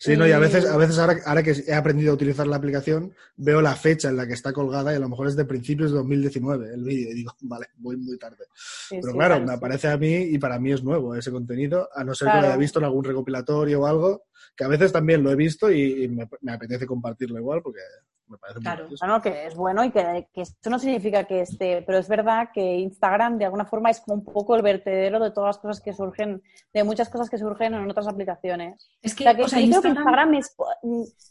Sí, 0.00 0.16
no, 0.16 0.28
y 0.28 0.30
a 0.30 0.38
veces, 0.38 0.64
a 0.64 0.76
veces 0.76 0.96
ahora, 1.00 1.16
ahora, 1.26 1.42
que 1.42 1.50
he 1.66 1.74
aprendido 1.74 2.12
a 2.12 2.14
utilizar 2.14 2.46
la 2.46 2.54
aplicación, 2.54 3.12
veo 3.36 3.60
la 3.60 3.74
fecha 3.74 4.08
en 4.08 4.16
la 4.16 4.28
que 4.28 4.32
está 4.34 4.52
colgada 4.52 4.92
y 4.92 4.96
a 4.96 5.00
lo 5.00 5.08
mejor 5.08 5.26
es 5.26 5.34
de 5.34 5.44
principios 5.44 5.90
de 5.90 5.96
2019 5.96 6.72
el 6.72 6.84
vídeo 6.84 7.10
y 7.10 7.14
digo, 7.14 7.32
vale, 7.40 7.66
voy 7.78 7.96
muy 7.96 8.16
tarde. 8.16 8.44
Sí, 8.54 8.98
Pero 9.00 9.12
sí, 9.12 9.18
claro, 9.18 9.34
claro, 9.34 9.46
me 9.46 9.54
aparece 9.54 9.88
a 9.88 9.96
mí 9.96 10.14
y 10.14 10.38
para 10.38 10.60
mí 10.60 10.70
es 10.70 10.84
nuevo 10.84 11.16
ese 11.16 11.32
contenido, 11.32 11.88
a 11.92 12.04
no 12.04 12.14
ser 12.14 12.26
claro. 12.26 12.38
que 12.38 12.42
lo 12.42 12.52
haya 12.52 12.56
visto 12.58 12.78
en 12.78 12.84
algún 12.84 13.02
recopilatorio 13.02 13.80
o 13.80 13.86
algo, 13.86 14.26
que 14.56 14.62
a 14.62 14.68
veces 14.68 14.92
también 14.92 15.24
lo 15.24 15.32
he 15.32 15.36
visto 15.36 15.68
y, 15.68 16.04
y 16.04 16.08
me, 16.08 16.28
me, 16.42 16.52
apetece 16.52 16.86
compartirlo 16.86 17.36
igual 17.36 17.60
porque 17.60 17.80
me 18.28 18.38
parece 18.38 18.60
claro, 18.60 18.86
muy 18.88 18.96
bueno, 18.98 19.22
que 19.22 19.46
es 19.46 19.54
bueno 19.54 19.84
y 19.84 19.90
que, 19.90 20.28
que, 20.32 20.42
esto 20.42 20.70
no 20.70 20.78
significa 20.78 21.24
que 21.24 21.40
esté, 21.40 21.82
pero 21.82 21.98
es 21.98 22.08
verdad 22.08 22.50
que 22.52 22.76
Instagram 22.76 23.38
de 23.38 23.46
alguna 23.46 23.64
forma 23.64 23.90
es 23.90 24.00
como 24.00 24.16
un 24.16 24.24
poco 24.24 24.54
el 24.56 24.62
vertedero 24.62 25.18
de 25.18 25.30
todas 25.30 25.56
las 25.56 25.58
cosas 25.58 25.80
que 25.80 25.92
surgen, 25.92 26.42
de 26.72 26.84
muchas 26.84 27.08
cosas 27.08 27.30
que 27.30 27.38
surgen 27.38 27.74
en 27.74 27.90
otras 27.90 28.06
aplicaciones. 28.06 28.90
Es 29.00 29.14
que, 29.14 29.24
o 29.24 29.26
sea, 29.26 29.34
que 29.34 29.42
o 29.42 29.48
sea, 29.48 29.60
Instagram, 29.60 29.94
que 29.94 30.00
Instagram 30.00 30.34
es, 30.34 30.56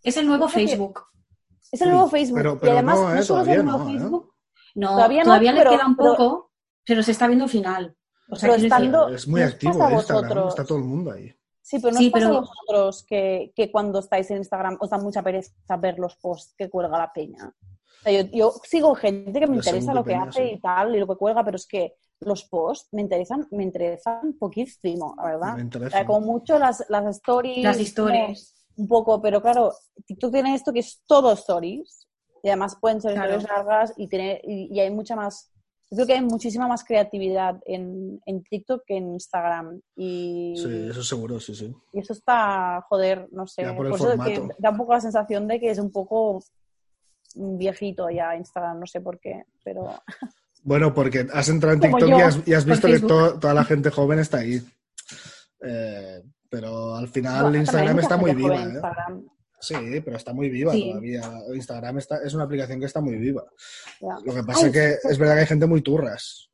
es, 0.03 0.17
el 0.17 0.27
nuevo 0.27 0.47
Facebook. 0.47 1.05
Es 1.71 1.81
el 1.81 1.89
nuevo 1.89 2.09
Facebook. 2.09 2.37
Pero, 2.37 2.59
pero 2.59 2.71
y 2.71 2.75
además, 2.75 2.99
no, 2.99 3.11
eh, 3.11 3.15
no 3.15 3.23
solo 3.23 3.41
es 3.41 3.47
el 3.47 3.65
nuevo 3.65 3.79
no, 3.79 3.85
Facebook. 3.85 4.33
¿eh? 4.33 4.71
No, 4.75 4.89
todavía, 4.89 5.23
todavía 5.23 5.51
le 5.51 5.59
pero, 5.59 5.71
queda 5.71 5.87
un 5.87 5.95
poco, 5.95 6.51
pero, 6.85 7.03
se 7.03 7.11
está 7.11 7.27
viendo 7.27 7.45
el 7.45 7.51
final. 7.51 7.95
O 8.29 8.35
sea, 8.35 8.49
pero 8.49 8.63
estando, 8.63 9.09
es 9.09 9.27
muy 9.27 9.41
activo 9.41 9.73
Instagram, 9.73 10.47
está 10.47 10.65
todo 10.65 10.77
el 10.77 10.83
mundo 10.83 11.11
ahí. 11.11 11.36
Sí, 11.67 11.79
pero 11.79 11.91
no 11.91 11.99
sí, 11.99 12.05
os 12.05 12.11
pasa 12.13 12.27
pero... 12.27 12.37
a 12.37 12.39
vosotros 12.39 13.03
que, 13.03 13.51
que, 13.53 13.69
cuando 13.69 13.99
estáis 13.99 14.31
en 14.31 14.37
Instagram 14.37 14.77
os 14.79 14.89
da 14.89 14.97
mucha 14.99 15.21
pereza 15.21 15.51
ver 15.77 15.99
los 15.99 16.15
posts 16.15 16.55
que 16.57 16.69
cuelga 16.69 16.97
la 16.97 17.11
peña. 17.11 17.53
O 17.53 18.03
sea, 18.03 18.13
yo, 18.13 18.29
yo, 18.31 18.53
sigo 18.63 18.95
gente 18.95 19.37
que 19.37 19.47
me 19.47 19.57
interesa 19.57 19.93
lo 19.93 20.05
que 20.05 20.11
peña, 20.11 20.23
hace 20.23 20.47
sí. 20.47 20.53
y 20.53 20.61
tal, 20.61 20.95
y 20.95 20.99
lo 20.99 21.07
que 21.07 21.17
cuelga, 21.17 21.43
pero 21.43 21.57
es 21.57 21.67
que 21.67 21.97
los 22.21 22.45
posts 22.45 22.87
me 22.93 23.01
interesan, 23.01 23.49
me 23.51 23.63
interesan 23.63 24.37
poquísimo, 24.39 25.13
la 25.17 25.25
verdad. 25.25 25.57
Me 25.57 25.87
o 25.87 25.89
sea, 25.89 26.05
como 26.05 26.21
mucho 26.21 26.57
las, 26.57 26.85
las 26.87 27.05
stories. 27.17 27.65
Las 27.65 27.81
historias. 27.81 28.55
Un 28.77 28.87
poco, 28.87 29.21
pero 29.21 29.41
claro, 29.41 29.73
TikTok 30.05 30.31
tiene 30.31 30.55
esto 30.55 30.71
que 30.71 30.79
es 30.79 31.03
todo 31.05 31.33
stories. 31.33 32.07
Y 32.43 32.47
además 32.47 32.77
pueden 32.79 33.01
ser 33.01 33.15
claro. 33.15 33.35
historias 33.35 33.57
largas 33.57 33.93
y, 33.97 34.07
tiene, 34.07 34.39
y, 34.45 34.73
y 34.73 34.79
hay 34.79 34.89
mucha 34.89 35.17
más 35.17 35.51
yo 35.89 35.95
creo 35.95 36.07
que 36.07 36.13
hay 36.13 36.21
muchísima 36.21 36.67
más 36.67 36.83
creatividad 36.83 37.59
en, 37.65 38.21
en, 38.25 38.43
TikTok 38.43 38.83
que 38.85 38.97
en 38.97 39.13
Instagram. 39.13 39.79
Y, 39.95 40.55
sí, 40.57 40.87
eso 40.89 41.03
seguro, 41.03 41.39
sí, 41.39 41.55
sí. 41.55 41.73
Y 41.93 41.99
eso 41.99 42.13
está, 42.13 42.85
joder, 42.89 43.27
no 43.31 43.47
sé. 43.47 43.63
por, 43.73 43.89
por 43.89 43.99
eso 43.99 44.23
que 44.23 44.41
da 44.57 44.71
un 44.71 44.77
poco 44.77 44.93
la 44.93 45.01
sensación 45.01 45.47
de 45.47 45.59
que 45.59 45.71
es 45.71 45.79
un 45.79 45.91
poco 45.91 46.43
viejito 47.35 48.09
ya 48.09 48.35
Instagram, 48.35 48.79
no 48.79 48.85
sé 48.85 49.01
por 49.01 49.19
qué, 49.19 49.43
pero... 49.63 50.01
Bueno, 50.63 50.93
porque 50.93 51.25
has 51.33 51.47
entrado 51.47 51.75
en 51.75 51.79
TikTok 51.79 52.09
y 52.09 52.21
has, 52.21 52.47
y 52.47 52.53
has, 52.53 52.65
visto 52.65 52.87
que 52.87 52.99
to, 52.99 53.39
toda 53.39 53.53
la 53.53 53.63
gente 53.63 53.89
joven 53.89 54.19
está 54.19 54.39
ahí. 54.39 54.61
Eh, 55.61 56.21
pero 56.49 56.95
al 56.95 57.07
final 57.07 57.51
no, 57.51 57.57
Instagram 57.57 57.99
está 57.99 58.17
muy 58.17 58.33
viva. 58.33 58.63
¿eh? 58.63 58.81
Sí, 59.59 59.75
pero 60.03 60.17
está 60.17 60.33
muy 60.33 60.49
viva 60.49 60.71
sí. 60.71 60.89
todavía. 60.89 61.21
Instagram 61.53 61.97
está, 61.97 62.17
es 62.23 62.33
una 62.33 62.43
aplicación 62.43 62.79
que 62.79 62.85
está 62.85 63.01
muy 63.01 63.15
viva. 63.15 63.43
Ya. 63.99 64.17
Lo 64.23 64.33
que 64.33 64.43
pasa 64.43 64.67
es 64.67 64.73
que 64.73 65.09
es 65.09 65.17
verdad 65.17 65.35
que 65.35 65.41
hay 65.41 65.47
gente 65.47 65.65
muy 65.65 65.81
turras. 65.81 66.49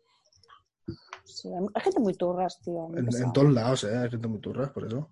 Sí, 1.26 1.50
hay 1.74 1.82
gente 1.82 2.00
muy 2.00 2.14
turras, 2.14 2.60
tío. 2.62 2.90
En, 2.96 3.08
en, 3.14 3.34
todos 3.34 3.52
lados, 3.52 3.84
¿eh? 3.84 3.98
Hay 3.98 4.10
gente 4.10 4.28
muy 4.28 4.40
turras, 4.40 4.70
por 4.70 4.86
eso. 4.86 5.10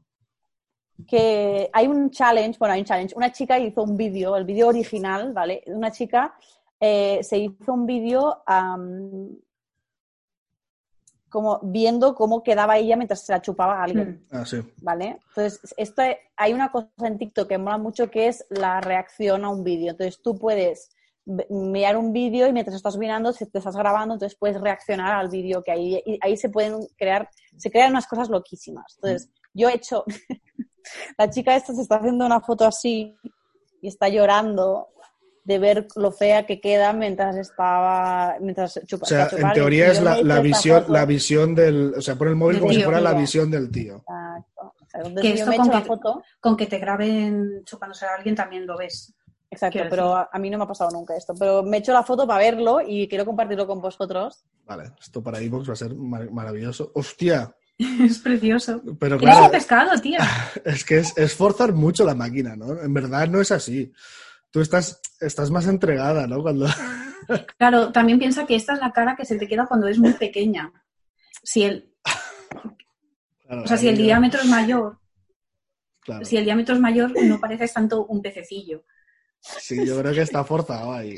Que 1.07 1.69
hay 1.73 1.87
un 1.87 2.11
challenge, 2.11 2.57
bueno, 2.59 2.73
hay 2.73 2.81
un 2.81 2.85
challenge. 2.85 3.15
Una 3.15 3.31
chica 3.31 3.59
hizo 3.59 3.83
un 3.83 3.97
vídeo, 3.97 4.37
el 4.37 4.45
vídeo 4.45 4.67
original, 4.67 5.33
¿vale? 5.33 5.63
Una 5.65 5.91
chica 5.91 6.35
eh, 6.79 7.19
se 7.23 7.37
hizo 7.37 7.73
un 7.73 7.85
vídeo 7.85 8.43
um, 8.47 9.35
como 11.31 11.59
viendo 11.63 12.13
cómo 12.13 12.43
quedaba 12.43 12.77
ella 12.77 12.95
mientras 12.97 13.25
se 13.25 13.31
la 13.33 13.41
chupaba 13.41 13.79
a 13.79 13.83
alguien. 13.83 14.23
Ah, 14.29 14.45
sí. 14.45 14.61
¿Vale? 14.81 15.17
Entonces, 15.29 15.73
esto 15.77 16.03
hay 16.35 16.53
una 16.53 16.71
cosa 16.71 16.89
en 16.99 17.17
TikTok 17.17 17.47
que 17.47 17.57
mola 17.57 17.77
mucho 17.79 18.11
que 18.11 18.27
es 18.27 18.45
la 18.49 18.81
reacción 18.81 19.45
a 19.45 19.49
un 19.49 19.63
vídeo. 19.63 19.91
Entonces, 19.91 20.21
tú 20.21 20.37
puedes 20.37 20.91
mirar 21.49 21.97
un 21.97 22.11
vídeo 22.11 22.47
y 22.47 22.53
mientras 22.53 22.75
estás 22.75 22.97
mirando, 22.97 23.31
si 23.31 23.45
te 23.45 23.59
estás 23.59 23.75
grabando, 23.75 24.15
entonces 24.15 24.37
puedes 24.37 24.59
reaccionar 24.59 25.13
al 25.13 25.29
vídeo 25.29 25.63
que 25.63 25.71
ahí, 25.71 26.01
y 26.05 26.19
ahí 26.21 26.35
se 26.35 26.49
pueden 26.49 26.85
crear, 26.97 27.29
se 27.57 27.71
crean 27.71 27.91
unas 27.91 28.07
cosas 28.07 28.29
loquísimas. 28.29 28.95
Entonces, 28.95 29.29
yo 29.53 29.69
he 29.69 29.75
hecho, 29.75 30.03
la 31.17 31.29
chica 31.29 31.55
esta 31.55 31.73
se 31.73 31.81
está 31.81 31.95
haciendo 31.95 32.25
una 32.25 32.41
foto 32.41 32.65
así 32.65 33.15
y 33.81 33.87
está 33.87 34.09
llorando 34.09 34.89
de 35.51 35.59
ver 35.59 35.87
lo 35.95 36.11
fea 36.11 36.45
que 36.45 36.61
queda 36.61 36.93
mientras 36.93 37.35
estaba 37.35 38.37
mientras 38.39 38.79
chupa, 38.85 39.03
o 39.03 39.07
sea 39.07 39.29
en 39.31 39.51
teoría 39.53 39.91
es 39.91 40.01
la, 40.01 40.21
la 40.21 40.39
visión 40.39 40.85
la 40.87 41.05
visión 41.05 41.53
del 41.53 41.93
o 41.97 42.01
sea 42.01 42.15
por 42.15 42.27
el 42.27 42.35
móvil 42.35 42.59
como 42.59 42.71
tío, 42.71 42.79
si 42.79 42.83
fuera 42.83 42.99
tío. 42.99 43.09
la 43.09 43.13
visión 43.13 43.51
del 43.51 43.71
tío. 43.71 43.97
Exacto. 43.97 44.73
O 44.79 44.85
sea, 44.87 45.21
que 45.21 45.33
esto 45.33 45.51
con 45.53 45.69
que, 45.69 45.81
foto, 45.81 46.23
con 46.39 46.57
que 46.57 46.67
te 46.67 46.79
graben 46.79 47.63
chupándose 47.65 48.05
a 48.05 48.15
alguien 48.15 48.35
también 48.35 48.65
lo 48.65 48.77
ves. 48.77 49.13
Exacto 49.49 49.79
pero 49.89 50.15
a, 50.15 50.29
a, 50.31 50.39
mí 50.39 50.49
no 50.49 50.57
me 50.57 50.63
ha 50.63 50.67
pasado 50.67 50.91
nunca 50.91 51.13
esto 51.15 51.33
pero 51.37 51.61
me 51.61 51.75
he 51.75 51.79
hecho 51.81 51.91
la 51.91 52.03
foto 52.03 52.25
para 52.25 52.39
verlo 52.39 52.79
y 52.79 53.09
quiero 53.09 53.25
compartirlo 53.25 53.67
con 53.67 53.81
vosotros. 53.81 54.45
Vale 54.65 54.91
esto 54.99 55.21
para 55.21 55.41
iVoox 55.41 55.69
va 55.69 55.73
a 55.73 55.75
ser 55.75 55.93
mar 55.93 56.31
maravilloso. 56.31 56.91
Hostia 56.95 57.53
es 57.77 58.19
precioso. 58.19 58.81
Pero 58.99 59.17
claro, 59.17 59.39
es 59.39 59.45
un 59.45 59.51
pescado, 59.51 60.01
tío. 60.01 60.19
Es 60.63 60.85
que 60.85 60.99
es, 60.99 61.17
es 61.17 61.35
forzar 61.35 61.73
mucho 61.73 62.05
la 62.05 62.15
máquina, 62.15 62.55
¿no? 62.55 62.81
En 62.81 62.93
verdad 62.93 63.27
no 63.27 63.41
es 63.41 63.51
así 63.51 63.91
tú 64.51 64.61
estás, 64.61 65.01
estás 65.19 65.49
más 65.51 65.67
entregada, 65.67 66.27
¿no? 66.27 66.41
Cuando... 66.41 66.67
Claro, 67.57 67.91
también 67.91 68.19
piensa 68.19 68.45
que 68.45 68.55
esta 68.55 68.73
es 68.73 68.79
la 68.79 68.91
cara 68.91 69.15
que 69.15 69.25
se 69.25 69.37
te 69.37 69.47
queda 69.47 69.65
cuando 69.65 69.87
es 69.87 69.97
muy 69.99 70.11
pequeña. 70.13 70.73
Si 71.43 71.63
el, 71.63 71.93
Claro, 73.51 73.63
o 73.63 73.67
sea, 73.67 73.77
si 73.77 73.87
el 73.87 73.97
diámetro 73.97 74.41
es 74.41 74.47
mayor, 74.47 74.99
claro. 76.01 76.25
si 76.25 76.37
el 76.37 76.45
diámetro 76.45 76.75
es 76.75 76.81
mayor, 76.81 77.11
no 77.23 77.39
pareces 77.39 77.73
tanto 77.73 78.05
un 78.05 78.21
pececillo. 78.21 78.83
Sí, 79.39 79.85
yo 79.85 79.99
creo 79.99 80.13
que 80.13 80.21
está 80.21 80.43
forzado 80.43 80.93
ahí. 80.93 81.17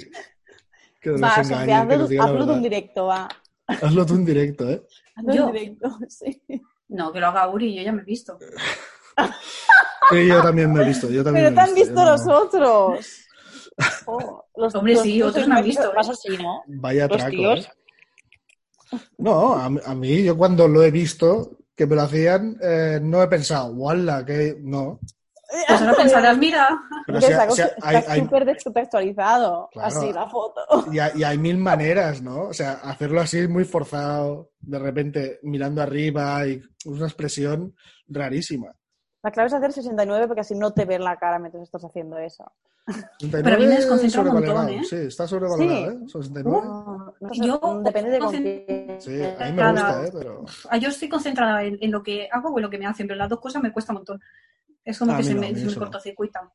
Que 1.00 1.12
nos 1.12 1.22
Va, 1.22 1.36
engañen, 1.36 1.60
Sofía, 1.60 1.82
hazlo, 1.82 2.24
hazlo 2.24 2.54
un 2.54 2.64
directo, 2.64 3.06
va. 3.06 3.30
Hazlo 3.68 4.06
tú 4.06 4.16
en 4.16 4.26
directo, 4.26 4.70
¿eh? 4.70 4.84
Hazlo 5.16 5.34
Yo. 5.34 5.48
en 5.48 5.54
directo, 5.54 6.00
sí. 6.10 6.44
No, 6.88 7.12
que 7.12 7.20
lo 7.20 7.28
haga 7.28 7.48
Uri, 7.50 7.76
yo 7.76 7.82
ya 7.82 7.92
me 7.92 8.02
he 8.02 8.06
visto. 8.06 8.38
Sí, 10.12 10.28
yo 10.28 10.42
también 10.42 10.72
me 10.74 10.84
he 10.84 10.86
visto. 10.88 11.10
Yo 11.10 11.24
también 11.24 11.46
Pero 11.46 11.56
me 11.56 11.62
te 11.62 11.62
he 11.62 11.70
han 11.70 11.76
visto, 11.76 11.92
visto 11.94 12.06
no- 12.06 12.12
los 12.12 12.28
otros. 12.28 13.20
Oh, 14.06 14.46
los, 14.58 14.76
Hombre, 14.76 14.94
los 14.94 15.04
sí, 15.04 15.22
otros 15.22 15.44
es 15.44 15.48
me 15.48 15.56
han 15.56 15.64
visto, 15.64 15.94
Más 15.96 16.08
¿eh? 16.08 16.12
así, 16.12 16.38
¿no? 16.38 16.62
Vaya 16.68 17.08
traco. 17.08 17.32
¿eh? 17.32 17.66
No, 19.18 19.54
a, 19.56 19.70
mí- 19.70 19.80
a 19.86 19.96
mí, 19.96 20.24
yo 20.24 20.38
cuando 20.38 20.68
lo 20.68 20.84
he 20.84 20.92
visto, 20.92 21.58
que 21.76 21.88
me 21.88 21.96
lo 21.96 22.04
hacían, 22.04 22.58
eh, 22.62 23.00
no 23.02 23.24
he 23.24 23.28
pensado, 23.28 23.74
¡wala! 23.74 24.24
Que 24.26 24.56
no. 24.60 25.00
Pues 25.68 25.82
ahora 25.82 25.94
pensarás, 25.96 26.38
mira, 26.38 26.68
Pero 27.06 27.22
si- 27.22 27.32
está 27.32 27.50
si- 27.52 28.20
súper 28.20 28.46
descontextualizado. 28.46 29.70
Claro. 29.72 29.88
Así 29.88 30.12
la 30.14 30.28
foto. 30.30 30.62
y, 30.92 31.00
hay, 31.00 31.12
y 31.16 31.24
hay 31.24 31.38
mil 31.38 31.58
maneras, 31.58 32.22
¿no? 32.22 32.48
O 32.50 32.54
sea, 32.54 32.74
hacerlo 32.84 33.22
así 33.22 33.48
muy 33.48 33.64
forzado, 33.64 34.52
de 34.60 34.80
repente 34.80 35.40
mirando 35.44 35.82
arriba 35.82 36.46
y 36.48 36.62
una 36.86 37.06
expresión 37.06 37.76
rarísima. 38.08 38.72
La 39.24 39.32
clave 39.32 39.48
es 39.48 39.54
hacer 39.54 39.72
69 39.72 40.28
porque 40.28 40.42
así 40.42 40.54
no 40.54 40.74
te 40.74 40.84
ven 40.84 41.04
la 41.04 41.18
cara 41.18 41.40
mientras 41.40 41.64
estás 41.64 41.84
haciendo 41.86 42.18
eso. 42.18 42.52
Pero 43.32 43.56
a 43.56 43.58
mí 43.58 43.66
me 43.66 43.76
desconcentra 43.76 44.22
un 44.22 44.34
montón, 44.34 44.70
¿eh? 44.70 44.82
Sí, 44.84 44.98
está 44.98 45.26
sobrevalorado, 45.26 45.92
Sí. 45.92 45.96
¿eh? 45.96 46.08
69. 46.08 46.44
No, 46.44 47.16
no 47.22 47.34
sé, 47.34 47.48
Yo 47.48 47.82
depende 47.82 48.12
de 48.12 48.20
con 48.20 48.32
quién. 48.32 48.98
Sí, 49.00 49.22
a 49.24 49.46
mí 49.46 49.52
me 49.54 49.72
gusta, 49.72 50.06
¿eh? 50.06 50.12
Pero... 50.14 50.46
Yo 50.82 50.90
estoy 50.90 51.08
concentrada 51.08 51.64
en, 51.64 51.78
en 51.82 51.92
lo 51.92 52.04
que 52.04 52.28
hago 52.30 52.50
o 52.50 52.58
en 52.58 52.64
lo 52.64 52.70
que 52.70 52.78
me 52.78 52.86
hacen, 52.86 53.08
pero 53.08 53.18
las 53.18 53.30
dos 53.30 53.40
cosas 53.40 53.64
me 53.64 53.72
cuesta 53.72 53.94
un 53.94 54.00
montón. 54.00 54.22
Es 54.84 55.00
como 55.00 55.14
A 55.14 55.18
que 55.18 55.24
se 55.24 55.34
no, 55.34 55.40
me, 55.40 55.56
se 55.56 55.80
cortocircuita. 55.80 56.52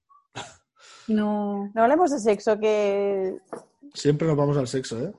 No. 1.07 1.73
No 1.75 1.83
hablemos 1.83 2.11
de 2.11 2.19
sexo, 2.19 2.59
que, 2.59 3.39
Siempre 3.95 4.29
nos 4.29 4.37
vamos 4.37 4.59
al 4.59 4.69
sexo, 4.69 5.01
¿eh? 5.01 5.13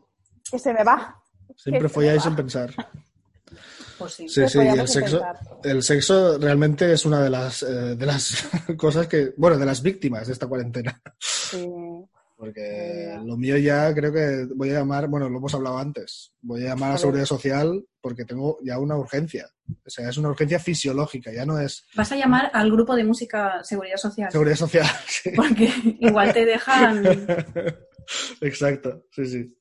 que 0.51 0.59
se 0.59 0.73
me 0.73 0.83
va. 0.83 1.19
Siempre 1.55 1.89
folláis 1.89 2.21
sin 2.21 2.35
pensar. 2.35 2.69
Pues 3.99 4.13
sí. 4.13 4.29
Sí, 4.29 4.41
follamos 4.47 4.79
el 4.79 4.87
sexo, 4.87 5.21
el 5.63 5.83
sexo 5.83 6.37
realmente 6.37 6.91
es 6.93 7.05
una 7.05 7.21
de 7.21 7.29
las, 7.29 7.63
eh, 7.63 7.95
de 7.95 8.05
las 8.05 8.47
cosas 8.77 9.07
que, 9.07 9.33
bueno, 9.35 9.57
de 9.57 9.65
las 9.65 9.81
víctimas 9.83 10.27
de 10.27 10.33
esta 10.33 10.47
cuarentena. 10.47 11.01
Sí. 11.19 11.67
Porque 12.39 13.19
lo 13.25 13.35
mío 13.35 13.57
ya 13.57 13.93
creo 13.93 14.13
que 14.13 14.47
voy 14.55 14.69
a 14.69 14.75
llamar, 14.75 15.09
bueno, 15.09 15.27
lo 15.27 15.39
hemos 15.39 15.53
hablado 15.53 15.77
antes, 15.77 16.31
voy 16.39 16.61
a 16.61 16.69
llamar 16.69 16.91
a 16.91 16.93
A. 16.93 16.97
Seguridad 16.97 17.25
Social 17.25 17.85
porque 17.99 18.23
tengo 18.23 18.59
ya 18.63 18.79
una 18.79 18.95
urgencia. 18.95 19.49
O 19.85 19.89
sea, 19.89 20.07
es 20.07 20.15
una 20.15 20.29
urgencia 20.29 20.57
fisiológica, 20.57 21.33
ya 21.33 21.45
no 21.45 21.59
es 21.59 21.85
Vas 21.95 22.13
a 22.13 22.15
llamar 22.15 22.49
al 22.53 22.71
grupo 22.71 22.95
de 22.95 23.03
música 23.03 23.61
Seguridad 23.65 23.97
Social. 23.97 24.31
Seguridad 24.31 24.55
Social. 24.55 24.87
sí. 25.07 25.31
Porque 25.35 25.69
igual 25.99 26.31
te 26.31 26.45
dejan. 26.45 27.03
Exacto, 28.39 29.03
sí, 29.11 29.25
sí. 29.25 29.57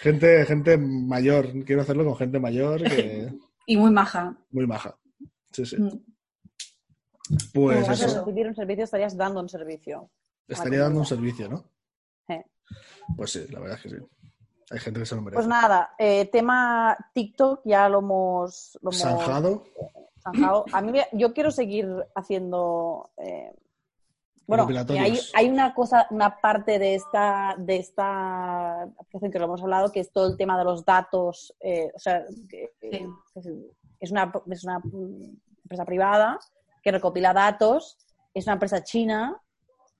Gente, 0.00 0.44
gente 0.46 0.78
mayor, 0.78 1.64
quiero 1.64 1.82
hacerlo 1.82 2.04
con 2.04 2.16
gente 2.16 2.40
mayor 2.40 2.82
que 2.82 3.28
Y 3.70 3.76
muy 3.76 3.90
maja. 3.92 4.36
muy 4.50 4.66
maja. 4.66 4.96
Sí, 5.52 5.64
sí. 5.64 5.76
Mm. 5.76 5.90
Pues 7.54 7.78
Además 7.78 8.00
de 8.00 8.06
eso, 8.06 8.18
recibir 8.24 8.46
un 8.48 8.54
servicio, 8.56 8.82
estarías 8.84 9.16
dando 9.16 9.40
un 9.40 9.48
servicio. 9.48 10.10
estaría 10.48 10.80
dando 10.80 10.98
un 10.98 11.06
servicio, 11.06 11.48
¿no? 11.48 11.64
Eh. 12.28 12.44
Pues 13.16 13.30
sí, 13.30 13.46
la 13.50 13.60
verdad 13.60 13.76
es 13.76 13.82
que 13.84 13.90
sí. 13.90 13.96
Hay 14.72 14.78
gente 14.80 14.98
que 15.00 15.06
se 15.06 15.14
lo 15.14 15.22
merece. 15.22 15.36
Pues 15.36 15.46
nada, 15.46 15.94
eh, 15.98 16.26
tema 16.26 16.96
TikTok 17.14 17.60
ya 17.64 17.88
lo 17.88 18.00
hemos, 18.00 18.76
lo 18.82 18.90
hemos 18.90 18.98
Zanjado. 19.00 19.64
zanjado. 20.22 20.64
A 20.72 20.80
mí 20.82 20.90
me- 20.92 21.06
yo 21.12 21.32
quiero 21.32 21.50
seguir 21.52 21.88
haciendo. 22.16 23.10
eh, 23.18 23.54
bueno, 24.50 24.68
hay, 24.98 25.18
hay 25.34 25.48
una 25.48 25.72
cosa, 25.74 26.06
una 26.10 26.40
parte 26.40 26.78
de 26.78 26.94
esta, 26.96 27.54
de 27.58 27.76
esta 27.76 28.82
aplicación 28.82 29.30
que 29.30 29.38
lo 29.38 29.46
hemos 29.46 29.62
hablado, 29.62 29.90
que 29.92 30.00
es 30.00 30.12
todo 30.12 30.26
el 30.28 30.36
tema 30.36 30.58
de 30.58 30.64
los 30.64 30.84
datos. 30.84 31.54
eh, 31.60 31.90
o 31.94 31.98
sea, 31.98 32.24
que- 32.48 32.70
Sí. 32.80 32.90
que 32.90 33.08
es 34.00 34.10
una, 34.10 34.32
es 34.50 34.64
una 34.64 34.80
empresa 35.62 35.84
privada 35.84 36.38
que 36.82 36.90
recopila 36.92 37.32
datos, 37.32 37.96
es 38.34 38.46
una 38.46 38.54
empresa 38.54 38.82
china. 38.82 39.40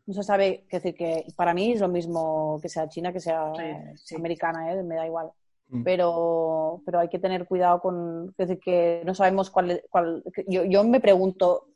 No 0.07 0.15
se 0.15 0.23
sabe, 0.23 0.65
es 0.69 0.83
decir, 0.83 0.95
que 0.97 1.27
para 1.37 1.55
mí 1.55 1.73
es 1.73 1.81
lo 1.81 1.89
mismo 1.89 2.59
que 2.61 2.69
sea 2.69 2.89
china 2.89 3.13
que 3.13 3.21
sea 3.21 3.53
Sí, 3.57 3.63
sí. 4.07 4.15
americana, 4.17 4.73
¿eh? 4.73 4.83
me 4.83 4.97
da 4.97 5.07
igual 5.07 5.31
Mm. 5.73 5.85
pero, 5.85 6.83
pero 6.85 6.99
hay 6.99 7.09
que 7.09 7.21
tener 7.21 7.47
cuidado 7.47 7.81
con, 7.81 8.35
es 8.37 8.49
decir, 8.49 8.59
que 8.59 9.03
no 9.07 9.15
sabemos 9.15 9.51
cuál, 9.51 9.81
cuál 9.89 10.21
que 10.35 10.45
yo, 10.49 10.65
yo 10.65 10.83
me 10.83 10.99
pregunto 10.99 11.69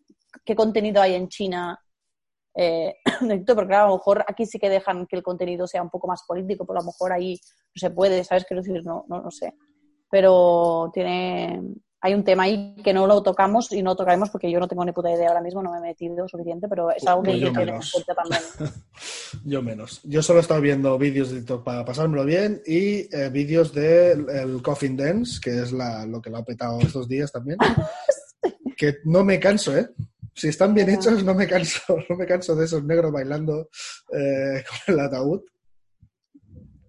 qué 0.45 0.57
contenido 0.57 1.01
hay 1.01 1.15
en 1.15 1.29
China 1.29 1.79
eh, 2.55 2.95
de 3.21 3.39
porque 3.45 3.67
claro, 3.67 3.85
a 3.85 3.89
lo 3.89 3.97
mejor 3.97 4.25
aquí 4.27 4.47
sí 4.47 4.59
que 4.59 4.69
dejan 4.69 5.07
que 5.07 5.17
el 5.17 5.23
contenido 5.23 5.67
sea 5.67 5.83
un 5.83 5.91
poco 5.91 6.07
más 6.07 6.23
político, 6.27 6.65
pero 6.67 6.79
a 6.79 6.83
lo 6.83 6.87
mejor 6.87 7.13
ahí 7.13 7.35
no 7.35 7.81
se 7.81 7.91
puede, 7.91 8.25
¿sabes? 8.25 8.45
Quiero 8.45 8.63
decir, 8.63 8.85
no, 8.85 9.05
no, 9.09 9.21
no 9.23 9.31
sé. 9.31 9.55
Pero 10.11 10.91
tiene, 10.93 11.61
hay 12.01 12.15
un 12.15 12.23
tema 12.23 12.45
ahí 12.45 12.77
que 12.85 12.93
no 12.93 13.07
lo 13.07 13.23
tocamos 13.23 13.73
y 13.73 13.83
no 13.83 13.93
lo 13.93 13.97
tocaremos 13.97 14.31
porque 14.31 14.51
yo 14.51 14.61
no 14.61 14.69
tengo 14.69 14.85
ni 14.85 14.93
puta 14.93 15.11
idea 15.11 15.29
ahora 15.29 15.41
mismo, 15.41 15.63
no 15.63 15.73
me 15.73 15.79
he 15.79 15.81
metido 15.81 16.29
suficiente, 16.29 16.69
pero 16.69 16.91
es 16.91 17.05
algo 17.07 17.23
que 17.23 17.31
Pues 17.31 17.41
yo 17.41 17.53
que 17.53 17.65
menos. 17.65 17.93
cuenta 17.93 18.15
también. 18.15 18.43
Yo 19.45 19.63
menos. 19.63 20.01
Yo 20.05 20.23
solo 20.23 20.39
he 20.39 20.43
estado 20.43 20.61
viendo 20.61 20.97
vídeos 20.97 21.31
de 21.31 21.39
TikTok 21.39 21.65
para 21.65 21.85
pasármelo 21.85 22.25
bien 22.25 22.63
y 22.65 23.15
eh, 23.15 23.31
vídeos 23.33 23.73
del 23.75 24.29
el 24.31 24.63
Coffin 24.63 24.97
Dance, 24.97 25.41
que 25.43 25.63
es 25.63 25.73
la, 25.73 26.07
lo 26.07 26.23
que 26.23 26.31
lo 26.31 26.37
ha 26.37 26.45
petado 26.45 26.79
estos 26.79 27.09
días 27.09 27.33
también. 27.33 27.59
que 28.77 28.99
no 29.05 29.25
me 29.25 29.41
canso, 29.41 29.77
¿eh? 29.77 29.89
Si 30.35 30.49
están 30.49 30.75
bien 30.75 30.91
hechos, 30.91 31.23
no 31.25 31.35
me 31.35 31.47
canso. 31.47 31.81
No 32.09 32.17
me 32.17 32.27
canso 32.27 32.55
de 32.57 32.65
esos 32.65 32.85
negros 32.85 33.13
bailando 33.13 33.69
eh, 34.13 34.65
con 34.87 34.95
el 34.95 35.01
ataúd. 35.01 35.43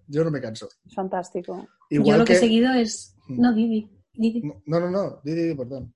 Yo 0.08 0.24
no 0.24 0.30
me 0.30 0.40
canso. 0.40 0.68
Fantástico. 0.94 1.66
Igual 1.90 2.08
Yo 2.08 2.18
lo 2.18 2.24
que... 2.24 2.32
que... 2.32 2.36
he 2.38 2.40
seguido 2.40 2.72
es. 2.74 3.16
Mm. 3.28 3.40
No, 3.40 3.54
Didi. 3.54 3.90
Didi. 4.14 4.42
No, 4.66 4.80
no, 4.80 4.90
no. 4.90 5.20
Di, 5.24 5.34
di, 5.34 5.48
di, 5.48 5.54
perdón. 5.54 5.94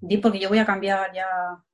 Di, 0.00 0.18
porque 0.18 0.38
yo 0.38 0.48
voy 0.48 0.58
a 0.58 0.66
cambiar 0.66 1.12
ya 1.14 1.24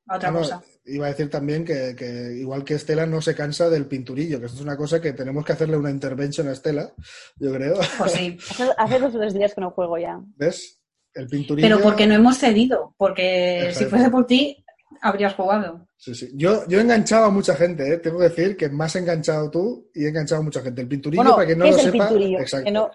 a 0.06 0.16
otra 0.16 0.30
No, 0.30 0.38
no, 0.38 0.42
cosa. 0.42 0.62
iba 0.84 1.06
a 1.06 1.10
decir 1.10 1.28
también 1.30 1.64
que, 1.64 1.94
que 1.96 2.34
igual 2.38 2.64
que 2.64 2.74
Estela 2.74 3.06
no 3.06 3.20
se 3.20 3.34
cansa 3.34 3.68
del 3.70 3.86
pinturillo, 3.86 4.38
que 4.40 4.46
esto 4.46 4.58
es 4.58 4.64
una 4.64 4.76
cosa 4.76 5.00
que 5.00 5.12
tenemos 5.12 5.44
que 5.44 5.52
hacerle 5.52 5.76
una 5.76 5.90
intervention 5.90 6.48
a 6.48 6.52
Estela, 6.52 6.92
yo 7.36 7.52
creo. 7.52 7.78
Pues 7.98 8.12
sí. 8.12 8.38
Hace, 8.50 8.70
hace 8.76 8.98
dos 8.98 9.14
o 9.14 9.18
tres 9.18 9.34
días 9.34 9.54
que 9.54 9.60
no 9.60 9.70
juego 9.70 9.98
ya. 9.98 10.20
¿Ves? 10.36 10.80
El 11.14 11.28
pinturillo. 11.28 11.68
Pero 11.68 11.82
porque 11.82 12.06
no 12.06 12.14
hemos 12.14 12.38
cedido. 12.38 12.94
Porque 12.96 13.70
si 13.72 13.84
fuese 13.86 14.10
por 14.10 14.26
ti, 14.26 14.63
habrías 15.04 15.34
jugado. 15.34 15.86
Sí, 15.96 16.14
sí. 16.14 16.30
Yo, 16.34 16.66
yo 16.68 16.78
he 16.78 16.82
enganchado 16.82 17.26
a 17.26 17.30
mucha 17.30 17.54
gente, 17.54 17.92
¿eh? 17.92 17.98
tengo 17.98 18.18
que 18.18 18.24
decir 18.30 18.56
que 18.56 18.68
más 18.68 18.96
he 18.96 18.98
enganchado 18.98 19.50
tú 19.50 19.90
y 19.94 20.04
he 20.04 20.08
enganchado 20.08 20.40
a 20.40 20.44
mucha 20.44 20.60
gente. 20.62 20.80
El 20.82 20.88
pinturillo, 20.88 21.22
Bueno, 21.22 21.36
para 21.36 21.46
quien 21.46 21.58
no 21.58 21.64
¿qué 21.66 21.70
lo 21.70 21.76
es 21.76 21.84
el 21.86 21.92
sepa. 21.92 22.08
pinturillo? 22.08 22.38
Exacto. 22.40 22.64
Que 22.64 22.70
no- 22.72 22.90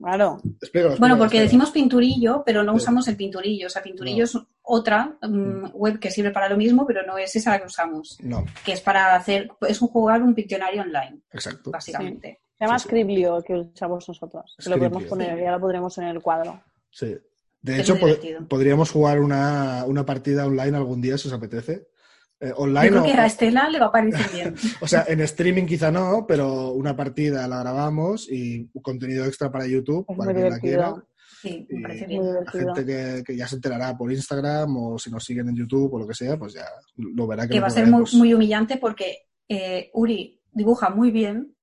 Claro. 0.00 0.38
Explícalo, 0.62 0.96
Bueno, 0.98 1.18
porque 1.18 1.40
decimos 1.40 1.72
pinturillo, 1.72 2.44
pero 2.46 2.62
no 2.62 2.70
Sí. 2.72 2.76
usamos 2.76 3.08
el 3.08 3.16
pinturillo. 3.16 3.66
O 3.66 3.70
sea, 3.70 3.82
pinturillo 3.82 4.18
No. 4.18 4.24
es 4.24 4.38
otra 4.62 5.18
mm, 5.22 5.70
web 5.74 5.98
que 5.98 6.12
sirve 6.12 6.30
para 6.30 6.48
lo 6.48 6.56
mismo, 6.56 6.86
pero 6.86 7.02
no 7.04 7.18
es 7.18 7.34
esa 7.34 7.50
la 7.50 7.58
que 7.58 7.66
usamos. 7.66 8.16
No, 8.22 8.44
Que 8.64 8.74
es 8.74 8.80
para 8.80 9.16
hacer, 9.16 9.50
es 9.66 9.82
un 9.82 9.88
jugar 9.88 10.22
un 10.22 10.36
Pictionary 10.36 10.78
online, 10.78 11.22
exacto. 11.32 11.72
básicamente. 11.72 12.42
Se 12.56 12.64
llama 12.64 12.78
Sí, 12.78 12.82
sí. 12.84 12.88
Scriblio 12.88 13.42
que 13.42 13.54
usamos 13.54 14.08
nosotros. 14.08 14.54
Que 14.62 14.70
lo 14.70 14.76
podemos 14.76 15.02
Scriblio. 15.02 15.26
poner, 15.26 15.44
ya 15.44 15.50
lo 15.50 15.60
pondremos 15.60 15.98
en 15.98 16.04
el 16.04 16.22
cuadro. 16.22 16.62
Sí. 16.90 17.16
De 17.72 17.80
hecho, 17.80 17.96
podríamos 18.48 18.90
jugar 18.90 19.20
una, 19.20 19.84
una 19.86 20.04
partida 20.06 20.46
online 20.46 20.76
algún 20.76 21.00
día 21.00 21.18
si 21.18 21.28
os 21.28 21.34
apetece. 21.34 21.88
Eh, 22.40 22.52
online 22.56 22.86
Yo 22.86 22.90
creo 22.92 23.02
o- 23.02 23.06
que 23.06 23.12
a 23.14 23.26
Estela 23.26 23.68
le 23.68 23.80
va 23.80 23.86
a 23.86 23.92
parecer 23.92 24.26
bien. 24.32 24.54
O 24.80 24.86
sea, 24.86 25.04
en 25.08 25.20
streaming 25.22 25.66
quizá 25.66 25.90
no, 25.90 26.24
pero 26.26 26.70
una 26.70 26.94
partida 26.94 27.48
la 27.48 27.60
grabamos 27.60 28.28
y 28.30 28.68
contenido 28.80 29.24
extra 29.24 29.50
para 29.50 29.66
YouTube, 29.66 30.06
Es 30.08 30.16
para 30.16 30.32
quien 30.32 30.50
la 30.50 30.58
quiera. 30.60 30.94
Sí, 31.42 31.66
me 31.70 31.82
parece 31.82 32.06
bien. 32.06 32.22
divertido. 32.22 32.74
Gente 32.74 32.84
que, 32.86 33.22
que 33.24 33.36
ya 33.36 33.46
se 33.48 33.56
enterará 33.56 33.96
por 33.96 34.12
Instagram 34.12 34.76
o 34.76 34.98
si 34.98 35.10
nos 35.10 35.24
siguen 35.24 35.48
en 35.48 35.56
YouTube 35.56 35.92
o 35.94 35.98
lo 35.98 36.06
que 36.06 36.14
sea, 36.14 36.36
pues 36.36 36.52
ya 36.54 36.64
lo 36.96 37.26
verá 37.26 37.42
que, 37.44 37.50
Que 37.50 37.54
lo 37.56 37.60
va 37.62 37.66
a 37.68 37.70
ser 37.70 37.86
muy, 37.86 38.04
muy 38.14 38.34
humillante 38.34 38.76
porque 38.76 39.26
eh, 39.48 39.90
Uri 39.94 40.40
dibuja 40.52 40.90
muy 40.90 41.10
bien. 41.10 41.54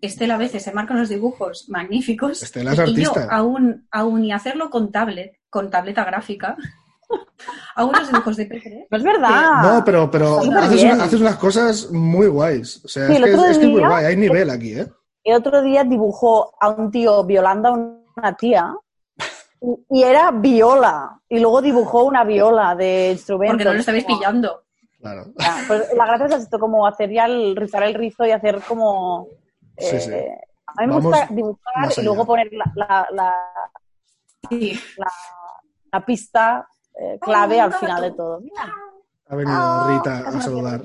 Estela 0.00 0.34
a 0.34 0.38
veces 0.38 0.62
se 0.62 0.72
marca 0.72 0.94
unos 0.94 1.08
dibujos 1.08 1.68
magníficos. 1.68 2.42
Estela 2.42 2.72
es 2.72 2.78
y 2.78 2.80
artista. 2.82 3.24
yo, 3.26 3.30
aún, 3.32 3.86
aún 3.90 4.24
y 4.24 4.32
hacerlo 4.32 4.70
con 4.70 4.90
tablet, 4.92 5.32
con 5.50 5.70
tableta 5.70 6.04
gráfica, 6.04 6.56
hago 7.74 7.88
unos 7.90 8.08
dibujos 8.10 8.36
de 8.36 8.48
P3. 8.48 8.86
No 8.90 8.96
es 8.96 9.02
verdad. 9.02 9.62
No, 9.62 9.84
pero, 9.84 10.10
pero 10.10 10.38
haces, 10.58 10.74
bien. 10.82 10.94
una- 10.94 11.04
haces 11.04 11.20
unas 11.20 11.36
cosas 11.36 11.90
muy 11.90 12.26
guays. 12.28 12.84
O 12.84 12.88
sea, 12.88 13.06
Sí, 13.06 13.14
es, 13.14 13.22
que, 13.24 13.30
es 13.32 13.40
que 13.40 13.50
es 13.50 13.58
muy 13.70 13.80
guay. 13.80 14.04
Hay 14.06 14.16
nivel 14.16 14.50
aquí, 14.50 14.78
¿eh? 14.78 14.86
El 15.24 15.34
otro 15.36 15.62
día 15.62 15.84
dibujó 15.84 16.52
a 16.60 16.70
un 16.70 16.90
tío 16.90 17.24
violando 17.24 17.68
a 17.68 17.72
una 17.72 18.36
tía 18.36 18.74
y, 19.60 19.98
y 19.98 20.02
era 20.02 20.30
viola. 20.30 21.20
Y 21.28 21.38
luego 21.40 21.60
dibujó 21.60 22.04
una 22.04 22.24
viola 22.24 22.74
de 22.74 23.10
instrumento. 23.12 23.52
Porque 23.54 23.64
no 23.64 23.72
lo 23.74 23.80
estabais 23.80 24.04
Como- 24.04 24.18
pillando. 24.18 24.62
Claro. 25.00 25.26
Ya, 25.38 25.56
pues 25.68 25.82
la 25.96 26.06
gracia 26.06 26.26
es 26.26 26.42
esto, 26.42 26.58
como 26.58 26.84
hacer 26.86 27.10
ya 27.12 27.26
el 27.26 27.54
rizar 27.54 27.84
el 27.84 27.94
rizo 27.94 28.26
y 28.26 28.32
hacer 28.32 28.60
como 28.66 29.28
Sí, 29.78 29.96
eh, 29.96 30.00
sí. 30.00 30.12
A 30.12 30.82
mí 30.82 30.86
me 30.86 30.94
Vamos 30.94 31.04
gusta 31.04 31.26
dibujar 31.30 31.92
y 31.96 32.02
luego 32.02 32.26
poner 32.26 32.48
la, 32.52 32.72
la, 32.74 33.08
la, 33.12 33.34
Sí. 34.50 34.78
la- 34.96 35.12
la 35.92 36.04
pista 36.04 36.68
eh, 37.00 37.18
clave 37.20 37.58
Oh, 37.60 37.64
al 37.64 37.72
final 37.74 38.02
de 38.02 38.10
todo. 38.12 38.40
Mira. 38.40 38.72
Ha 39.28 39.36
venido 39.36 39.56
Ah, 39.56 39.86
Rita 39.88 40.28
es 40.28 40.34
a 40.34 40.40
saludar. 40.40 40.82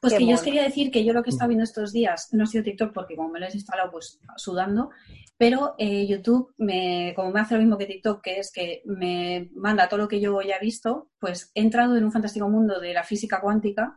Pues 0.00 0.14
Qué 0.14 0.18
que 0.18 0.26
yo 0.26 0.34
os 0.34 0.42
quería 0.42 0.62
decir 0.64 0.90
que 0.90 1.04
yo 1.04 1.12
lo 1.12 1.22
que 1.22 1.30
he 1.30 1.32
estado 1.32 1.48
viendo 1.48 1.62
estos 1.64 1.92
días 1.92 2.28
no 2.32 2.42
ha 2.42 2.46
sido 2.46 2.64
TikTok 2.64 2.92
porque 2.92 3.14
como 3.14 3.28
me 3.28 3.38
lo 3.38 3.46
he 3.46 3.52
instalado 3.52 3.90
pues 3.92 4.18
sudando, 4.36 4.90
pero 5.38 5.74
eh, 5.78 6.06
YouTube 6.08 6.52
me, 6.58 7.12
como 7.14 7.30
me 7.30 7.40
hace 7.40 7.54
lo 7.54 7.60
mismo 7.60 7.78
que 7.78 7.86
TikTok, 7.86 8.20
que 8.20 8.38
es 8.40 8.50
que 8.50 8.82
me 8.84 9.48
manda 9.54 9.88
todo 9.88 9.98
lo 10.00 10.08
que 10.08 10.20
yo 10.20 10.40
ya 10.42 10.56
he 10.56 10.60
visto, 10.60 11.10
pues 11.20 11.52
he 11.54 11.60
entrado 11.60 11.96
en 11.96 12.04
un 12.04 12.10
fantástico 12.10 12.48
mundo 12.48 12.80
de 12.80 12.94
la 12.94 13.04
física 13.04 13.40
cuántica, 13.40 13.94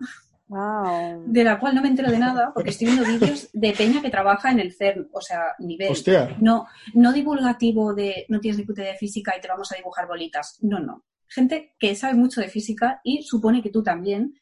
Wow. 0.48 1.24
de 1.26 1.44
la 1.44 1.60
cual 1.60 1.74
no 1.74 1.82
me 1.82 1.88
entero 1.88 2.12
de 2.12 2.20
nada 2.20 2.52
porque 2.54 2.70
estoy 2.70 2.86
viendo 2.88 3.04
vídeos 3.04 3.50
de 3.52 3.74
peña 3.74 4.00
que 4.00 4.12
trabaja 4.12 4.52
en 4.52 4.60
el 4.60 4.74
CERN, 4.74 5.10
o 5.12 5.20
sea, 5.20 5.42
nivel. 5.58 5.92
Hostia, 5.92 6.38
No, 6.40 6.68
no 6.94 7.12
divulgativo 7.12 7.96
de 7.96 8.28
no 8.30 8.40
tienes 8.40 8.60
ni 8.60 8.64
puta 8.64 8.82
idea 8.82 8.92
de 8.92 9.00
física 9.00 9.34
y 9.36 9.42
te 9.42 9.48
vamos 9.48 9.72
a 9.72 9.76
dibujar 9.76 10.08
bolitas. 10.08 10.60
No, 10.62 10.80
no. 10.80 11.04
Gente 11.28 11.74
que 11.80 11.96
sabe 11.96 12.14
mucho 12.14 12.42
de 12.42 12.48
física 12.48 13.02
y 13.04 13.24
supone 13.24 13.64
que 13.64 13.72
tú 13.72 13.82
también, 13.82 14.36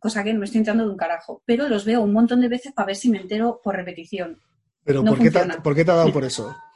cosa 0.00 0.24
que 0.24 0.32
no 0.32 0.40
me 0.40 0.46
estoy 0.46 0.58
entrando 0.58 0.84
de 0.84 0.90
un 0.90 0.96
carajo. 0.96 1.42
Pero 1.46 1.68
los 1.68 1.84
veo 1.84 2.02
un 2.02 2.12
montón 2.12 2.40
de 2.40 2.48
veces 2.48 2.72
para 2.72 2.86
ver 2.86 2.96
si 2.96 3.08
me 3.08 3.18
entero 3.18 3.60
por 3.62 3.76
repetición. 3.76 4.40
pero 4.82 5.02
no 5.02 5.12
¿por, 5.12 5.22
qué 5.22 5.30
te. 5.30 5.60
¿por 5.62 5.76
qué 5.76 5.84
te 5.84 5.90
ha 5.92 5.96
dado 5.96 6.12
por 6.12 6.24
eso? 6.24 6.54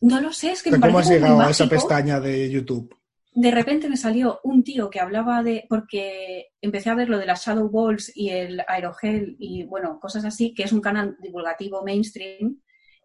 No 0.00 0.20
lo 0.20 0.32
sé, 0.32 0.52
es 0.52 0.62
que 0.62 0.70
me 0.70 0.78
¿Cómo 0.78 1.00
has 1.00 1.08
llegado 1.10 1.40
a 1.40 1.50
esa 1.50 1.68
pestaña 1.68 2.20
de 2.20 2.48
YouTube? 2.48 2.94
De 3.40 3.52
repente 3.52 3.88
me 3.88 3.96
salió 3.96 4.40
un 4.42 4.64
tío 4.64 4.90
que 4.90 4.98
hablaba 4.98 5.44
de, 5.44 5.64
porque 5.68 6.48
empecé 6.60 6.90
a 6.90 6.96
ver 6.96 7.08
lo 7.08 7.18
de 7.18 7.26
las 7.26 7.44
Shadow 7.46 7.70
Balls 7.70 8.10
y 8.16 8.30
el 8.30 8.62
aerogel 8.66 9.36
y 9.38 9.62
bueno, 9.62 10.00
cosas 10.00 10.24
así, 10.24 10.54
que 10.54 10.64
es 10.64 10.72
un 10.72 10.80
canal 10.80 11.16
divulgativo 11.20 11.84
mainstream, 11.84 12.60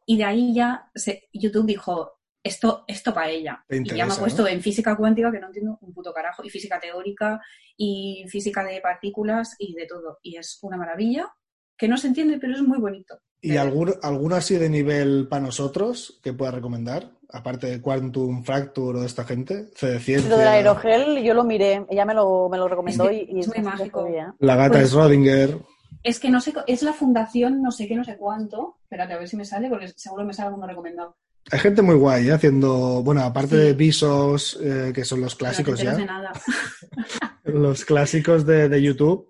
y 0.07 0.17
de 0.17 0.23
ahí 0.23 0.55
ya 0.55 0.89
se- 0.95 1.29
YouTube 1.31 1.67
dijo, 1.67 2.13
esto, 2.41 2.83
esto 2.87 3.13
para 3.13 3.29
ella. 3.29 3.63
Y 3.69 3.83
ya 3.95 4.05
me 4.07 4.13
ha 4.13 4.15
puesto 4.17 4.47
en 4.47 4.61
física 4.61 4.97
cuántica, 4.97 5.31
que 5.31 5.39
no 5.39 5.47
entiendo 5.47 5.77
un 5.81 5.93
puto 5.93 6.11
carajo, 6.11 6.43
y 6.43 6.49
física 6.49 6.79
teórica, 6.79 7.39
y 7.77 8.25
física 8.27 8.63
de 8.63 8.81
partículas, 8.81 9.55
y 9.59 9.75
de 9.75 9.85
todo. 9.85 10.17
Y 10.23 10.37
es 10.37 10.57
una 10.63 10.77
maravilla, 10.77 11.31
que 11.77 11.87
no 11.87 11.95
se 11.97 12.07
entiende, 12.07 12.39
pero 12.39 12.53
es 12.53 12.61
muy 12.63 12.79
bonito. 12.79 13.19
¿Y 13.39 13.57
algún, 13.57 13.93
alguno 14.01 14.35
así 14.35 14.55
de 14.55 14.69
nivel 14.69 15.27
para 15.29 15.43
nosotros 15.43 16.19
que 16.23 16.33
puedas 16.33 16.55
recomendar? 16.55 17.11
Aparte 17.33 17.67
de 17.67 17.81
Quantum 17.81 18.43
Fracture 18.43 18.97
o 18.99 19.01
de 19.01 19.07
esta 19.07 19.23
gente. 19.25 19.65
Ciencia. 19.75 20.29
Lo 20.29 20.37
del 20.37 20.47
aerogel 20.47 21.23
yo 21.23 21.33
lo 21.33 21.43
miré, 21.43 21.83
ella 21.89 22.05
me 22.05 22.13
lo, 22.13 22.47
me 22.47 22.57
lo 22.59 22.67
recomendó 22.67 23.09
Es 23.09 23.25
que 23.25 23.31
y, 23.33 23.39
es 23.39 23.47
muy 23.47 23.61
mágico. 23.61 24.07
La 24.39 24.55
gata 24.55 24.73
Pues- 24.73 24.83
es 24.85 24.93
Rodinger. 24.93 25.57
Es 26.03 26.19
que 26.19 26.29
no 26.29 26.41
sé, 26.41 26.53
es 26.67 26.83
la 26.83 26.91
fundación 26.93 27.61
no 27.61 27.71
sé 27.71 27.87
qué, 27.87 27.95
no 27.95 28.03
sé 28.03 28.17
cuánto. 28.17 28.77
Espérate, 28.83 29.13
a 29.13 29.17
ver 29.17 29.27
si 29.27 29.37
me 29.37 29.45
sale, 29.45 29.69
porque 29.69 29.87
seguro 29.95 30.25
me 30.25 30.33
sale 30.33 30.49
alguno 30.49 30.67
recomendado. 30.67 31.15
Hay 31.51 31.59
gente 31.59 31.81
muy 31.81 31.95
guay 31.95 32.27
¿eh? 32.29 32.33
haciendo, 32.33 33.01
bueno, 33.03 33.21
aparte 33.21 33.55
Sí. 33.55 33.61
de 33.63 33.73
Visos, 33.73 34.59
eh, 34.61 34.91
que 34.93 35.03
son 35.05 35.21
los 35.21 35.35
clásicos 35.35 35.79
no 35.79 35.85
ya, 35.85 35.91
enteras 35.91 35.97
de 35.97 36.05
nada. 36.05 36.31
los 37.45 37.83
clásicos 37.85 38.45
de, 38.45 38.69
de 38.69 38.81
YouTube, 38.81 39.27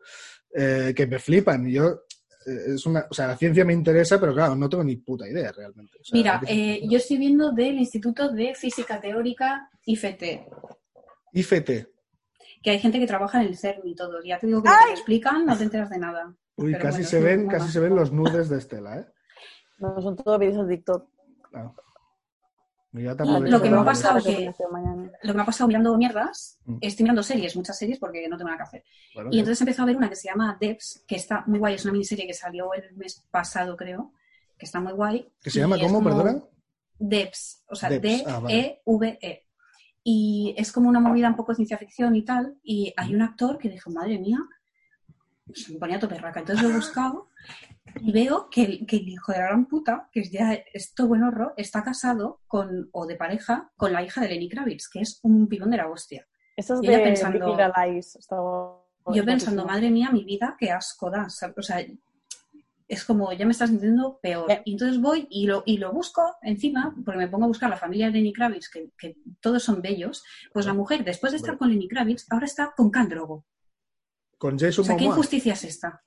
eh, 0.55 0.93
que 0.95 1.07
me 1.07 1.19
flipan. 1.19 1.67
Yo, 1.69 2.01
es 2.45 2.85
una, 2.85 3.05
o 3.09 3.13
sea, 3.13 3.27
la 3.27 3.37
ciencia 3.37 3.63
me 3.65 3.73
interesa, 3.73 4.19
pero 4.19 4.33
claro, 4.33 4.55
no 4.55 4.67
tengo 4.69 4.83
ni 4.83 4.95
puta 4.97 5.27
idea 5.27 5.51
realmente. 5.51 5.97
O 5.99 6.03
sea, 6.03 6.17
Mira, 6.17 6.41
¿qué- 6.45 6.73
eh, 6.75 6.81
yo 6.89 6.97
estoy 6.97 7.17
viendo 7.17 7.51
del 7.51 7.75
Instituto 7.79 8.31
de 8.31 8.53
Física 8.55 8.99
Teórica 9.01 9.69
IFT, 9.85 10.45
IFT. 11.33 11.87
que 12.61 12.69
hay 12.69 12.79
gente 12.79 12.99
que 12.99 13.07
trabaja 13.07 13.41
en 13.41 13.47
el 13.47 13.57
CERN 13.57 13.81
y 13.87 13.95
todo. 13.95 14.21
Ya 14.23 14.39
te 14.39 14.47
digo 14.47 14.61
que 14.63 14.69
te 14.69 14.91
explican 14.91 15.45
no 15.45 15.57
te 15.57 15.63
enteras 15.65 15.89
de 15.89 15.97
nada. 15.99 16.33
Uy, 16.55 16.71
Pero 16.71 16.83
casi 16.83 16.97
bueno, 16.97 17.09
se 17.09 17.19
ven, 17.19 17.47
casi 17.47 17.71
se 17.71 17.79
ven 17.79 17.95
los 17.95 18.11
nudes 18.11 18.47
de 18.49 18.57
Estela, 18.59 18.99
¿eh? 18.99 19.05
No, 19.79 19.99
son 20.01 20.15
todos 20.15 20.39
vídeos 20.39 20.67
de 20.67 20.75
TikTok. 20.77 21.09
Claro. 21.49 21.75
Lo 22.93 23.61
que 23.61 23.69
me 23.71 23.77
ha 23.77 23.83
pasado 23.83 24.23
que-. 24.23 24.53
Lo 25.23 25.31
que 25.33 25.37
me 25.37 25.41
ha 25.41 25.45
pasado 25.45 25.67
mirando 25.67 25.97
mierdas, 25.97 26.59
Mm. 26.65 26.77
estoy 26.81 27.03
mirando 27.03 27.23
series, 27.23 27.55
muchas 27.55 27.77
series, 27.77 27.97
porque 27.99 28.27
no 28.29 28.37
tengo 28.37 28.49
nada 28.51 28.57
que 28.57 28.63
hacer. 28.63 28.83
Bueno, 29.15 29.29
Y 29.33 29.39
entonces 29.39 29.59
empezó 29.61 29.81
a 29.81 29.85
ver 29.85 29.97
una 29.97 30.09
que 30.09 30.15
se 30.15 30.27
llama 30.29 30.57
Devs, 30.61 31.03
que 31.07 31.15
está 31.15 31.43
muy 31.47 31.57
guay, 31.59 31.75
es 31.75 31.83
una 31.85 31.93
miniserie 31.93 32.27
que 32.27 32.33
salió 32.33 32.73
el 32.73 32.93
mes 32.95 33.25
pasado, 33.31 33.75
creo, 33.75 34.13
que 34.57 34.65
está 34.65 34.79
muy 34.79 34.93
guay. 34.93 35.27
¿Que 35.41 35.49
se 35.49 35.59
llama 35.59 35.77
cómo, 35.79 35.95
como- 35.95 36.09
perdona? 36.23 36.43
Devs, 36.99 37.63
o 37.67 37.75
sea, 37.75 37.89
ah, 37.89 38.39
vale. 38.39 38.81
D-E-V-E. 38.85 39.47
Y 40.03 40.53
es 40.57 40.71
como 40.71 40.89
una 40.89 40.99
movida 40.99 41.29
un 41.29 41.35
poco 41.35 41.51
de 41.53 41.55
ciencia 41.57 41.77
ficción 41.77 42.15
y 42.15 42.23
tal. 42.23 42.57
Y 42.63 42.93
hay 42.97 43.15
un 43.15 43.21
actor 43.21 43.57
que 43.57 43.69
dijo, 43.69 43.89
madre 43.89 44.19
mía, 44.19 44.37
se 45.53 45.73
me 45.73 45.79
ponía 45.79 45.99
tope 45.99 46.15
raca. 46.15 46.39
Entonces 46.39 46.63
lo 46.63 46.71
he 46.71 46.75
buscado 46.75 47.29
y 47.99 48.11
veo 48.11 48.49
que 48.49 48.63
el, 48.63 48.85
que 48.85 48.97
el 48.97 49.09
hijo 49.09 49.31
de 49.31 49.39
la 49.39 49.45
gran 49.45 49.65
puta, 49.65 50.09
que 50.11 50.21
es 50.21 50.31
ya 50.31 50.53
esto 50.73 51.07
buen 51.07 51.23
horror, 51.23 51.53
está 51.57 51.83
casado 51.83 52.41
con, 52.47 52.89
o 52.91 53.05
de 53.05 53.15
pareja, 53.15 53.71
con 53.75 53.91
la 53.93 54.03
hija 54.03 54.21
de 54.21 54.29
Lenny 54.29 54.49
Kravitz, 54.49 54.89
que 54.89 55.01
es 55.01 55.19
un 55.23 55.47
pibón 55.47 55.69
de 55.71 55.77
la 55.77 55.89
hostia. 55.89 56.25
Esto 56.55 56.75
es 56.75 56.83
Y 56.83 56.87
ella 56.87 56.97
de 56.99 57.03
pensando- 57.03 57.57
Lies. 57.85 58.17
Yo 59.13 59.25
pensando, 59.25 59.65
madre 59.65 59.89
mía, 59.91 60.09
mi 60.11 60.23
vida, 60.23 60.55
qué 60.57 60.71
asco 60.71 61.09
da. 61.11 61.27
O 61.57 61.61
sea, 61.61 61.85
es 62.87 63.03
como, 63.05 63.33
ya 63.33 63.45
me 63.45 63.51
estás 63.51 63.69
sintiendo 63.69 64.19
peor. 64.21 64.49
Eh. 64.49 64.61
Y 64.65 64.73
entonces 64.73 65.01
voy 65.01 65.27
y 65.29 65.45
lo, 65.45 65.63
y 65.65 65.77
lo 65.77 65.91
busco 65.91 66.35
encima, 66.41 66.95
porque 67.03 67.17
me 67.17 67.27
pongo 67.27 67.45
a 67.45 67.47
buscar 67.49 67.69
la 67.69 67.77
familia 67.77 68.07
de 68.07 68.13
Lenny 68.13 68.31
Kravitz, 68.31 68.69
que, 68.69 68.91
que 68.97 69.17
todos 69.41 69.63
son 69.63 69.81
bellos. 69.81 70.23
Pues 70.53 70.65
la 70.65 70.73
mujer, 70.73 71.03
después 71.03 71.31
de 71.33 71.37
estar 71.37 71.57
con 71.57 71.69
Lenny 71.69 71.87
Kravitz, 71.87 72.25
ahora 72.29 72.45
está 72.45 72.73
con 72.77 72.91
Khal 72.91 73.09
O 74.43 74.83
sea, 74.83 74.97
¿qué 74.97 75.05
injusticia 75.05 75.53
es 75.53 75.63
esta? 75.63 76.01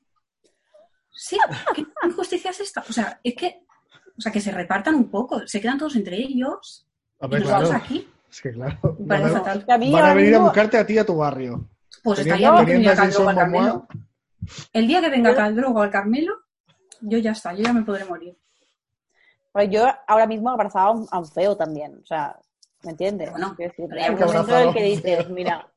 Sí, 1.11 1.39
¿qué 1.74 1.87
injusticia 2.07 2.51
es 2.51 2.61
esta? 2.61 2.84
O 2.87 2.93
sea, 2.93 3.18
es 3.24 3.34
que, 3.34 3.62
o 4.16 4.20
sea, 4.20 4.30
que 4.30 4.41
se 4.41 4.51
repartan 4.51 4.95
un 4.95 5.11
poco, 5.11 5.47
se 5.47 5.61
quedan 5.61 5.78
todos 5.78 5.97
entre 5.97 6.16
ellos 6.16 6.87
y 7.22 7.26
nos 7.26 7.43
claro. 7.43 7.47
vamos 7.47 7.70
aquí. 7.70 8.09
Es 8.30 8.43
que 8.43 8.53
claro. 8.53 8.97
Me 8.99 9.07
Van 9.07 9.24
a, 9.24 9.28
fatal. 9.30 9.64
A 9.68 9.78
van 9.78 10.05
a 10.05 10.14
venir 10.14 10.34
a 10.34 10.41
buscarte 10.41 10.76
a 10.76 10.87
ti 10.87 10.99
a 10.99 11.07
tu 11.07 11.16
barrio. 11.16 11.70
Pues 12.03 12.18
estaría 12.18 12.53
bien 12.53 12.66
que 12.66 12.72
teniendo 12.72 12.91
viniera 12.91 12.93
a 12.93 12.97
Khal 12.97 13.12
Drogo 13.12 13.30
al 13.30 13.37
Carmelo. 13.37 13.89
El 14.72 14.87
día 14.87 15.01
que 15.01 15.11
venga 15.11 15.34
Khal 15.34 15.57
Drogo 15.57 15.82
al 15.82 15.91
Carmelo, 15.91 16.34
yo 17.01 17.18
ya 17.18 17.32
está, 17.32 17.55
yo 17.55 17.62
ya 17.62 17.72
me 17.72 17.82
podré 17.82 18.05
morir. 18.05 18.37
Pero 19.55 19.70
yo 19.70 19.87
ahora 20.07 20.26
mismo 20.26 20.51
abrazaba 20.51 20.89
a 20.89 20.91
un, 20.91 21.09
a 21.11 21.18
un 21.18 21.26
feo 21.26 21.57
también, 21.57 21.99
o 22.03 22.07
sea, 22.07 22.39
¿me 22.87 22.93
entiendes? 22.93 23.30
Bueno, 23.30 23.55
el 23.59 23.72
que 23.72 23.82
a 23.82 24.72
dices, 24.72 25.28
mira, 25.28 25.68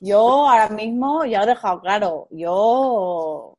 yo 0.00 0.48
ahora 0.48 0.68
mismo 0.68 1.24
ya 1.24 1.38
lo 1.38 1.44
he 1.44 1.48
dejado 1.48 1.80
claro, 1.80 2.28
yo... 2.30 3.54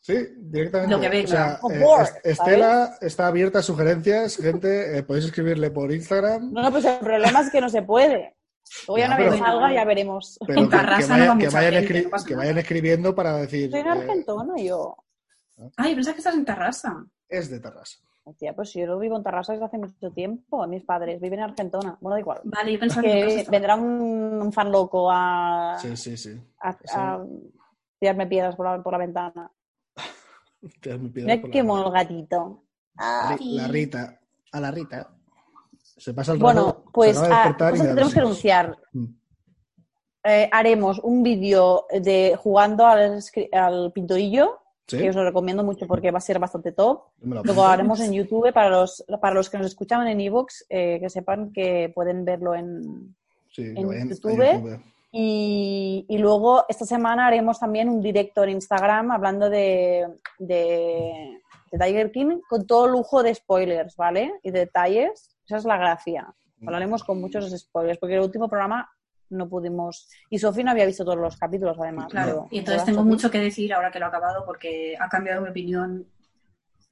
Sí, 0.00 0.14
directamente. 0.36 0.94
Lo 0.94 1.00
que 1.00 1.08
venga. 1.08 1.58
O 1.62 1.70
sea, 1.70 1.76
eh, 1.76 1.78
board, 1.80 2.08
Estela 2.22 2.98
está 3.00 3.26
abierta 3.26 3.60
a 3.60 3.62
sugerencias, 3.62 4.36
gente. 4.36 4.98
eh, 4.98 5.02
podéis 5.02 5.24
escribirle 5.24 5.70
por 5.70 5.90
Instagram. 5.90 6.52
No, 6.52 6.60
no, 6.60 6.70
pues 6.70 6.84
el 6.84 6.98
problema 6.98 7.40
es 7.40 7.50
que 7.50 7.62
no 7.62 7.70
se 7.70 7.80
puede. 7.80 8.36
Ya 8.88 8.98
Ya, 8.98 9.06
una 9.06 9.16
vez 9.16 9.38
salga 9.38 9.72
ya 9.72 9.84
veremos. 9.86 10.38
Pero 10.46 10.60
En 10.60 10.68
que, 10.68 10.76
no 10.76 11.38
que 11.38 11.48
vayan, 11.48 11.84
gente, 11.86 12.10
no 12.10 12.24
que 12.24 12.34
vayan 12.34 12.58
escribiendo 12.58 13.14
para 13.14 13.36
decir. 13.38 13.70
Soy 13.70 13.80
en 13.80 13.86
eh, 13.86 13.90
Argentona 13.90 14.54
yo. 14.58 14.94
Ay, 15.78 15.94
pensaba 15.94 16.14
que 16.14 16.20
estás 16.20 16.34
en 16.34 16.44
Tarrasa. 16.44 17.06
es 17.26 17.48
de 17.48 17.60
Tarrasa. 17.60 17.98
Hostia, 18.26 18.54
pues 18.54 18.72
yo 18.72 18.86
no 18.86 18.98
vivo 18.98 19.16
en 19.18 19.22
Tarrasa 19.22 19.52
desde 19.52 19.66
hace 19.66 19.76
mucho 19.78 20.10
tiempo. 20.10 20.66
Mis 20.66 20.82
padres 20.82 21.20
viven 21.20 21.40
en 21.40 21.44
Argentona. 21.44 21.98
Bueno, 22.00 22.14
da 22.14 22.20
igual. 22.20 22.40
Vale, 22.44 22.72
yo 22.72 22.80
pensaba 22.80 23.02
que, 23.02 23.46
vendrá 23.50 23.76
un, 23.76 23.84
un 24.42 24.52
fan 24.52 24.72
loco 24.72 25.10
a, 25.12 25.76
Sí, 25.78 25.94
sí, 25.96 26.16
sí. 26.16 26.40
a, 26.60 26.76
a 26.94 27.24
tirarme 27.98 28.26
piedras 28.26 28.56
por 28.56 28.64
la, 28.66 28.82
por 28.82 28.92
la 28.92 28.98
ventana. 28.98 29.50
Te 30.80 30.90
das 30.90 30.98
mi 31.00 31.10
piedra 31.10 31.32
Mira 31.32 31.42
por 31.42 31.50
qué 31.50 31.58
la- 31.58 31.64
mono 31.64 31.86
el 31.88 31.92
gatito. 31.92 32.62
La, 32.96 33.36
Ri- 33.36 33.56
la 33.56 33.68
Rita. 33.68 34.20
A 34.52 34.60
la 34.60 34.70
Rita. 34.70 35.10
Se 35.82 36.14
pasa 36.14 36.32
el 36.32 36.38
Bueno, 36.38 36.66
rato, 36.66 36.84
pues 36.92 37.18
se 37.18 37.26
acaba 37.26 37.72
de 37.72 37.78
ah, 37.78 37.82
me 37.82 37.88
da 37.88 37.94
tenemos 37.94 38.14
que 38.14 38.20
anunciar. 38.20 38.78
Mm. 38.92 39.04
Eh, 40.26 40.48
haremos 40.50 40.98
un 41.00 41.22
vídeo 41.22 41.86
de 41.90 42.36
jugando 42.42 42.86
al, 42.86 43.20
al 43.52 43.92
pintorillo, 43.92 44.62
¿Sí? 44.86 44.98
que 44.98 45.08
os 45.08 45.16
lo 45.16 45.24
recomiendo 45.24 45.64
mucho 45.64 45.86
porque 45.86 46.10
va 46.10 46.18
a 46.18 46.20
ser 46.20 46.38
bastante 46.38 46.72
top. 46.72 47.04
Luego 47.22 47.64
haremos 47.64 48.00
en 48.00 48.12
YouTube 48.12 48.52
para 48.52 48.68
los, 48.68 49.02
para 49.20 49.34
los 49.34 49.48
que 49.48 49.56
nos 49.58 49.68
escuchan 49.68 50.06
en 50.06 50.20
Evox, 50.20 50.66
eh, 50.68 50.98
que 51.00 51.08
sepan 51.08 51.52
que 51.52 51.90
pueden 51.94 52.24
verlo 52.24 52.54
en... 52.54 53.16
Sí, 53.50 53.72
que 53.74 53.80
en 53.80 53.88
vayan 53.88 54.08
a 54.08 54.14
YouTube. 54.14 54.80
Y, 55.10 56.04
y 56.08 56.18
luego 56.18 56.64
esta 56.68 56.84
semana 56.84 57.28
haremos 57.28 57.60
también 57.60 57.88
un 57.88 58.02
directo 58.02 58.42
en 58.42 58.50
Instagram 58.50 59.12
hablando 59.12 59.48
de, 59.48 60.06
de, 60.38 61.40
de 61.70 61.78
Tiger 61.78 62.10
King 62.10 62.40
con 62.48 62.66
todo 62.66 62.88
lujo 62.88 63.22
de 63.22 63.34
spoilers, 63.34 63.96
¿vale? 63.96 64.34
Y 64.42 64.50
de 64.50 64.60
detalles. 64.60 65.30
Esa 65.46 65.58
es 65.58 65.64
la 65.64 65.76
gracia. 65.76 66.34
Hablaremos 66.66 67.04
con 67.04 67.20
muchos 67.20 67.48
spoilers, 67.50 67.98
porque 67.98 68.14
el 68.14 68.22
último 68.22 68.48
programa 68.48 68.90
no 69.30 69.48
pudimos... 69.48 70.08
Y 70.30 70.38
Sofía 70.38 70.64
no 70.64 70.70
había 70.70 70.86
visto 70.86 71.04
todos 71.04 71.18
los 71.18 71.36
capítulos, 71.36 71.76
además. 71.80 72.06
Claro, 72.10 72.48
y 72.50 72.58
entonces 72.58 72.82
¿Verdad, 72.82 72.92
tengo 72.92 73.04
mucho 73.04 73.30
que 73.30 73.38
decir 73.38 73.72
ahora 73.74 73.90
que 73.90 73.98
lo 73.98 74.06
he 74.06 74.08
acabado 74.08 74.44
porque 74.44 74.94
ha 75.00 75.08
cambiado 75.08 75.40
mi 75.42 75.48
opinión 75.50 76.06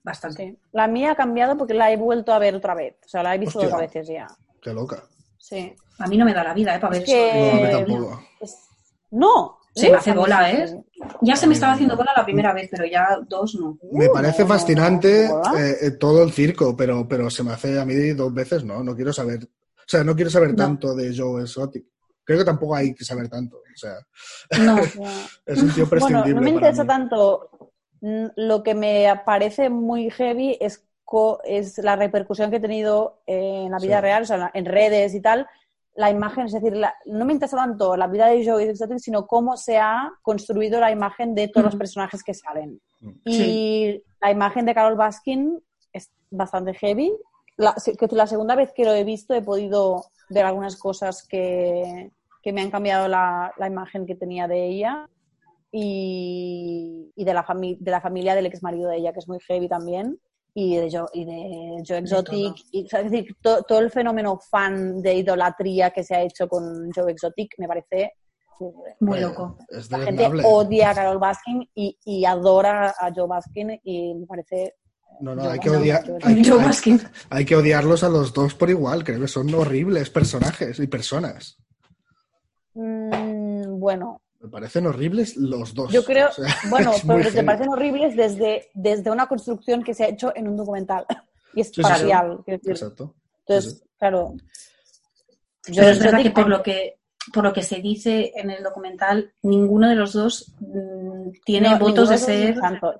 bastante. 0.02 0.50
Sí. 0.50 0.58
La 0.72 0.88
mía 0.88 1.12
ha 1.12 1.16
cambiado 1.16 1.56
porque 1.56 1.74
la 1.74 1.90
he 1.92 1.96
vuelto 1.96 2.32
a 2.32 2.38
ver 2.38 2.54
otra 2.54 2.74
vez. 2.74 2.96
O 3.04 3.08
sea, 3.08 3.22
la 3.22 3.34
he 3.34 3.38
visto 3.38 3.58
Hostia. 3.58 3.70
dos 3.70 3.80
veces 3.80 4.08
ya. 4.08 4.26
Qué 4.60 4.72
loca. 4.72 5.02
Sí. 5.38 5.74
A 5.98 6.06
mí 6.06 6.16
no 6.16 6.24
me 6.24 6.34
da 6.34 6.42
la 6.42 6.54
vida, 6.54 6.74
¿eh? 6.74 6.80
Para 6.80 6.96
Es 6.96 7.00
ver 7.00 7.06
que- 7.06 7.62
No, 7.62 7.78
tampoco. 7.78 8.20
No, 9.10 9.58
Se 9.74 9.90
me 9.90 9.96
hace 9.96 10.12
bola, 10.12 10.50
¿eh? 10.52 10.84
Ya 11.22 11.34
se 11.36 11.46
me 11.46 11.54
estaba 11.54 11.72
haciendo 11.74 11.96
bola 11.96 12.12
la 12.16 12.24
primera 12.24 12.52
vez, 12.52 12.68
pero 12.70 12.84
ya 12.84 13.18
dos 13.28 13.54
no. 13.54 13.78
Me 13.92 14.08
parece 14.08 14.42
no, 14.42 14.48
fascinante 14.48 15.26
eh, 15.26 15.76
eh, 15.82 15.90
todo 15.92 16.22
el 16.22 16.32
circo, 16.32 16.76
pero, 16.76 17.06
pero 17.08 17.28
se 17.30 17.42
me 17.42 17.52
hace 17.52 17.78
a 17.80 17.84
mí 17.84 17.94
dos 18.12 18.32
veces, 18.34 18.64
no, 18.64 18.82
no 18.82 18.94
quiero 18.94 19.12
saber. 19.12 19.44
O 19.44 19.84
sea, 19.86 20.04
no 20.04 20.14
quiero 20.14 20.30
saber 20.30 20.50
No. 20.50 20.56
tanto 20.56 20.94
de 20.94 21.14
Joe 21.16 21.42
Exotic. 21.42 21.84
Creo 22.24 22.38
que 22.38 22.44
tampoco 22.44 22.74
hay 22.74 22.94
que 22.94 23.04
saber 23.04 23.28
tanto. 23.28 23.56
O 23.58 23.76
sea, 23.76 23.94
No, 24.60 24.76
es 25.46 25.62
un 25.62 25.72
tío 25.72 25.86
Bueno, 25.86 25.90
prescindible. 25.90 26.34
no 26.34 26.40
me 26.40 26.50
interesa 26.50 26.84
tanto. 26.86 27.50
Mm, 28.00 28.26
Lo 28.36 28.62
que 28.62 28.74
me 28.74 29.06
parece 29.24 29.70
muy 29.70 30.10
heavy 30.10 30.56
es, 30.60 30.84
co- 31.04 31.40
es 31.44 31.78
la 31.78 31.96
repercusión 31.96 32.50
que 32.50 32.56
ha 32.56 32.60
tenido 32.60 33.22
en 33.26 33.70
la 33.70 33.78
vida 33.78 33.96
Sí. 33.98 34.02
real, 34.02 34.22
o 34.22 34.26
sea, 34.26 34.50
en 34.54 34.64
redes 34.64 35.14
y 35.14 35.20
tal, 35.20 35.46
la 35.94 36.10
imagen, 36.10 36.46
es 36.46 36.52
decir, 36.52 36.74
la- 36.76 36.94
no 37.06 37.24
me 37.24 37.32
interesa 37.34 37.56
tanto 37.58 37.96
la 37.96 38.06
vida 38.06 38.26
de 38.26 38.44
Joey 38.44 38.68
Exotic, 38.68 38.98
sino 38.98 39.26
cómo 39.26 39.56
se 39.56 39.78
ha 39.78 40.10
construido 40.22 40.80
la 40.80 40.90
imagen 40.90 41.34
de 41.34 41.48
todos 41.48 41.64
los 41.66 41.76
personajes 41.76 42.22
que 42.24 42.34
salen. 42.34 42.80
Mm. 43.00 43.10
Y 43.26 44.02
la 44.20 44.30
imagen 44.30 44.64
de 44.64 44.74
Carol 44.74 44.96
Baskin 44.96 45.62
es 45.92 46.10
bastante 46.30 46.72
heavy. 46.74 47.12
La, 47.56 47.74
que 47.74 48.06
la 48.16 48.26
segunda 48.26 48.54
vez 48.54 48.72
que 48.72 48.84
lo 48.84 48.92
he 48.92 49.04
visto 49.04 49.34
he 49.34 49.42
podido 49.42 50.04
ver 50.30 50.44
algunas 50.46 50.76
cosas 50.76 51.26
que, 51.26 52.10
que 52.42 52.52
me 52.52 52.62
han 52.62 52.70
cambiado 52.70 53.08
la, 53.08 53.52
la 53.58 53.66
imagen 53.66 54.06
que 54.06 54.14
tenía 54.14 54.48
de 54.48 54.66
ella 54.68 55.06
y, 55.70 57.12
y 57.14 57.24
de, 57.24 57.34
la 57.34 57.44
fami- 57.44 57.78
de 57.78 57.90
la 57.90 58.00
familia 58.00 58.34
del 58.34 58.46
ex 58.46 58.62
marido 58.62 58.88
de 58.90 58.98
ella, 58.98 59.12
que 59.12 59.18
es 59.20 59.28
muy 59.28 59.38
heavy 59.40 59.68
también, 59.68 60.18
y 60.54 60.76
de 60.76 60.90
Joe, 60.90 61.06
y 61.14 61.24
de 61.24 61.82
Joe 61.86 61.98
Exotic. 61.98 62.54
Y, 62.72 62.84
o 62.84 62.88
sea, 62.88 63.00
es 63.00 63.10
decir, 63.10 63.36
to- 63.40 63.62
todo 63.62 63.78
el 63.80 63.90
fenómeno 63.90 64.38
fan 64.38 65.00
de 65.02 65.14
idolatría 65.14 65.90
que 65.90 66.04
se 66.04 66.14
ha 66.14 66.22
hecho 66.22 66.48
con 66.48 66.90
Joe 66.94 67.10
Exotic 67.12 67.54
me 67.58 67.66
parece... 67.68 68.12
muy 69.00 69.18
Eh, 69.18 69.22
loco. 69.22 69.56
La 69.90 69.98
gente 69.98 70.24
odia 70.46 70.90
a 70.90 70.94
Carol 70.94 71.18
Baskin 71.18 71.68
y, 71.74 71.98
y 72.04 72.24
adora 72.24 72.94
a 72.98 73.10
Joe 73.14 73.26
Baskin 73.26 73.80
y 73.82 74.14
me 74.14 74.26
parece... 74.26 74.74
No, 75.22 75.34
no, 75.36 75.44
Yo- 75.44 75.50
hay 75.50 75.58
que 75.60 75.70
odiar. 75.70 76.04
yo- 76.04 76.16
Hay, 76.22 76.42
hay- 76.42 77.00
hay 77.30 77.44
que 77.44 77.54
odiarlos 77.56 78.02
a 78.02 78.08
los 78.08 78.32
dos 78.32 78.54
por 78.54 78.68
igual. 78.70 79.04
Creo 79.04 79.20
que 79.20 79.28
son 79.28 79.52
horribles 79.54 80.10
personajes 80.10 80.78
y 80.80 80.86
personas. 80.88 81.58
mm, 82.74 83.78
bueno, 83.78 84.20
Me 84.40 84.48
parecen 84.48 84.86
horribles 84.86 85.36
los 85.36 85.72
dos. 85.74 85.92
yo 85.92 86.04
creo... 86.04 86.28
O 86.28 86.32
sea, 86.32 86.46
bueno, 86.70 86.92
pero 87.06 87.22
te 87.22 87.30
heavy. 87.30 87.46
parecen 87.46 87.68
horribles 87.68 88.16
desde, 88.16 88.70
desde 88.74 89.10
una 89.10 89.26
construcción 89.28 89.82
que 89.84 89.94
se 89.94 90.04
ha 90.04 90.08
hecho 90.08 90.32
en 90.34 90.48
un 90.48 90.56
documental. 90.56 91.06
Y 91.54 91.60
es 91.60 91.68
sí, 91.68 91.82
parcial. 91.82 92.42
Exacto. 92.46 93.14
Entonces, 93.46 93.74
Sí, 93.80 93.84
claro... 93.98 94.34
Pero 95.66 95.88
es 95.90 95.98
verdad 95.98 96.22
que 96.22 96.30
por 96.30 96.48
lo 96.48 96.62
que 96.62 96.98
por 97.32 97.44
lo 97.44 97.52
que 97.52 97.62
se 97.62 97.76
dice 97.80 98.32
en 98.34 98.50
el 98.50 98.64
documental, 98.64 99.32
ninguno 99.42 99.88
de 99.88 99.94
los 99.94 100.12
dos 100.14 100.52
mm, 100.58 101.01
tiene 101.44 101.70
No, 101.70 101.78
votos 101.78 102.08
de 102.08 102.18
ser. 102.18 102.50
Exacto. 102.50 102.94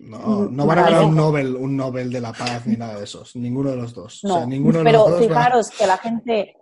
No, 0.00 0.46
no 0.50 0.66
van 0.66 0.78
a 0.78 0.82
ganar 0.82 1.04
un 1.04 1.16
Nobel, 1.16 1.56
un 1.56 1.76
Nobel 1.76 2.10
de 2.12 2.20
la 2.20 2.32
Paz 2.32 2.66
ni 2.66 2.76
nada 2.76 2.96
de 2.98 3.04
esos. 3.04 3.34
Ninguno 3.36 3.70
de 3.70 3.76
los 3.76 3.94
dos. 3.94 4.24
O 4.24 4.28
No, 4.28 4.34
sea, 4.38 4.46
ninguno 4.46 4.78
de 4.78 4.84
pero 4.84 4.98
los 5.00 5.10
dos 5.10 5.20
va- 5.22 5.26
fijaros 5.28 5.70
que 5.70 5.86
la 5.86 5.98
gente, 5.98 6.56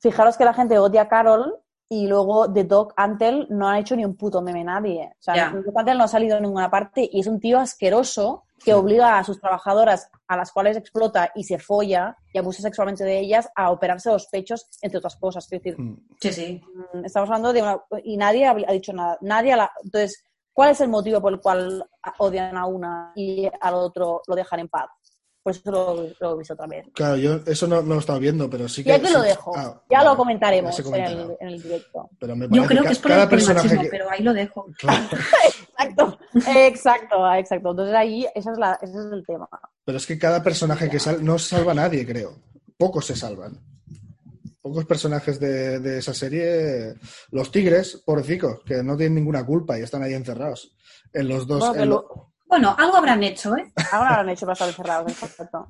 fijaros 0.00 0.36
que 0.36 0.44
la 0.44 0.54
gente 0.54 0.78
odia 0.78 1.02
a 1.02 1.08
Carol 1.08 1.56
y 1.88 2.06
luego 2.06 2.48
de 2.48 2.64
Doc 2.64 2.92
Antle 2.96 3.46
no 3.50 3.68
ha 3.68 3.78
hecho 3.78 3.94
ni 3.96 4.04
un 4.04 4.16
puto 4.16 4.40
meme 4.42 4.64
nadie. 4.64 5.10
O 5.18 5.22
sea. 5.22 5.50
Doc 5.50 5.76
Antle 5.76 5.94
no 5.96 6.04
ha 6.04 6.08
salido 6.08 6.36
en 6.36 6.42
ninguna 6.44 6.70
parte 6.70 7.08
y 7.10 7.20
es 7.20 7.26
un 7.26 7.38
tío 7.40 7.58
asqueroso 7.60 8.44
que 8.64 8.72
obliga 8.72 9.18
a 9.18 9.24
sus 9.24 9.38
trabajadoras 9.40 10.08
a 10.26 10.38
las 10.38 10.50
cuales 10.50 10.78
explota 10.78 11.30
y 11.34 11.44
se 11.44 11.58
folla 11.58 12.16
y 12.32 12.38
abusa 12.38 12.62
sexualmente 12.62 13.04
de 13.04 13.18
ellas 13.18 13.50
a 13.54 13.70
operarse 13.70 14.08
los 14.10 14.26
pechos, 14.28 14.66
entre 14.80 14.98
otras 14.98 15.16
cosas. 15.16 15.44
Es 15.44 15.50
decir, 15.50 15.78
Mm. 15.78 15.96
Sí, 16.18 16.32
sí. 16.32 16.62
mm, 16.94 17.04
estamos 17.04 17.28
hablando 17.28 17.52
de 17.52 17.60
una... 17.60 17.78
Y 18.02 18.16
nadie 18.16 18.46
ha, 18.46 18.54
dicho 18.54 18.94
nada. 18.94 19.18
Nadie 19.20 19.54
la- 19.54 19.70
Entonces, 19.84 20.24
¿cuál 20.54 20.70
es 20.70 20.80
el 20.80 20.88
motivo 20.88 21.20
por 21.20 21.34
el 21.34 21.40
cual 21.40 21.84
odian 22.18 22.56
a 22.56 22.64
una 22.66 23.12
y 23.14 23.46
al 23.60 23.74
otro 23.74 24.22
lo 24.26 24.34
dejan 24.34 24.60
en 24.60 24.68
paz? 24.68 24.86
Por 25.42 25.52
eso 25.52 25.70
lo, 25.70 25.94
lo 26.20 26.34
he 26.34 26.38
visto 26.38 26.54
otra 26.54 26.66
vez. 26.66 26.86
Claro, 26.94 27.16
yo 27.16 27.40
eso 27.44 27.66
no, 27.66 27.82
no 27.82 27.88
lo 27.90 27.94
he 27.96 27.98
estado 27.98 28.18
viendo, 28.18 28.48
pero 28.48 28.66
sí 28.66 28.80
Y 28.80 28.84
que. 28.84 28.94
aquí 28.94 29.06
sí- 29.08 29.12
lo 29.12 29.20
dejo. 29.20 29.52
ah, 29.54 29.82
ya 29.90 29.98
vale, 29.98 30.08
lo 30.10 30.16
comentaremos 30.16 30.74
ya 30.78 30.96
en 30.96 31.04
el, 31.18 31.36
en 31.38 31.48
el 31.48 31.62
directo. 31.62 32.08
Pero 32.18 32.34
me 32.34 32.46
Yo 32.46 32.62
parece 32.62 32.68
creo 32.68 32.82
ca- 32.82 32.88
que 32.88 32.92
es 32.94 32.98
por 32.98 33.10
cada 33.10 33.22
el, 33.24 33.28
personaje 33.28 33.66
machismo, 33.66 33.82
que- 33.82 33.88
pero 33.90 34.10
ahí 34.10 34.22
lo 34.22 34.32
dejo. 34.32 34.66
Claro, 34.78 35.04
Exacto, 35.76 36.18
exacto, 36.56 37.32
exacto. 37.34 37.70
Entonces 37.72 37.94
ahí, 37.94 38.26
esa 38.34 38.52
es 38.52 38.58
la, 38.58 38.78
ese 38.80 38.92
es 38.98 39.04
el 39.12 39.22
tema. 39.26 39.48
pero 39.84 39.98
es 39.98 40.06
que 40.06 40.18
cada 40.18 40.42
personaje 40.42 40.88
que 40.88 40.98
sale 40.98 41.22
no 41.22 41.38
salva 41.38 41.72
a 41.72 41.74
nadie, 41.74 42.06
creo. 42.06 42.36
Pocos 42.78 43.04
se 43.04 43.14
salvan. 43.14 43.58
Pocos 44.64 44.86
personajes 44.86 45.38
de, 45.38 45.78
de 45.78 45.98
esa 45.98 46.14
serie. 46.14 46.94
Los 47.30 47.50
tigres, 47.50 48.02
pobrecicos, 48.06 48.60
que 48.64 48.82
no 48.82 48.96
tienen 48.96 49.16
ninguna 49.16 49.44
culpa 49.44 49.78
y 49.78 49.82
están 49.82 50.02
ahí 50.02 50.14
encerrados. 50.14 50.74
En 51.12 51.28
los 51.28 51.46
dos. 51.46 51.58
Bueno, 51.60 51.74
que 51.74 51.82
en 51.82 51.88
lo- 51.90 51.96
lo- 51.96 52.32
Bueno, 52.46 52.74
algo 52.78 52.96
habrán 52.96 53.22
hecho, 53.22 53.54
¿eh? 53.56 53.70
Lo 53.92 53.98
han 53.98 54.28
hecho 54.30 54.46
para 54.46 54.54
estar 54.54 54.68
encerrados, 54.68 55.12
exacto. 55.12 55.66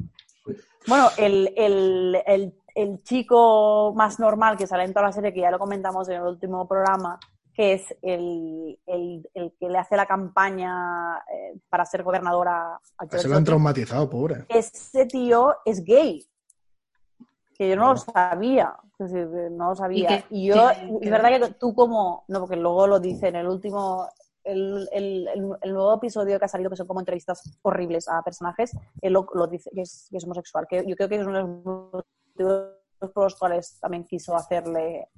Bueno, 0.87 1.09
el, 1.19 1.53
el, 1.57 2.23
el, 2.25 2.55
el 2.73 3.03
chico 3.03 3.93
más 3.97 4.21
normal 4.21 4.57
que 4.57 4.69
sale 4.69 4.85
en 4.85 4.93
toda 4.93 5.07
la 5.07 5.13
serie, 5.13 5.35
que 5.35 5.41
ya 5.41 5.51
lo 5.51 5.59
comentamos 5.59 6.09
en 6.09 6.15
el 6.17 6.23
último 6.23 6.69
programa, 6.69 7.19
que 7.53 7.73
es 7.75 7.83
el, 8.01 8.79
el, 8.87 9.29
el 9.35 9.55
que 9.59 9.69
le 9.69 9.79
hace 9.79 9.97
la 9.97 10.07
campaña 10.07 11.17
eh, 11.33 11.59
para 11.69 11.85
ser 11.85 12.05
gobernadora 12.05 12.79
a 12.99 13.19
se 13.19 13.29
lo 13.29 13.37
han 13.37 13.45
traumatizado, 13.45 14.09
pobre. 14.09 14.45
Ese 14.49 15.07
tío 15.07 15.57
es 15.65 15.83
gay. 15.83 16.25
Que 17.57 17.69
yo 17.69 17.77
no 17.77 17.93
lo 17.93 17.97
sabía. 17.97 18.75
Es 18.99 19.13
decir, 19.13 19.29
no 19.53 19.71
lo 19.71 19.75
sabía. 19.75 20.25
Y, 20.31 20.49
yo, 20.49 20.71
es 20.71 21.11
verdad 21.11 21.29
que 21.31 21.55
tú 21.55 21.75
como, 21.75 22.25
no, 22.29 22.41
porque 22.41 22.57
luego 22.57 22.87
lo 22.87 23.01
dice 23.01 23.29
en 23.29 23.37
el 23.37 23.47
último, 23.47 24.09
el, 24.43 24.89
el, 24.93 25.29
el, 25.29 25.51
el 25.63 25.73
nuevo 25.73 25.95
episodio 25.95 26.39
que 26.39 26.45
ha 26.45 26.49
salido, 26.49 26.71
que 26.71 26.77
son 26.77 26.87
como 26.87 27.01
entrevistas 27.01 27.59
horribles 27.63 28.09
a 28.09 28.23
personajes, 28.23 28.77
él 29.01 29.13
lo, 29.13 29.27
lo 29.35 29.47
dice, 29.47 29.71
que 29.75 29.83
es, 29.83 30.09
que 30.11 30.19
es 30.19 30.25
homosexual. 30.25 30.67
Que 30.69 30.85
yo 30.87 30.97
creo 30.97 31.09
que 31.09 31.17
es 31.17 31.27
uno 31.27 31.37
de 31.37 31.43
los 31.43 31.65
motivos 31.65 32.85
por 33.13 33.25
los 33.25 33.37
cuales 33.37 33.79
también 33.81 34.05
quiso 34.05 34.35
hacerle 34.35 35.09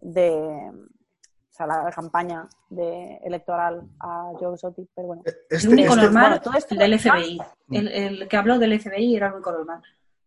de 0.00 0.70
o 0.70 1.56
sea, 1.56 1.66
la, 1.66 1.90
campaña 1.90 2.46
de, 2.68 3.16
electoral 3.24 3.82
a 4.00 4.32
Joe 4.38 4.54
Exotic, 4.54 4.88
pero 4.94 5.08
bueno. 5.08 5.22
Este, 5.24 5.56
El 5.56 5.72
único 5.72 5.94
este- 5.94 6.02
normal, 6.04 6.22
bueno, 6.28 6.40
todo 6.42 6.54
esto- 6.54 6.74
el 6.74 6.78
del 6.80 6.98
FBI. 6.98 7.38
El, 7.70 7.88
el 7.88 8.28
que 8.28 8.36
habló 8.36 8.58
del 8.58 8.78
FBI 8.78 9.16
era 9.16 9.28
el 9.28 9.34
único 9.34 9.52
normal. 9.52 9.82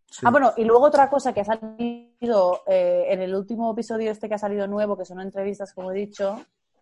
Sí. 0.09 0.25
Ah, 0.25 0.31
bueno, 0.31 0.53
y 0.57 0.63
luego 0.63 0.85
otra 0.85 1.09
cosa 1.09 1.33
que 1.33 1.41
ha 1.41 1.45
salido 1.45 2.61
eh, 2.67 3.05
en 3.09 3.21
el 3.21 3.35
último 3.35 3.71
episodio 3.71 4.11
este 4.11 4.27
que 4.27 4.35
ha 4.35 4.39
salido 4.39 4.67
nuevo, 4.67 4.97
que 4.97 5.05
son 5.05 5.19
entrevistas, 5.21 5.73
como 5.73 5.91
he 5.91 5.95
dicho, 5.95 6.39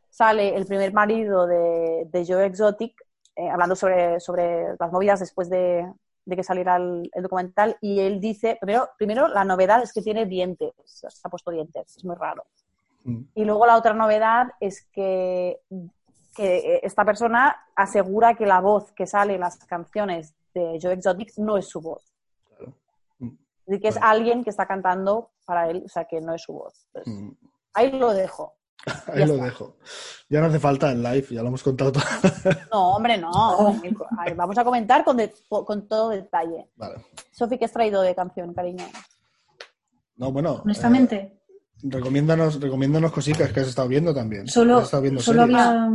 sale 0.10 0.56
el 0.56 0.66
primer 0.66 0.94
marido 0.94 1.46
de, 1.46 2.08
de 2.12 2.26
Joe 2.26 2.46
Exotic, 2.46 2.94
eh, 3.36 3.50
hablando 3.50 3.76
sobre, 3.76 4.20
sobre 4.20 4.76
las 4.80 4.92
movidas 4.92 5.20
después 5.20 5.50
de, 5.50 5.86
de 6.26 6.36
que 6.36 6.44
saliera 6.44 6.78
el, 6.78 7.10
el 7.14 7.24
documental, 7.24 7.78
y 7.82 8.00
él 8.00 8.20
dice, 8.20 8.58
primero, 8.60 8.90
primero 8.98 9.28
la 9.28 9.44
novedad 9.44 9.82
es 9.84 9.94
que 9.94 10.02
tiene 10.02 10.26
dientes, 10.26 10.74
se 10.86 11.08
ha 11.24 11.30
puesto 11.30 11.52
dientes, 11.52 11.98
es 11.98 12.04
muy 12.04 12.16
raro. 12.16 12.46
Mm. 13.04 13.22
Y 13.36 13.46
luego 13.46 13.66
la 13.66 13.78
otra 13.78 13.94
novedad 13.94 14.48
es 14.60 14.86
que, 14.92 15.60
que 16.36 16.82
esta 16.84 17.06
persona 17.06 17.56
asegura 17.76 18.36
que 18.36 18.46
la 18.46 18.60
voz 18.60 18.92
que 18.92 19.08
sale 19.08 19.36
en 19.36 19.42
las 19.42 19.58
canciones 19.66 20.34
de 20.54 20.80
Joe 20.82 20.94
Exotic 20.94 21.38
no 21.38 21.58
es 21.58 21.68
su 21.68 21.80
voz. 21.80 22.04
De 23.68 23.80
que 23.80 23.90
es 23.90 23.98
alguien 24.02 24.44
que 24.44 24.50
está 24.50 24.66
cantando 24.66 25.32
para 25.46 25.70
él, 25.70 25.84
o 25.86 25.90
sea, 25.90 26.06
que 26.06 26.20
no 26.22 26.34
es 26.34 26.42
su 26.42 26.54
voz. 26.54 26.88
Mm. 27.06 27.30
ahí 27.74 27.92
lo 27.92 28.14
dejo. 28.14 28.56
Ahí 29.08 29.26
lo 29.26 29.34
está. 29.34 29.46
dejo. 29.46 29.76
Ya 30.30 30.40
no 30.40 30.48
hace 30.48 30.60
falta 30.60 30.92
el 30.92 31.02
live, 31.04 31.28
ya 31.32 31.42
lo 31.42 31.48
hemos 31.50 31.64
contado 31.64 31.92
todo. 31.92 32.04
No, 32.72 32.96
hombre, 32.96 33.18
no. 33.18 33.32
Vamos 34.36 34.58
a 34.58 34.64
comentar 34.64 35.04
con, 35.04 35.18
de- 35.18 35.34
con 35.50 35.88
todo 35.88 36.10
detalle. 36.10 36.70
vale. 36.76 36.96
Sofi, 37.32 37.58
¿qué 37.58 37.66
has 37.66 37.74
traído 37.74 38.02
de 38.02 38.16
canción, 38.16 38.54
cariño? 38.54 38.86
No, 40.16 40.32
bueno. 40.32 40.62
Honestamente, 40.64 41.16
eh, 41.16 41.40
recomiéndanos, 41.84 42.62
recomiéndanos 42.62 43.12
cositas 43.12 43.52
que 43.52 43.60
has 43.60 43.68
estado 43.68 43.88
viendo 43.90 44.14
también. 44.14 44.48
solo, 44.48 44.78
Has 44.78 44.86
estado 44.86 45.04
viendo 45.04 45.22
solo 45.22 45.42
había. 45.44 45.90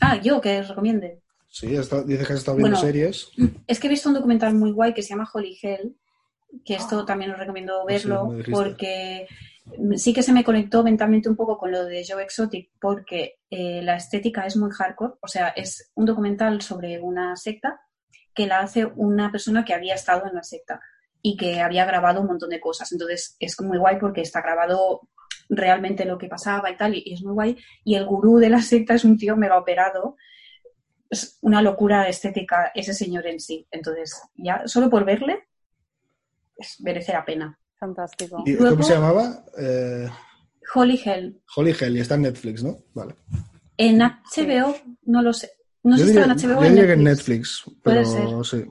Ah, 0.00 0.16
yo 0.16 0.40
que 0.40 0.62
recomiende. 0.62 1.22
Sí, 1.46 1.74
estado- 1.76 2.02
dices 2.04 2.26
que 2.26 2.32
has 2.32 2.38
estado 2.40 2.56
viendo 2.56 2.76
Bueno. 2.76 2.86
series. 2.86 3.30
Es 3.66 3.78
que 3.78 3.86
he 3.86 3.90
visto 3.90 4.08
un 4.08 4.14
documental 4.14 4.54
muy 4.54 4.72
guay 4.72 4.92
que 4.94 5.02
se 5.02 5.10
llama 5.10 5.28
Holy 5.32 5.58
Hell, 5.62 5.96
que 6.64 6.74
esto 6.74 7.04
también 7.04 7.30
os 7.32 7.38
recomiendo 7.38 7.80
sí, 7.80 7.94
verlo, 7.94 8.34
porque 8.50 9.26
sí 9.96 10.12
que 10.12 10.22
se 10.22 10.32
me 10.32 10.44
conectó 10.44 10.82
mentalmente 10.82 11.28
un 11.28 11.36
poco 11.36 11.58
con 11.58 11.70
lo 11.70 11.84
de 11.84 12.04
Joe 12.06 12.22
Exotic, 12.22 12.70
porque 12.80 13.38
eh, 13.50 13.82
la 13.82 13.96
estética 13.96 14.46
es 14.46 14.56
muy 14.56 14.70
hardcore, 14.70 15.14
o 15.20 15.28
sea, 15.28 15.48
es 15.48 15.90
un 15.94 16.06
documental 16.06 16.60
sobre 16.62 17.00
una 17.00 17.36
secta 17.36 17.80
que 18.34 18.46
la 18.46 18.60
hace 18.60 18.84
una 18.84 19.30
persona 19.30 19.64
que 19.64 19.74
había 19.74 19.94
estado 19.94 20.26
en 20.26 20.34
la 20.34 20.42
secta 20.42 20.80
y 21.22 21.36
que 21.36 21.60
había 21.60 21.84
grabado 21.84 22.20
un 22.20 22.28
montón 22.28 22.50
de 22.50 22.60
cosas. 22.60 22.90
Entonces 22.92 23.36
es 23.38 23.60
muy 23.60 23.78
guay 23.78 23.98
porque 23.98 24.22
está 24.22 24.40
grabado 24.40 25.08
realmente 25.48 26.04
lo 26.04 26.16
que 26.16 26.28
pasaba 26.28 26.70
y 26.70 26.76
tal, 26.76 26.94
y, 26.94 27.02
y 27.04 27.14
es 27.14 27.22
muy 27.22 27.32
guay. 27.32 27.58
Y 27.84 27.96
el 27.96 28.06
gurú 28.06 28.38
de 28.38 28.50
la 28.50 28.62
secta 28.62 28.94
es 28.94 29.04
un 29.04 29.18
tío 29.18 29.36
mega 29.36 29.58
operado. 29.58 30.16
Es 31.10 31.38
una 31.42 31.60
locura 31.60 32.08
estética 32.08 32.70
ese 32.74 32.94
señor 32.94 33.26
en 33.26 33.40
sí. 33.40 33.66
Entonces, 33.70 34.22
ya 34.36 34.62
solo 34.66 34.88
por 34.88 35.04
verle, 35.04 35.49
es- 36.60 36.80
merece 36.80 37.12
la 37.12 37.24
pena. 37.24 37.58
Fantástico. 37.78 38.42
¿Y 38.46 38.52
Luego- 38.54 38.76
¿Cómo 38.76 38.82
se 38.86 38.94
llamaba? 38.94 39.44
Eh, 39.58 40.08
Holy 40.74 41.00
Hell. 41.04 41.40
Holy 41.56 41.74
Hell 41.78 41.96
y 41.96 42.00
está 42.00 42.14
en 42.16 42.22
Netflix, 42.22 42.62
¿no? 42.62 42.78
Vale. 42.94 43.14
En 43.76 44.00
HBO, 44.02 44.74
no 45.06 45.22
lo 45.22 45.32
sé. 45.32 45.50
No 45.82 45.96
sé 45.96 46.04
si 46.04 46.10
estaba 46.10 46.26
en 46.26 46.38
HBO 46.38 46.58
o 46.58 46.60
yo 46.60 46.66
en 46.66 46.72
diría 46.74 46.86
que 46.88 46.92
en 46.92 47.04
Netflix. 47.04 47.62
Netflix, 47.66 47.82
Puede 47.82 48.04
pero 48.04 48.44
sí. 48.44 48.64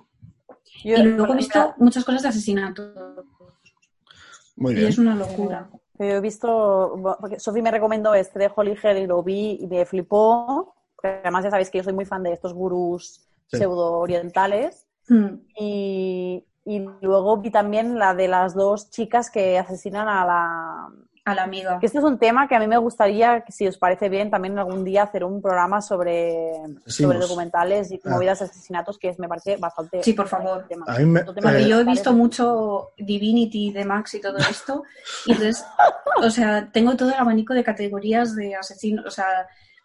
Yo- 0.86 0.96
Y 0.98 1.04
luego 1.04 1.34
he 1.34 1.38
visto 1.38 1.74
muchas 1.80 2.06
cosas 2.06 2.22
de 2.22 2.28
asesinato. 2.30 2.94
Muy 4.56 4.74
Y 4.74 4.76
bien. 4.76 4.88
es 4.90 4.98
una 4.98 5.16
locura. 5.16 5.70
Yo 5.98 6.06
he 6.06 6.22
visto, 6.22 6.96
porque 7.20 7.40
Sofi 7.40 7.62
me 7.62 7.72
recomendó 7.72 8.14
este 8.14 8.40
de 8.40 8.52
Holly 8.56 8.78
Hell 8.82 8.98
y 9.00 9.08
lo 9.08 9.22
vi 9.24 9.58
y 9.62 9.68
me 9.68 9.86
flipó. 9.86 10.76
porque 10.96 11.20
Además, 11.24 11.44
ya 11.46 11.50
sabéis 11.50 11.70
que 11.70 11.80
yo 11.80 11.84
soy 11.84 11.94
muy 11.94 12.06
fan 12.06 12.24
de 12.24 12.34
estos 12.34 12.54
gurús 12.54 13.26
Sí. 13.48 13.58
pseudo-orientales. 13.58 14.86
Hmm. 15.08 15.40
Y, 15.58 16.46
y 16.70 16.86
luego 17.02 17.38
vi 17.38 17.50
también 17.52 17.98
la 17.98 18.14
de 18.14 18.28
las 18.28 18.54
dos 18.54 18.90
chicas 18.90 19.30
que 19.32 19.58
asesinan 19.58 20.08
a 20.08 20.26
la... 20.26 20.88
A 21.26 21.36
la 21.36 21.44
amiga. 21.44 21.78
Que 21.80 21.86
este 21.86 22.00
es 22.00 22.04
un 22.04 22.18
tema 22.18 22.48
que 22.48 22.56
a 22.56 22.60
mí 22.60 22.66
me 22.68 22.78
gustaría, 22.78 23.44
si 23.50 23.68
os 23.68 23.78
parece 23.78 24.10
bien, 24.10 24.32
también 24.32 24.58
algún 24.58 24.84
día 24.84 25.04
hacer 25.04 25.24
un 25.24 25.42
programa 25.44 25.80
sobre, 25.82 26.50
sobre 26.88 27.20
documentales 27.20 27.92
y 27.92 28.00
Ah. 28.04 28.10
movidas 28.12 28.40
de 28.40 28.46
asesinatos, 28.46 28.98
que 28.98 29.10
es- 29.10 29.20
me 29.20 29.28
parece 29.28 29.58
bastante... 29.58 30.02
Sí, 30.02 30.14
por 30.14 30.28
favor. 30.28 30.66
tema. 30.68 30.86
A 30.88 30.98
mí 30.98 31.06
me- 31.06 31.22
Otro 31.22 31.34
tema 31.36 31.52
eh, 31.56 31.68
yo 31.68 31.76
he 31.82 31.86
parece- 31.86 31.92
visto 31.92 32.14
mucho 32.14 32.90
Divinity 32.98 33.72
de 33.72 33.86
Max 33.86 34.16
y 34.16 34.22
todo 34.22 34.38
esto, 34.38 34.84
y 35.28 35.34
entonces, 35.34 35.64
o 36.24 36.30
sea, 36.32 36.70
tengo 36.72 36.96
todo 36.96 37.10
el 37.10 37.16
abanico 37.16 37.54
de 37.54 37.64
categorías 37.64 38.36
de 38.36 38.56
asesinos, 38.56 39.06
o 39.06 39.12
sea, 39.12 39.28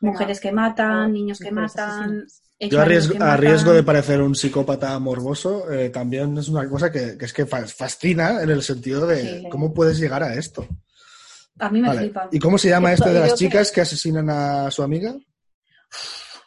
mujeres 0.01 0.41
que 0.41 0.53
matan, 0.53 1.13
niños 1.13 1.39
que 1.41 1.51
matan. 1.51 2.27
Yo 2.71 2.81
a 2.81 2.85
riesgo, 2.85 3.71
a 3.71 3.75
de 3.75 3.83
parecer 3.83 4.21
un 4.23 4.35
psicópata 4.35 4.99
morboso, 4.99 5.71
eh, 5.71 5.91
también 5.91 6.37
es 6.39 6.49
una 6.49 6.69
cosa 6.69 6.91
que, 6.91 7.17
que 7.19 7.25
es 7.25 7.33
que 7.33 7.47
fa- 7.47 7.67
fascina 7.67 8.43
en 8.43 8.51
el 8.51 8.63
sentido 8.63 9.07
de 9.07 9.41
Sí. 9.41 9.49
cómo 9.51 9.73
puedes 9.75 9.99
llegar 9.99 10.23
a 10.23 10.35
esto. 10.35 10.67
A 11.59 11.69
mí 11.71 11.81
me 11.81 11.89
Vale. 11.89 12.01
flipa. 12.01 12.29
¿Y 12.33 12.39
cómo 12.39 12.59
se 12.59 12.69
llama 12.69 12.93
Esto- 12.93 13.07
este 13.07 13.15
de 13.21 13.21
las 13.27 13.35
chicas 13.39 13.71
que 13.73 13.81
asesinan 13.81 14.29
a 14.31 14.71
su 14.71 14.83
amiga? 14.83 15.15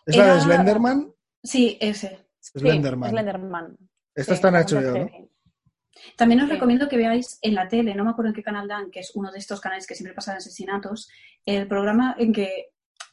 ¿Es 0.06 0.16
la 0.18 0.36
de 0.36 0.42
Slenderman? 0.42 1.14
Sí, 1.44 1.78
ese. 1.82 2.28
Sí, 2.40 2.60
Slenderman. 2.60 3.10
Slenderman. 3.12 3.78
Esta 4.16 4.32
Sí, 4.34 4.36
está 4.36 4.48
en 4.50 4.56
HBO, 4.56 4.98
¿no? 5.00 5.10
También 6.16 6.42
os 6.42 6.50
recomiendo 6.50 6.88
que 6.88 6.98
veáis 6.98 7.40
en 7.42 7.56
la 7.56 7.68
tele, 7.68 7.96
no 7.96 8.04
me 8.04 8.12
acuerdo 8.12 8.30
en 8.30 8.36
qué 8.36 8.44
canal 8.44 8.68
dan, 8.68 8.92
que 8.92 9.00
es 9.00 9.12
uno 9.16 9.32
de 9.32 9.40
estos 9.40 9.60
canales 9.60 9.86
que 9.88 9.96
siempre 9.96 10.14
pasan 10.14 10.38
asesinatos, 10.38 11.10
el 11.46 11.68
programa 11.68 12.16
en 12.18 12.34
que 12.34 12.68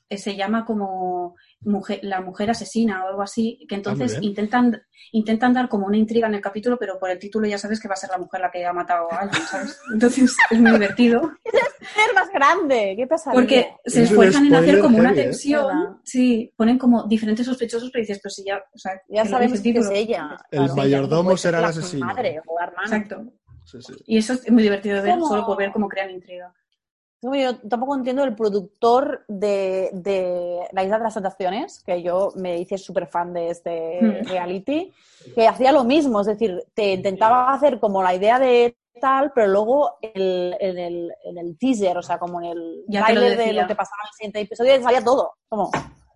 eh, 0.09 0.19
se 0.19 0.37
llama 0.37 0.65
como 0.65 1.35
mujer, 1.65 2.01
La 2.03 2.21
mujer 2.21 2.51
asesina 2.51 3.05
o 3.05 3.09
algo 3.09 3.23
así, 3.23 3.65
que 3.69 3.75
entonces 3.75 4.13
Ah, 4.17 4.21
bien. 4.21 4.31
intentan, 4.31 4.83
intentan 5.13 5.53
dar 5.53 5.69
como 5.69 5.87
una 5.87 5.97
intriga 5.97 6.27
en 6.29 6.35
el 6.35 6.41
capítulo, 6.41 6.77
pero 6.79 6.99
por 6.99 7.11
el 7.11 7.19
título 7.19 7.47
ya 7.47 7.59
sabes 7.59 7.81
que 7.81 7.89
va 7.89 7.95
a 7.95 7.97
ser 7.97 8.11
la 8.11 8.19
mujer 8.19 8.41
la 8.41 8.51
que 8.51 8.65
ha 8.67 8.73
matado 8.73 9.11
a 9.13 9.21
alguien, 9.21 9.43
¿sabes? 9.43 9.79
Entonces 9.93 10.37
es 10.51 10.61
muy 10.61 10.71
divertido. 10.73 11.31
Es 11.45 12.15
más 12.15 12.29
grande, 12.33 12.95
¿qué 12.97 13.07
pasa? 13.07 13.33
Porque 13.33 13.69
se 13.85 14.03
Es 14.03 14.11
esfuerzan 14.11 14.47
en 14.47 14.55
hacer 14.55 14.81
como 14.81 14.99
una 14.99 15.09
heavy, 15.11 15.21
¿eh? 15.21 15.25
tensión. 15.25 15.67
¿Verdad? 15.67 15.97
Sí, 16.05 16.53
ponen 16.57 16.79
como 16.79 17.05
diferentes 17.07 17.47
sospechosos, 17.47 17.91
pero 17.93 18.03
dices, 18.03 18.21
pues 18.23 18.35
si 18.35 18.45
ya, 18.45 18.57
o 18.59 18.79
sea, 18.79 18.93
Ya 19.09 19.25
sabemos 19.25 19.61
que 19.61 19.71
es 19.71 19.91
ella. 19.91 20.37
El 20.51 20.59
Claro. 20.61 20.77
mayordomo 20.77 21.23
Puede 21.25 21.37
ser 21.39 21.49
será 21.49 21.59
el 21.59 21.63
la 21.63 21.69
asesino. 21.71 22.07
Madre 22.07 22.41
o 22.47 22.59
la 22.59 22.67
hermana. 22.67 22.87
Exacto. 22.97 23.25
Sí, 23.65 23.79
sí. 23.81 23.95
Y 24.07 24.19
eso 24.19 24.35
es 24.35 24.51
muy 24.51 24.63
divertido 24.63 24.97
de 24.97 25.03
ver, 25.03 25.11
¿Cómo? 25.15 25.27
solo 25.29 25.47
por 25.47 25.57
ver 25.57 25.73
cómo 25.73 25.89
crean 25.89 26.11
intriga. 26.11 26.53
Yo 27.33 27.57
tampoco 27.69 27.95
entiendo 27.95 28.23
el 28.23 28.35
productor 28.37 29.25
de, 29.29 29.89
de 29.95 30.69
La 30.73 30.85
Isla 30.85 30.99
de 30.99 31.05
las 31.05 31.15
Tentaciones, 31.15 31.83
que 31.87 32.03
yo 32.03 32.33
me 32.37 32.59
hice 32.59 32.77
súper 32.77 33.07
fan 33.07 33.33
de 33.33 33.49
este 33.51 34.01
Hmm. 34.03 34.25
reality, 34.29 34.93
que 35.35 35.49
hacía 35.49 35.73
lo 35.73 35.85
mismo, 35.85 36.21
es 36.21 36.27
decir, 36.27 36.63
te 36.75 36.93
intentaba 36.93 37.53
hacer 37.55 37.81
como 37.81 38.03
la 38.03 38.15
idea 38.15 38.39
de 38.39 38.77
tal, 39.01 39.33
pero 39.35 39.49
luego 39.49 39.97
el- 40.03 40.55
en, 40.61 40.79
el, 40.79 41.13
en 41.25 41.39
el 41.39 41.57
teaser, 41.59 41.97
o 41.99 42.03
sea, 42.03 42.19
como 42.19 42.41
en 42.43 42.47
el 42.53 42.85
Ya 42.89 43.07
te 43.07 43.15
lo 43.15 43.21
trailer 43.21 43.39
de 43.39 43.53
lo 43.63 43.67
que 43.67 43.75
pasaba 43.75 44.03
en 44.05 44.09
el 44.09 44.15
siguiente 44.15 44.41
episodio, 44.41 44.83
salía 44.83 45.03
todo. 45.03 45.33
Como. 45.49 45.71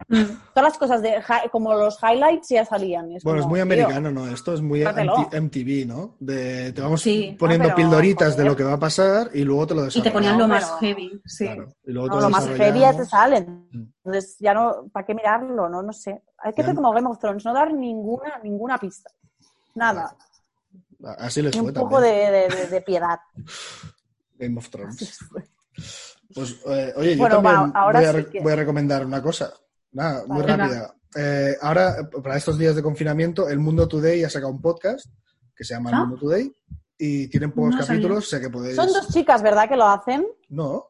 Todas 0.07 0.39
las 0.55 0.79
cosas, 0.79 1.03
de, 1.03 1.23
como 1.51 1.75
los 1.75 1.99
highlights 2.03 2.49
ya 2.51 2.65
salían. 2.65 3.11
es 3.13 3.25
Bueno, 3.25 3.41
es 3.41 3.43
como, 3.45 3.51
muy 3.57 3.59
tío, 3.59 3.63
americano, 3.87 4.11
¿no? 4.13 4.29
Esto 4.29 4.55
es 4.55 4.61
muy 4.61 4.83
MTV, 4.85 5.87
¿no? 5.87 6.17
De, 6.21 6.73
te 6.73 6.81
vamos 6.81 7.03
Sí. 7.03 7.37
poniendo 7.39 7.65
Ah, 7.69 7.73
pero, 7.75 7.89
pildoritas 7.89 8.37
de 8.37 8.45
lo 8.45 8.55
que 8.57 8.63
va 8.65 8.75
a 8.75 8.79
pasar 8.79 9.31
y 9.35 9.43
luego 9.43 9.67
te 9.67 9.75
lo 9.75 9.81
Y 9.81 9.89
te 9.89 9.95
desarrollan. 9.99 10.13
ponían 10.13 10.39
lo 10.39 10.47
No, 10.47 10.55
más 10.55 10.79
heavy, 10.81 11.21
sí. 11.27 11.45
Claro. 11.47 11.75
Y 11.85 11.93
luego 11.93 12.09
No, 12.09 12.15
te 12.17 12.21
lo 12.23 12.31
más 12.31 12.49
heavy 12.49 12.81
ya 12.81 12.97
te 12.97 13.05
salen. 13.05 13.69
Mm. 13.73 13.83
Entonces 14.05 14.37
ya 14.39 14.55
no, 14.55 14.89
¿para 14.93 15.05
qué 15.07 15.15
mirarlo? 15.15 15.69
No, 15.69 15.83
no 15.83 15.93
sé. 15.93 16.23
Hay 16.39 16.53
que 16.53 16.59
Ya. 16.63 16.65
hacer 16.65 16.75
como 16.77 16.93
Game 16.93 17.09
of 17.09 17.19
Thrones, 17.19 17.45
no 17.45 17.53
dar 17.53 17.73
ninguna, 17.75 18.39
ninguna 18.43 18.79
pista. 18.79 19.11
Nada. 19.75 20.15
Así 21.19 21.43
les 21.43 21.57
fue 21.57 21.67
un 21.67 21.73
poco 21.75 22.01
de, 22.01 22.09
de- 22.49 22.67
de- 22.71 22.81
piedad. 22.83 23.19
Game 24.39 24.57
of 24.59 24.69
Thrones. 24.71 25.19
Pues, 26.35 26.57
eh, 26.67 26.93
oye, 26.97 27.13
yo 27.13 27.19
Bueno, 27.19 27.37
también 27.43 27.73
va, 27.75 27.81
ahora 27.81 28.01
voy, 28.01 28.09
a 28.09 28.13
sí 28.13 28.25
que- 28.31 28.41
voy 28.41 28.53
a 28.53 28.57
recomendar 28.57 29.05
una 29.07 29.23
cosa. 29.23 29.53
Nada, 29.93 30.25
muy 30.27 30.43
Vale. 30.43 30.57
rápida. 30.57 30.95
Eh, 31.17 31.57
ahora, 31.63 31.97
para 32.23 32.37
estos 32.37 32.59
días 32.59 32.77
de 32.77 32.83
confinamiento, 32.83 33.49
el 33.49 33.59
Mundo 33.59 33.89
Today 33.89 34.23
ha 34.25 34.31
sacado 34.31 34.53
un 34.53 34.61
podcast 34.61 35.07
que 35.57 35.65
se 35.65 35.75
llama 35.75 35.91
El 35.91 35.97
¿Ah? 35.97 36.01
Mundo 36.01 36.17
Today 36.21 36.53
y 36.99 37.29
tienen 37.29 37.53
pocos 37.53 37.75
No 37.75 37.81
capítulos, 37.87 38.29
sé 38.29 38.41
que 38.41 38.51
podéis... 38.51 38.77
Son 38.77 38.89
dos 38.93 39.09
chicas, 39.09 39.43
¿verdad? 39.43 39.69
Que 39.69 39.77
lo 39.77 39.87
hacen. 39.87 40.27
No. 40.49 40.85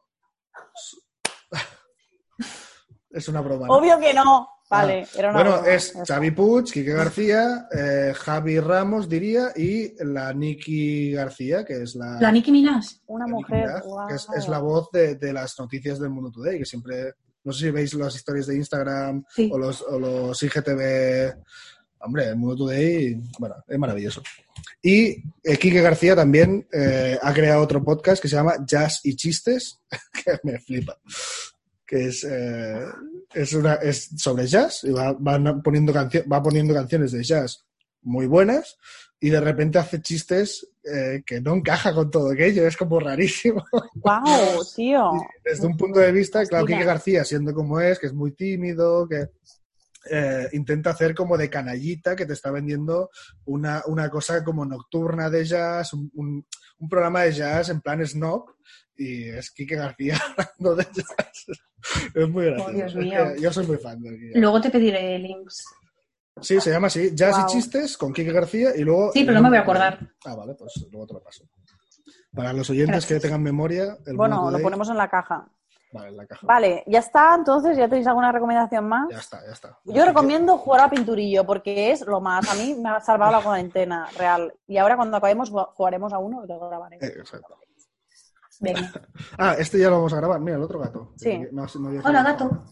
es 3.11 3.27
una 3.27 3.41
broma. 3.41 3.67
¿no? 3.67 3.73
Obvio 3.73 3.99
que 3.99 4.13
no. 4.13 4.47
Vale, 4.69 5.07
era 5.17 5.29
una 5.31 5.39
Bueno, 5.39 5.51
broma. 5.57 5.67
es 5.73 5.93
Xavi 6.07 6.29
Puig, 6.31 6.65
Quique 6.65 6.93
García, 6.93 7.67
eh, 7.75 8.13
Javi 8.15 8.59
Ramos, 8.59 9.09
diría, 9.09 9.51
y 9.55 9.95
la 10.03 10.31
Nikki 10.31 11.11
García, 11.13 11.65
que 11.65 11.81
es 11.81 11.95
la... 11.95 12.19
La 12.21 12.31
Nicki 12.31 12.51
Minaj. 12.51 12.85
Una 13.07 13.25
la 13.25 13.31
mujer. 13.33 13.65
Minaj, 13.65 14.07
que 14.07 14.13
es, 14.13 14.27
es 14.37 14.47
la 14.47 14.59
voz 14.59 14.91
de, 14.91 15.15
de 15.15 15.33
las 15.33 15.57
noticias 15.57 15.97
del 15.99 16.11
Mundo 16.11 16.29
Today, 16.29 16.59
que 16.59 16.65
siempre... 16.65 17.13
No 17.43 17.53
sé 17.53 17.65
si 17.65 17.71
veis 17.71 17.93
las 17.93 18.15
historias 18.15 18.47
de 18.47 18.55
Instagram 18.55 19.23
Sí. 19.35 19.49
o 19.51 19.57
los, 19.57 19.81
o 19.81 19.99
los 19.99 20.43
IGTV. 20.43 21.35
Hombre, 22.01 22.27
el 22.29 22.35
Mundo 22.37 22.55
Today, 22.55 23.19
bueno, 23.39 23.55
es 23.67 23.77
maravilloso. 23.77 24.21
Y 24.81 25.21
eh, 25.43 25.57
Quique 25.59 25.81
García 25.81 26.15
también 26.15 26.65
eh, 26.71 27.17
ha 27.21 27.33
creado 27.33 27.61
otro 27.61 27.83
podcast 27.83 28.21
que 28.21 28.29
se 28.29 28.35
llama 28.37 28.55
Jazz 28.65 29.01
y 29.03 29.15
Chistes, 29.15 29.79
que 30.23 30.39
me 30.43 30.59
flipa. 30.59 30.97
Que 31.85 32.05
es, 32.05 32.23
eh, 32.23 32.85
es, 33.33 33.53
una, 33.53 33.73
es 33.75 34.09
sobre 34.17 34.47
jazz 34.47 34.83
y 34.83 34.91
va, 34.91 35.13
van 35.19 35.61
poniendo 35.61 35.91
cancio- 35.91 36.23
va 36.31 36.41
poniendo 36.41 36.73
canciones 36.73 37.11
de 37.11 37.23
jazz 37.23 37.65
muy 38.01 38.27
buenas 38.27 38.77
y 39.19 39.29
de 39.29 39.39
repente 39.41 39.77
hace 39.77 40.01
chistes 40.01 40.67
eh, 40.83 41.23
que 41.25 41.41
no 41.41 41.55
encaja 41.55 41.93
con 41.93 42.09
todo 42.09 42.31
aquello, 42.31 42.65
es 42.65 42.77
como 42.77 42.99
rarísimo. 42.99 43.63
Guau, 43.95 44.23
tío. 44.75 45.11
Desde 45.43 45.67
un 45.67 45.75
punto 45.77 45.99
de 45.99 46.11
vista, 46.11 46.45
claro, 46.45 46.63
Fascina. 46.65 46.77
Quique 46.79 46.87
García, 46.87 47.25
siendo 47.25 47.53
como 47.53 47.79
es, 47.81 47.99
que 47.99 48.07
es 48.07 48.13
muy 48.13 48.31
tímido, 48.31 49.07
que 49.07 49.27
eh, 50.09 50.47
intenta 50.53 50.91
hacer 50.91 51.13
como 51.13 51.37
de 51.37 51.49
canallita, 51.49 52.15
que 52.15 52.25
te 52.25 52.33
está 52.33 52.49
vendiendo 52.51 53.09
una, 53.45 53.83
una 53.87 54.09
cosa 54.09 54.43
como 54.43 54.65
nocturna 54.65 55.29
de 55.29 55.43
jazz, 55.45 55.93
un, 55.93 56.09
un- 56.15 56.45
un 56.81 56.87
programa 56.87 57.23
de 57.23 57.33
jazz 57.33 57.67
en 57.69 57.81
plan 57.81 58.05
snob, 58.07 58.45
y 58.95 59.27
es 59.29 59.51
Quique 59.51 59.75
García 59.75 60.17
hablando 60.37 60.75
de 60.77 60.87
jazz. 60.93 61.45
Es 62.15 62.29
muy 62.29 62.45
gracioso. 62.45 62.69
Oh, 62.69 62.73
Dios 62.73 62.91
Es 62.91 62.95
mío. 62.95 63.19
que 63.35 63.41
yo 63.41 63.51
soy 63.53 63.67
muy 63.67 63.77
fan 63.77 64.01
de. 64.01 64.17
Luego 64.35 64.61
te 64.61 64.69
pediré 64.69 65.19
links. 65.19 65.63
Sí, 66.41 66.59
se 66.61 66.71
llama 66.71 66.87
así, 66.87 67.15
Jazz 67.15 67.35
Wow. 67.37 67.45
y 67.45 67.51
Chistes 67.51 67.97
con 67.97 68.13
Quique 68.13 68.31
García 68.31 68.75
y 68.75 68.81
luego... 68.83 69.11
Sí, 69.11 69.23
pero 69.23 69.35
no 69.37 69.43
me 69.43 69.49
voy 69.49 69.57
a 69.57 69.61
acordar. 69.61 69.99
Ah, 70.25 70.35
vale, 70.35 70.55
pues 70.55 70.73
luego 70.91 71.07
te 71.07 71.13
lo 71.13 71.23
paso. 71.23 71.43
Para 72.35 72.53
los 72.53 72.69
oyentes 72.69 72.91
Gracias. 73.05 73.21
que 73.21 73.27
tengan 73.27 73.41
memoria, 73.41 73.97
el 74.05 74.15
Bueno, 74.15 74.49
lo 74.51 74.59
ponemos 74.59 74.89
en 74.89 74.97
la 74.97 75.07
caja. 75.09 75.47
Vale, 75.91 76.09
en 76.09 76.17
la 76.17 76.25
caja. 76.27 76.45
Vale, 76.45 76.83
ya 76.85 76.99
está. 76.99 77.33
Entonces, 77.33 77.75
¿ya 77.75 77.87
tenéis 77.89 78.05
alguna 78.05 78.31
recomendación 78.31 78.87
más? 78.87 79.07
Ya 79.09 79.17
está, 79.17 79.43
ya 79.43 79.51
está. 79.53 79.79
Yo 79.85 80.05
recomiendo 80.05 80.57
jugar 80.59 80.81
a 80.81 80.89
Pinturillo 80.91 81.43
porque 81.45 81.91
es 81.91 82.01
lo 82.01 82.21
más. 82.21 82.47
A 82.47 82.53
mí 82.53 82.75
me 82.79 82.89
ha 82.89 82.99
salvado 83.01 83.31
la 83.31 83.41
cuarentena 83.41 84.07
real. 84.15 84.53
Y 84.67 84.77
ahora 84.77 84.95
cuando 84.95 85.17
acabemos 85.17 85.51
ju- 85.51 85.67
jugaremos 85.73 86.13
a 86.13 86.19
uno 86.19 86.43
y 86.45 86.47
lo 86.47 86.59
grabaré. 86.69 86.97
Eh, 87.01 87.13
exacto. 87.17 87.55
Venga. 88.59 88.91
Ah, 89.39 89.55
este 89.57 89.79
ya 89.79 89.89
lo 89.89 89.95
vamos 89.95 90.13
a 90.13 90.17
grabar. 90.17 90.39
Mira, 90.39 90.57
el 90.57 90.63
otro 90.63 90.77
gato. 90.79 91.13
Sí. 91.17 91.39
No- 91.51 91.65
Hola, 92.03 92.21
gato. 92.23 92.63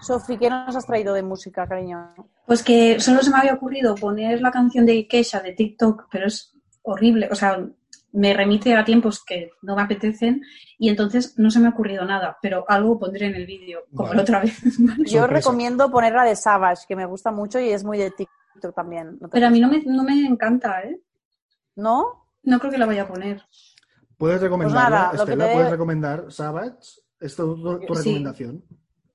Sofi, 0.00 0.36
¿qué 0.38 0.50
nos 0.50 0.74
has 0.76 0.86
traído 0.86 1.14
de 1.14 1.22
música, 1.22 1.66
cariño? 1.66 2.14
Pues 2.46 2.62
que 2.62 3.00
solo 3.00 3.22
se 3.22 3.30
me 3.30 3.38
había 3.38 3.54
ocurrido 3.54 3.94
poner 3.94 4.40
la 4.40 4.50
canción 4.50 4.84
de 4.86 5.06
Kesha 5.08 5.40
de 5.40 5.52
TikTok, 5.52 6.08
pero 6.10 6.26
es 6.26 6.54
horrible. 6.82 7.28
O 7.30 7.34
sea, 7.34 7.64
me 8.12 8.34
remite 8.34 8.74
a 8.76 8.84
tiempos 8.84 9.24
que 9.24 9.50
no 9.62 9.74
me 9.76 9.82
apetecen 9.82 10.42
y 10.78 10.88
entonces 10.88 11.34
no 11.38 11.50
se 11.50 11.58
me 11.58 11.66
ha 11.66 11.70
ocurrido 11.70 12.04
nada, 12.04 12.36
pero 12.42 12.64
algo 12.68 12.98
pondré 12.98 13.26
en 13.26 13.34
el 13.34 13.46
vídeo, 13.46 13.80
como 13.94 14.08
Vale. 14.08 14.16
la 14.16 14.22
otra 14.22 14.40
vez. 14.40 14.60
Yo 15.06 15.20
Sorpresa. 15.20 15.26
recomiendo 15.26 15.90
poner 15.90 16.12
la 16.12 16.24
de 16.24 16.36
Savage, 16.36 16.84
que 16.86 16.96
me 16.96 17.06
gusta 17.06 17.30
mucho 17.32 17.58
y 17.58 17.70
es 17.70 17.82
muy 17.82 17.98
de 17.98 18.10
TikTok 18.10 18.74
también. 18.74 19.16
¿No 19.20 19.28
te 19.28 19.32
pero 19.32 19.46
a 19.46 19.50
mí 19.50 19.58
no 19.60 19.68
me, 19.68 19.82
no 19.84 20.04
me 20.04 20.26
encanta, 20.26 20.80
¿eh? 20.82 21.00
¿No? 21.76 22.28
No 22.42 22.58
creo 22.60 22.70
que 22.70 22.78
la 22.78 22.86
vaya 22.86 23.02
a 23.02 23.08
poner. 23.08 23.42
¿Puedes 24.18 24.40
recomendarla, 24.40 24.90
nada, 24.90 25.04
lo 25.06 25.10
que 25.24 25.32
Estela? 25.32 25.46
te- 25.46 25.52
¿Puedes 25.54 25.70
recomendar 25.70 26.24
Savage? 26.32 26.78
¿Es 27.18 27.34
tu, 27.34 27.56
tu- 27.56 27.80
tu 27.86 27.94
Sí. 27.94 28.10
recomendación? 28.10 28.64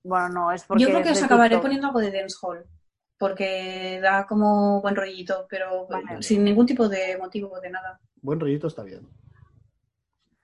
Bueno, 0.03 0.29
no, 0.29 0.51
es 0.51 0.63
porque. 0.63 0.83
Yo 0.83 0.89
creo 0.89 1.03
que 1.03 1.11
os 1.11 1.23
acabaré 1.23 1.49
TikTok. 1.49 1.61
poniendo 1.63 1.87
algo 1.87 1.99
de 1.99 2.11
dancehall, 2.11 2.65
porque 3.17 3.99
da 4.01 4.25
como 4.25 4.81
buen 4.81 4.95
rollito, 4.95 5.45
pero 5.49 5.87
Vale. 5.87 6.21
sin 6.21 6.43
ningún 6.43 6.65
tipo 6.65 6.87
de 6.87 7.17
motivo 7.17 7.59
de 7.59 7.69
nada. 7.69 7.99
Buen 8.21 8.39
rollito 8.39 8.67
está 8.67 8.83
bien. 8.83 9.07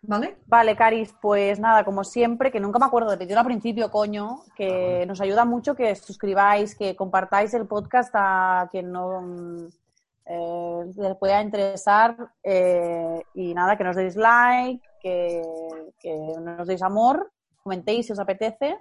¿Vale? 0.07 0.37
Vale, 0.45 0.75
Caris, 0.75 1.15
pues 1.19 1.59
nada, 1.59 1.83
como 1.83 2.03
siempre, 2.03 2.51
que 2.51 2.59
nunca 2.59 2.77
me 2.77 2.85
acuerdo 2.85 3.09
de 3.09 3.17
pedirlo 3.17 3.39
al 3.39 3.45
principio, 3.45 3.89
coño, 3.89 4.43
que 4.55 5.03
nos 5.07 5.19
ayuda 5.19 5.45
mucho 5.45 5.75
que 5.75 5.95
suscribáis, 5.95 6.75
que 6.75 6.95
compartáis 6.95 7.53
el 7.55 7.65
podcast 7.65 8.11
a 8.13 8.67
quien 8.69 8.91
no 8.91 9.21
mm, 9.21 9.67
eh, 10.25 10.85
les 10.95 11.17
pueda 11.17 11.41
interesar 11.41 12.15
eh, 12.43 13.19
y 13.33 13.53
nada, 13.55 13.77
que 13.77 13.83
nos 13.83 13.95
deis 13.95 14.15
like, 14.15 14.87
que, 15.01 15.41
que 15.99 16.15
nos 16.39 16.67
deis 16.67 16.83
amor, 16.83 17.31
comentéis 17.63 18.05
si 18.05 18.13
os 18.13 18.19
apetece 18.19 18.77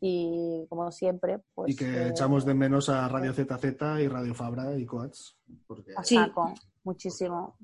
y 0.00 0.66
como 0.68 0.90
siempre, 0.90 1.40
pues... 1.54 1.72
y 1.72 1.76
que 1.76 1.84
eh, 1.84 2.08
echamos 2.08 2.44
de 2.44 2.54
menos 2.54 2.88
a 2.88 3.06
Radio 3.08 3.32
ZZ 3.32 4.00
y 4.00 4.08
Radio 4.08 4.34
Fabra 4.34 4.74
y 4.76 4.86
Coats, 4.86 5.36
porque 5.66 5.92
a 5.96 6.02
Sí. 6.02 6.16
saco, 6.16 6.54
muchísimo, 6.84 7.56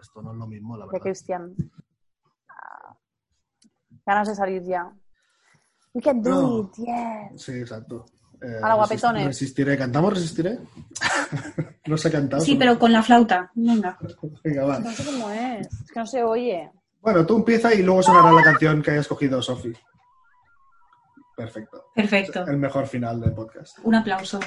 esto 0.00 0.22
no 0.22 0.32
es 0.32 0.36
lo 0.38 0.46
mismo, 0.46 0.76
la 0.76 0.84
de 0.84 0.90
verdad. 0.92 1.02
Cristian. 1.02 1.54
Ah, 2.50 2.94
Ganas 4.06 4.28
de 4.28 4.34
salir 4.34 4.62
ya. 4.64 4.92
We 5.94 6.02
can 6.02 6.22
do 6.22 6.30
No. 6.30 6.60
it, 6.60 6.74
yes. 6.76 7.42
Sí, 7.42 7.52
exacto. 7.52 8.04
Eh, 8.40 8.46
Hola, 8.62 8.74
resist- 8.74 8.76
guapetones. 8.76 9.26
Resistiré. 9.26 9.76
¿Cantamos 9.76 10.12
Resistiré? 10.14 10.58
no 11.86 11.96
se 11.96 12.08
ha 12.08 12.12
cantado. 12.12 12.42
Sí, 12.42 12.54
pero 12.56 12.78
con 12.78 12.92
la 12.92 13.02
flauta. 13.02 13.50
Venga. 13.54 13.98
Venga, 14.44 14.64
va. 14.64 14.78
No 14.78 14.90
sé 14.92 15.04
cómo 15.04 15.30
es, 15.30 15.66
es 15.66 15.90
que 15.92 15.98
no 16.00 16.06
se 16.06 16.22
oye. 16.22 16.70
Bueno, 17.00 17.26
tú 17.26 17.36
empieza 17.38 17.74
y 17.74 17.82
luego 17.82 18.02
sonará 18.02 18.30
la 18.32 18.42
canción 18.42 18.80
que 18.82 18.92
haya 18.92 19.00
escogido 19.00 19.42
Sofi. 19.42 19.72
Perfecto. 21.38 21.92
Perfecto. 21.94 22.44
El 22.48 22.56
mejor 22.56 22.88
final 22.88 23.20
del 23.20 23.32
podcast. 23.32 23.78
Un 23.84 23.94
aplauso. 23.94 24.40